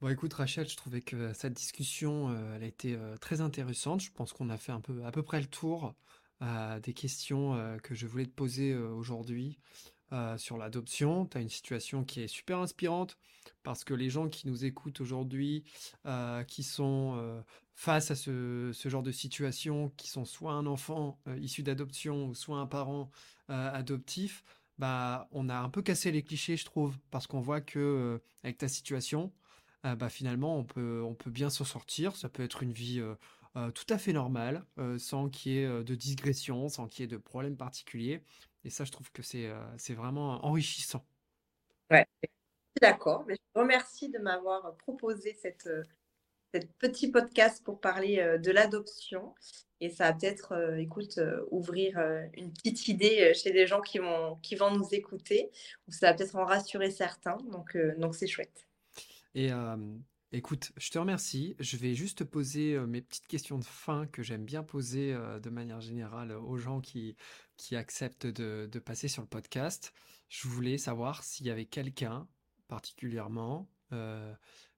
Bon, 0.00 0.08
écoute, 0.08 0.32
Rachel, 0.32 0.68
je 0.68 0.76
trouvais 0.76 1.00
que 1.00 1.32
cette 1.32 1.52
discussion, 1.52 2.34
elle 2.54 2.62
a 2.62 2.66
été 2.66 2.98
très 3.20 3.40
intéressante. 3.40 4.00
Je 4.00 4.12
pense 4.12 4.32
qu'on 4.32 4.48
a 4.48 4.56
fait 4.56 4.72
un 4.72 4.80
peu, 4.80 5.04
à 5.04 5.10
peu 5.10 5.22
près 5.22 5.40
le 5.40 5.46
tour 5.46 5.94
des 6.82 6.94
questions 6.94 7.54
euh, 7.54 7.76
que 7.78 7.94
je 7.94 8.06
voulais 8.06 8.24
te 8.24 8.30
poser 8.30 8.72
euh, 8.72 8.88
aujourd'hui 8.88 9.58
euh, 10.12 10.36
sur 10.38 10.56
l'adoption. 10.56 11.26
Tu 11.26 11.38
as 11.38 11.40
une 11.40 11.48
situation 11.48 12.04
qui 12.04 12.22
est 12.22 12.28
super 12.28 12.58
inspirante 12.58 13.16
parce 13.62 13.84
que 13.84 13.94
les 13.94 14.10
gens 14.10 14.28
qui 14.28 14.46
nous 14.46 14.64
écoutent 14.64 15.00
aujourd'hui, 15.00 15.64
qui 16.46 16.62
sont 16.62 17.42
face 17.74 18.10
à 18.10 18.14
ce, 18.14 18.72
genre 18.84 19.02
de 19.02 19.12
situation, 19.12 19.90
qui 19.96 20.08
sont 20.08 20.24
soit 20.24 20.52
un 20.52 20.66
enfant 20.66 21.18
issu 21.40 21.62
d'adoption 21.62 22.26
ou 22.26 22.34
soit 22.34 22.58
un 22.58 22.66
parent 22.66 23.10
adoptif, 23.48 24.44
bah, 24.78 25.28
on 25.32 25.48
a 25.48 25.58
un 25.58 25.68
peu 25.68 25.82
cassé 25.82 26.10
les 26.10 26.22
clichés, 26.22 26.56
je 26.56 26.64
trouve, 26.64 26.96
parce 27.10 27.26
qu'on 27.26 27.40
voit 27.40 27.60
que 27.60 28.20
avec 28.44 28.58
ta 28.58 28.68
situation, 28.68 29.32
bah, 29.82 30.08
finalement, 30.08 30.56
on 30.58 30.64
peut, 30.64 31.02
on 31.02 31.14
peut 31.14 31.30
bien 31.30 31.50
s'en 31.50 31.64
sortir. 31.64 32.16
Ça 32.16 32.28
peut 32.28 32.42
être 32.42 32.62
une 32.62 32.72
vie 32.72 33.02
euh, 33.56 33.70
tout 33.72 33.86
à 33.88 33.98
fait 33.98 34.12
normal, 34.12 34.64
euh, 34.78 34.98
sans 34.98 35.28
qu'il 35.28 35.52
y 35.52 35.58
ait 35.58 35.66
euh, 35.66 35.82
de 35.82 35.96
digression, 35.96 36.68
sans 36.68 36.86
qu'il 36.86 37.02
y 37.02 37.04
ait 37.04 37.08
de 37.08 37.16
problème 37.16 37.56
particulier. 37.56 38.22
Et 38.64 38.70
ça, 38.70 38.84
je 38.84 38.92
trouve 38.92 39.10
que 39.12 39.22
c'est 39.22 39.50
c'est 39.78 39.94
vraiment 39.94 40.44
enrichissant. 40.44 41.04
Ouais, 41.90 42.06
d'accord. 42.80 43.24
Je 43.28 43.34
vous 43.54 43.62
remercie 43.62 44.08
de 44.08 44.18
m'avoir 44.18 44.76
proposé 44.76 45.36
cette, 45.40 45.68
cette 46.52 46.72
petit 46.78 47.10
podcast 47.10 47.64
pour 47.64 47.80
parler 47.80 48.38
de 48.38 48.50
l'adoption. 48.50 49.34
Et 49.80 49.88
ça 49.88 50.10
va 50.10 50.12
peut-être, 50.12 50.76
écoute, 50.78 51.18
ouvrir 51.50 51.98
une 52.34 52.52
petite 52.52 52.86
idée 52.88 53.32
chez 53.34 53.50
des 53.50 53.66
gens 53.66 53.80
qui 53.80 53.98
vont, 53.98 54.36
qui 54.42 54.54
vont 54.54 54.70
nous 54.70 54.88
écouter, 54.92 55.50
ou 55.88 55.92
ça 55.92 56.10
va 56.10 56.14
peut-être 56.14 56.36
en 56.36 56.44
rassurer 56.44 56.90
certains. 56.90 57.38
Donc, 57.50 57.76
donc 57.96 58.14
c'est 58.14 58.26
chouette. 58.26 58.68
Et 59.34 59.50
Écoute, 60.32 60.70
je 60.76 60.90
te 60.90 60.98
remercie. 60.98 61.56
Je 61.58 61.76
vais 61.76 61.94
juste 61.94 62.18
te 62.18 62.24
poser 62.24 62.74
euh, 62.74 62.86
mes 62.86 63.00
petites 63.02 63.26
questions 63.26 63.58
de 63.58 63.64
fin 63.64 64.06
que 64.06 64.22
j'aime 64.22 64.44
bien 64.44 64.62
poser 64.62 65.12
euh, 65.12 65.40
de 65.40 65.50
manière 65.50 65.80
générale 65.80 66.30
aux 66.30 66.56
gens 66.56 66.80
qui, 66.80 67.16
qui 67.60 67.76
acceptent 67.76 68.26
de, 68.26 68.78
passer 68.78 69.06
sur 69.06 69.20
le 69.20 69.28
podcast. 69.28 69.92
Je 70.30 70.48
voulais 70.48 70.78
savoir 70.78 71.22
s'il 71.22 71.46
y 71.46 71.50
avait 71.50 71.66
quelqu'un 71.66 72.26
particulièrement 72.68 73.68
euh, 73.92 74.32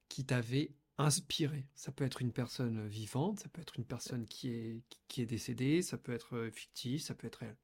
qui 0.09 0.25
t'avait 0.25 0.73
inspiré. 0.97 1.65
Ça 1.75 1.93
peut 1.93 2.03
être 2.03 2.21
une 2.21 2.33
personne 2.33 2.85
vivante, 2.85 3.39
ça 3.39 3.47
peut 3.47 3.61
être 3.61 3.77
une 3.77 3.85
personne 3.85 4.25
qui 4.25 4.51
est, 4.51 4.81
qui 5.07 5.21
est 5.21 5.25
décédée, 5.25 5.81
ça 5.81 5.97
peut 5.97 6.11
être 6.11 6.49
fictif, 6.51 7.03
ça 7.03 7.15
peut 7.15 7.27
être 7.27 7.43
elle. 7.43 7.55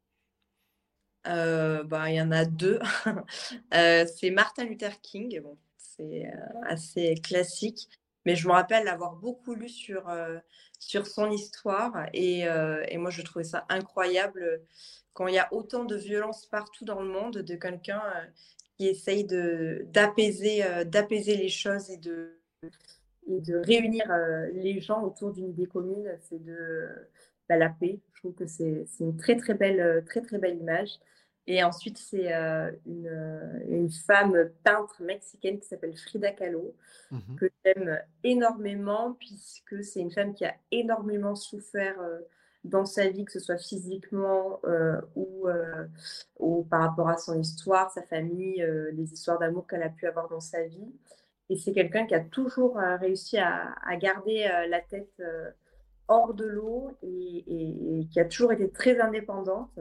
bah, 1.86 2.10
il 2.10 2.16
y 2.16 2.22
en 2.22 2.32
a 2.32 2.46
deux. 2.46 2.80
c'est 3.72 4.32
Martin 4.32 4.64
Luther 4.64 5.02
King. 5.02 5.42
C'est 5.76 6.28
euh, 6.28 6.62
assez 6.66 7.16
classique. 7.16 7.90
Mais 8.26 8.36
je 8.36 8.48
me 8.48 8.54
rappelle 8.54 8.86
l'avoir 8.86 9.16
beaucoup 9.16 9.54
lu 9.54 9.70
sur, 9.70 10.10
euh, 10.10 10.38
sur 10.80 11.08
son 11.08 11.32
histoire 11.32 12.08
et, 12.14 12.48
euh, 12.48 12.84
et, 12.90 12.98
moi 12.98 13.12
je 13.12 13.22
trouvais 13.22 13.46
ça 13.46 13.66
incroyable 13.70 14.62
quand 15.14 15.28
il 15.28 15.36
y 15.36 15.40
a 15.40 15.52
autant 15.54 15.86
de 15.86 15.96
violence 15.96 16.46
partout 16.46 16.86
dans 16.86 17.02
le 17.02 17.10
monde 17.10 17.40
de 17.40 17.56
quelqu'un 17.56 18.02
qui 18.78 18.88
essaye 18.88 19.26
d'apaiser 19.26 20.64
d'apaiser 20.86 21.36
les 21.36 21.50
choses 21.50 21.90
et 21.90 21.98
de, 21.98 22.40
et 23.28 23.42
de 23.42 23.58
réunir 23.58 24.06
les 24.54 24.80
gens 24.80 25.04
autour 25.04 25.34
d'une 25.34 25.50
idée 25.50 25.66
commune. 25.66 26.10
C'est 26.30 26.42
de 26.42 26.88
bah, 27.50 27.58
la 27.58 27.70
paix. 27.70 28.00
Je 28.14 28.20
trouve 28.22 28.36
que 28.36 28.48
c'est 28.48 28.86
une 29.00 29.18
très 29.18 29.36
très 29.36 29.56
belle, 29.56 30.04
très 30.06 30.22
très 30.22 30.38
belle 30.38 30.58
image. 30.58 31.00
Et 31.50 31.64
ensuite, 31.64 31.98
c'est 31.98 32.32
euh, 32.32 32.72
une, 32.86 33.64
une, 33.68 33.90
femme 33.90 34.52
peintre 34.64 35.02
mexicaine 35.02 35.60
qui 35.60 35.68
s'appelle 35.68 35.98
Frida 35.98 36.32
Kahlo, 36.32 36.76
mmh 37.10 37.36
que 37.38 37.50
j'aime 37.66 38.00
énormément, 38.24 39.14
puisque 39.14 39.84
c'est 39.84 40.00
une 40.00 40.12
femme 40.12 40.36
qui 40.36 40.46
a 40.46 40.54
énormément 40.72 41.34
souffert 41.34 42.00
euh, 42.02 42.20
dans 42.66 42.86
sa 42.86 43.10
vie, 43.10 43.26
que 43.26 43.32
ce 43.32 43.40
soit 43.40 43.58
physiquement 43.58 44.60
euh, 44.66 45.02
ou, 45.16 45.48
ou, 46.38 46.66
par 46.66 46.82
rapport 46.82 47.10
à 47.10 47.18
son 47.18 47.40
histoire, 47.40 47.90
sa 47.90 48.04
famille, 48.04 48.64
les 48.94 49.12
histoires 49.12 49.40
d'amour 49.40 49.66
qu'elle 49.66 49.82
a 49.82 49.90
pu 49.90 50.06
avoir 50.06 50.30
dans 50.30 50.42
sa 50.42 50.64
vie. 50.64 50.94
Et 51.50 51.58
c'est 51.58 51.74
quelqu'un 51.74 52.06
qui 52.06 52.14
a 52.14 52.20
toujours 52.20 52.76
réussi 52.76 53.40
à, 53.40 53.74
à 53.88 53.96
garder 53.96 54.48
la 54.70 54.82
tête 54.82 55.20
hors 56.08 56.36
de 56.36 56.46
l'eau 56.46 56.92
et, 57.02 57.44
et, 57.48 58.08
qui 58.08 58.20
a 58.20 58.26
toujours 58.26 58.52
été 58.52 58.70
très 58.70 59.00
indépendante. 59.00 59.80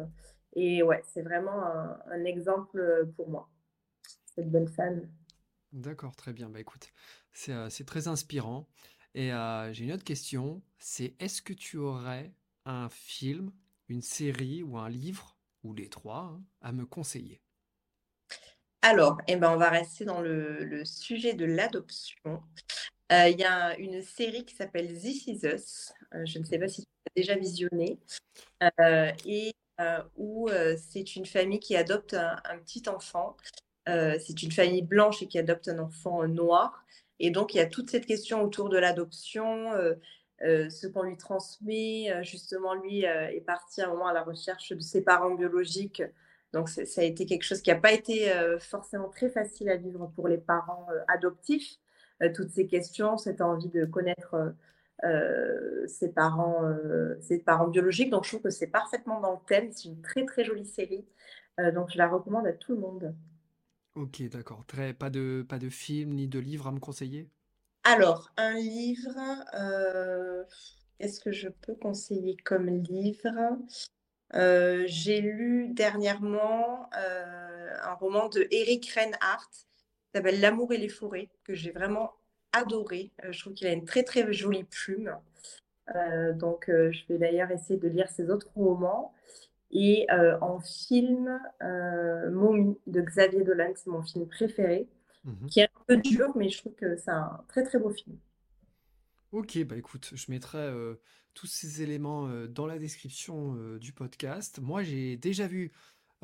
Et 0.55 0.83
ouais, 0.83 1.03
c'est 1.07 1.23
vraiment 1.23 1.63
un, 2.11 2.25
exemple 2.25 2.79
euh, 2.79 3.05
pour 3.17 3.29
moi, 3.29 3.49
cette 4.35 4.51
bonne 4.51 4.69
femme. 4.69 5.09
D'accord, 5.73 6.17
très 6.17 6.33
bien. 6.33 6.49
Bah 6.49 6.61
écoute, 6.61 6.89
c'est 7.33 7.53
euh, 7.53 7.69
très 7.87 8.09
inspirant. 8.09 8.69
Et 9.15 9.33
euh, 9.33 9.73
j'ai 9.73 9.85
une 9.85 9.93
autre 9.93 10.05
question, 10.05 10.63
c'est 10.79 11.15
est-ce 11.19 11.43
que 11.43 11.53
tu 11.53 11.77
aurais 11.77 12.33
un 12.65 12.89
film, 12.89 13.51
une 13.89 14.03
série 14.03 14.63
ou 14.63 14.79
un 14.79 14.89
livre, 14.89 15.37
ou 15.65 15.75
les 15.75 15.89
trois, 15.89 16.35
hein, 16.35 16.43
à 16.61 16.73
me 16.73 16.87
conseiller? 16.87 17.41
Alors, 18.83 19.19
eh 19.27 19.37
ben, 19.37 19.51
on 19.51 19.57
va 19.57 19.71
rester 19.71 20.05
dans 20.05 20.21
le, 20.21 20.85
sujet 20.85 21.35
de 21.35 21.45
l'adoption. 21.45 22.43
Il 23.11 23.39
y 23.39 23.45
a 23.45 23.77
une 23.79 24.03
série 24.03 24.45
qui 24.45 24.55
s'appelle 24.55 24.97
This 24.99 25.27
Is 25.27 25.41
Us. 25.45 25.93
je 26.25 26.39
ne 26.39 26.45
sais 26.45 26.59
pas 26.59 26.69
si 26.69 26.83
tu 26.83 26.89
as 27.07 27.21
déjà 27.21 27.37
visionné. 27.37 27.99
et 28.61 28.69
euh, 28.81 29.13
où 30.17 30.49
euh, 30.49 30.77
c'est 30.77 31.17
une 31.17 31.27
famille 31.27 31.61
qui 31.61 31.77
adopte 31.77 32.15
un, 32.15 32.59
petit 32.65 32.89
enfant. 32.89 33.37
Euh, 33.89 34.19
c'est 34.25 34.43
une 34.43 34.53
famille 34.53 34.83
blanche 34.83 35.23
et 35.23 35.27
qui 35.27 35.39
adopte 35.39 35.69
un 35.69 35.79
enfant 35.79 36.27
noir. 36.27 36.85
Et 37.21 37.31
donc, 37.31 37.55
il 37.55 37.59
y 37.59 37.61
a 37.61 37.67
toute 37.67 37.91
cette 37.91 38.07
question 38.07 38.43
autour 38.43 38.69
de 38.69 38.79
l'adoption, 38.79 39.73
ce 40.41 40.87
qu'on 40.87 41.03
lui 41.03 41.17
transmet. 41.17 42.13
justement, 42.23 42.75
lui 42.75 43.03
est 43.03 43.45
parti 43.45 43.81
à 43.81 43.87
un 43.87 43.89
moment 43.89 44.07
à 44.07 44.13
la 44.13 44.23
recherche 44.23 44.73
de 44.73 44.81
ses 44.81 45.03
parents 45.03 45.35
biologiques. 45.35 46.03
Donc, 46.53 46.69
ça 46.69 47.01
a 47.01 47.05
été 47.05 47.27
quelque 47.27 47.43
chose 47.43 47.61
qui 47.61 47.71
n'a 47.71 47.77
pas 47.77 47.93
été 47.93 48.33
forcément 48.61 49.09
très 49.09 49.31
facile 49.31 49.69
à 49.69 49.77
vivre 49.77 50.13
pour 50.15 50.29
les 50.29 50.39
parents 50.39 50.87
adoptifs. 51.09 51.79
toutes 52.37 52.51
ces 52.51 52.69
questions, 52.69 53.19
cette 53.19 53.41
envie 53.41 53.69
de 53.69 53.85
connaître 53.85 54.55
euh, 55.05 55.87
ses, 55.87 56.09
parents, 56.09 56.65
euh, 56.65 57.17
ses 57.21 57.39
parents 57.39 57.69
biologiques. 57.69 58.11
Donc, 58.11 58.25
je 58.25 58.31
trouve 58.31 58.43
que 58.43 58.51
c'est 58.51 58.67
parfaitement 58.67 59.21
dans 59.21 59.33
le 59.33 59.39
thème. 59.47 59.71
C'est 59.73 59.89
une 59.89 60.01
très, 60.03 60.25
très 60.25 60.45
jolie 60.45 60.67
série. 60.67 61.07
Euh, 61.61 61.71
donc, 61.71 61.91
je 61.93 61.99
la 61.99 62.09
recommande 62.09 62.47
à 62.47 62.53
tout 62.53 62.73
le 62.73 62.81
monde. 62.81 63.15
Ok, 63.95 64.23
d'accord. 64.29 64.65
Très, 64.67 64.93
pas 64.93 65.11
de, 65.11 65.47
pas 65.49 65.59
de 65.59 65.69
film 65.69 66.15
ni 66.15 66.27
de 66.27 66.39
livre 66.39 66.67
à 66.67 66.73
me 66.73 66.81
conseiller? 66.81 67.29
Alors, 67.85 68.31
un 68.37 68.55
livre, 68.55 69.15
qu'est-ce 70.99 71.21
que 71.21 71.33
je 71.33 71.49
peux 71.49 71.75
conseiller 71.75 72.37
comme 72.45 72.69
livre? 72.69 73.29
J'ai 74.35 75.21
lu 75.21 75.69
dernièrement 75.75 76.91
un 76.93 77.95
roman 77.95 78.29
de 78.29 78.47
Eric 78.51 78.91
Reinhardt 78.91 79.49
qui 79.53 80.13
s'appelle 80.15 80.41
L'amour 80.41 80.73
et 80.73 80.79
les 80.79 80.89
forêts, 80.89 81.31
que 81.45 81.55
j'ai 81.55 81.71
vraiment 81.71 82.18
adoré. 82.59 83.11
Euh, 83.25 83.33
je 83.33 83.41
trouve 83.41 83.55
qu'il 83.55 83.67
a 83.67 83.73
une 83.73 83.85
très 83.85 84.03
très 84.03 84.33
jolie 84.33 84.65
plume. 84.65 85.15
Euh, 85.95 86.33
donc, 86.33 86.69
euh, 86.69 86.93
je 86.93 87.01
vais 87.09 87.19
d'ailleurs 87.19 87.51
essayer 87.51 87.79
de 87.79 87.89
lire 87.89 88.09
ses 88.11 88.31
autres 88.31 88.51
romans. 88.55 89.15
Et 89.71 90.07
en 90.41 90.61
film, 90.61 91.39
Mommy 91.61 92.79
de 92.87 93.03
Xavier 93.03 93.45
Dolan, 93.45 93.73
c'est 93.77 93.91
mon 93.91 94.03
film 94.03 94.27
préféré, 94.27 94.89
mhm. 95.25 95.47
qui 95.47 95.61
est 95.61 95.65
un 95.65 95.85
peu 95.87 95.99
dur, 95.99 96.33
mais 96.37 96.49
je 96.49 96.57
trouve 96.57 96.75
que 96.75 96.97
c'est 96.97 97.11
un 97.11 97.45
très 97.49 97.65
très 97.65 97.79
beau 97.79 97.91
film. 97.91 98.17
Ok, 99.31 99.63
bah 99.65 99.77
écoute, 99.77 100.11
je 100.15 100.31
mettrai 100.31 100.73
tous 101.35 101.47
ces 101.47 101.83
éléments 101.83 102.31
dans 102.49 102.65
la 102.65 102.79
description 102.79 103.77
du 103.77 103.93
podcast. 103.93 104.59
Moi, 104.59 104.85
j'ai 104.85 105.19
déjà 105.19 105.47
vu 105.47 105.71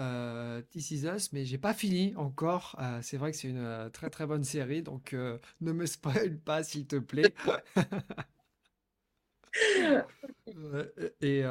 euh, 0.01 0.63
This 0.71 0.91
Is 0.91 1.07
Us, 1.07 1.33
mais 1.33 1.45
j'ai 1.45 1.59
pas 1.59 1.75
fini 1.75 2.15
encore. 2.17 2.77
Euh, 2.81 3.01
c'est 3.03 3.17
vrai 3.17 3.31
que 3.33 3.37
c'est 3.37 3.49
une 3.49 3.59
euh, 3.59 3.89
très 3.91 4.11
très 4.11 4.27
bonne 4.27 4.45
série, 4.45 4.83
donc 4.83 5.13
euh, 5.13 5.39
ne 5.61 5.73
me 5.73 5.87
spoil 6.27 6.39
pas 6.39 6.63
s'il 6.63 6.87
te 6.87 6.97
plaît. 6.97 7.35
Et 11.21 11.45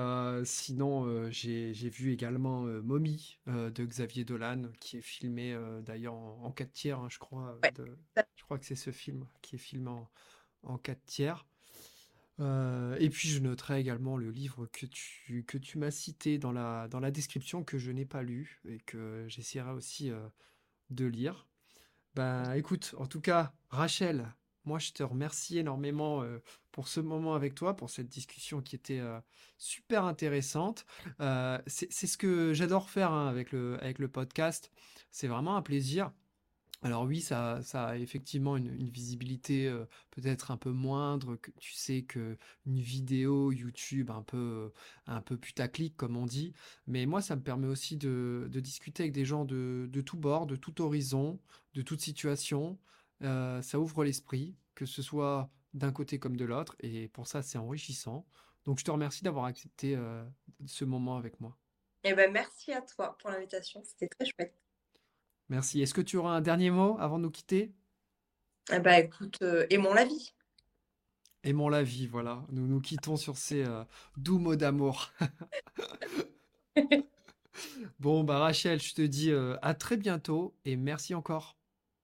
sinon, 0.44 1.30
j'ai 1.32 1.72
vu 1.72 2.12
également 2.12 2.62
Mommy 2.64 3.40
de 3.48 3.86
Xavier 3.86 4.26
Dolan, 4.26 4.64
qui 4.82 4.98
est 4.98 5.02
filmé 5.02 5.58
d'ailleurs 5.86 6.16
en, 6.16 6.52
4 6.52 6.72
tiers, 6.74 7.00
hein, 7.00 7.08
je 7.10 7.18
crois. 7.18 7.58
je 8.36 8.44
crois 8.44 8.60
que 8.60 8.66
c'est 8.66 8.76
ce 8.76 8.92
film 8.92 9.26
qui 9.42 9.56
est 9.56 9.60
filmé 9.60 9.90
en, 9.90 10.10
en 10.64 10.78
4 10.78 11.00
tiers. 11.06 11.46
Euh, 12.40 12.96
et 13.00 13.10
puis 13.10 13.30
je 13.30 13.40
noterai 13.40 13.80
également 13.80 14.18
le 14.18 14.32
livre 14.32 14.66
que 14.68 14.86
tu, 14.86 15.44
que 15.48 15.58
tu 15.58 15.78
m'as 15.78 15.92
cité 15.92 16.38
dans 16.38 16.52
la, 16.52 16.88
dans 16.88 17.00
la 17.00 17.12
description 17.12 17.64
que 17.64 17.78
je 17.78 17.92
n'ai 17.92 18.06
pas 18.06 18.24
lu 18.24 18.62
et 18.68 18.80
que 18.80 19.26
j'essaierai 19.28 19.72
aussi 19.72 20.10
euh, 20.10 20.28
de 20.90 21.06
lire. 21.06 21.48
Ben 22.16 22.54
écoute, 22.54 22.96
en 22.98 23.06
tout 23.06 23.22
cas, 23.22 23.54
Rachel, 23.70 24.34
moi 24.66 24.80
je 24.80 24.92
te 24.92 25.04
remercie 25.04 25.60
énormément 25.60 26.24
euh, 26.24 26.40
pour 26.72 26.88
ce 26.88 27.00
moment 27.00 27.36
avec 27.36 27.54
toi, 27.54 27.76
pour 27.76 27.90
cette 27.90 28.10
discussion 28.10 28.62
qui 28.62 28.76
était 28.76 29.02
super 29.60 30.06
intéressante. 30.06 30.86
c'est 31.68 32.08
ce 32.08 32.18
que 32.18 32.54
j'adore 32.54 32.90
faire 32.90 33.12
hein, 33.12 33.28
avec, 33.28 33.52
le, 33.52 33.78
avec 33.82 34.00
le 34.00 34.08
podcast. 34.08 34.72
C'est 35.12 35.28
vraiment 35.28 35.56
un 35.56 35.62
plaisir 35.62 36.12
alors 36.84 37.04
oui, 37.04 37.22
ça, 37.22 37.62
ça 37.64 37.88
a 37.88 37.98
effectivement 37.98 38.58
une, 38.58 38.90
visibilité 38.90 39.68
euh, 39.68 39.86
peut-être 40.12 40.52
un 40.52 40.58
peu 40.58 40.72
moindre, 40.72 41.38
que 41.38 41.50
tu 41.52 41.74
sais 41.74 42.04
que 42.04 42.38
une 42.66 42.80
vidéo 42.80 43.52
YouTube 43.54 44.12
un 44.12 44.22
peu 44.22 44.72
un 45.08 45.22
peu 45.22 45.38
putaclic 45.38 45.96
comme 45.96 46.18
on 46.18 46.26
dit. 46.26 46.54
Mais 46.86 47.06
moi, 47.06 47.22
ça 47.22 47.36
me 47.38 47.42
permet 47.42 47.68
aussi 47.68 47.96
de, 47.98 48.50
discuter 48.54 49.04
avec 49.04 49.14
des 49.14 49.26
gens 49.26 49.46
de, 49.46 49.88
de 49.92 50.02
tout 50.02 50.18
bord, 50.18 50.46
de 50.46 50.58
tout 50.58 50.82
horizon, 50.82 51.40
de 51.74 51.82
toute 51.82 52.02
situation. 52.02 52.78
Euh, 53.24 53.62
ça 53.62 53.80
ouvre 53.80 54.04
l'esprit, 54.04 54.56
que 54.76 54.86
ce 54.86 55.02
soit 55.02 55.50
d'un 55.74 55.92
côté 55.92 56.20
comme 56.20 56.36
de 56.36 56.46
l'autre, 56.46 56.76
et 56.82 57.08
pour 57.08 57.28
ça, 57.28 57.42
c'est 57.42 57.58
enrichissant. 57.58 58.26
Donc, 58.66 58.80
je 58.80 58.84
te 58.84 58.92
remercie 58.92 59.24
d'avoir 59.24 59.46
accepté 59.46 59.96
euh, 59.96 60.24
ce 60.66 60.86
moment 60.86 61.18
avec 61.18 61.40
moi. 61.40 61.58
Eh 62.04 62.14
ben, 62.14 62.32
merci 62.32 62.74
à 62.74 62.82
toi 62.82 63.18
pour 63.20 63.30
l'invitation, 63.30 63.82
c'était 63.84 64.08
très 64.08 64.26
chouette. 64.26 64.54
Merci. 65.54 65.84
Est-ce 65.84 65.94
que 65.94 66.02
tu 66.02 66.18
auras 66.18 66.32
un 66.32 66.42
dernier 66.42 66.72
mot 66.72 66.98
avant 67.00 67.20
de 67.20 67.24
nous 67.26 67.30
quitter? 67.30 67.72
Eh 68.72 68.80
ben, 68.80 69.06
écoute, 69.06 69.38
euh, 69.44 69.68
aimons 69.70 69.94
la 69.94 70.04
vie. 70.04 70.34
Aimons 71.44 71.70
la 71.70 71.84
vie, 71.84 72.08
voilà. 72.08 72.44
Nous 72.50 72.66
nous 72.66 72.82
quittons 72.82 73.18
sur 73.18 73.38
ces 73.38 73.64
euh, 73.64 73.84
doux 74.18 74.40
mots 74.40 74.56
d'amour. 74.56 75.12
bon, 78.00 78.24
bah 78.24 78.40
Rachel, 78.40 78.82
je 78.82 78.96
te 78.96 79.04
dis 79.04 79.30
euh, 79.30 79.56
à 79.62 79.76
très 79.76 79.96
bientôt 79.96 80.56
et 80.66 80.76
merci 80.76 81.14
encore. 81.14 81.56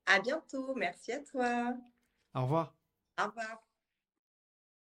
À 0.06 0.20
bientôt, 0.20 0.76
merci 0.76 1.12
à 1.12 1.22
toi. 1.22 1.74
Au 2.36 2.43
revoir. 2.43 2.76
Au 3.20 3.26
revoir. 3.26 3.68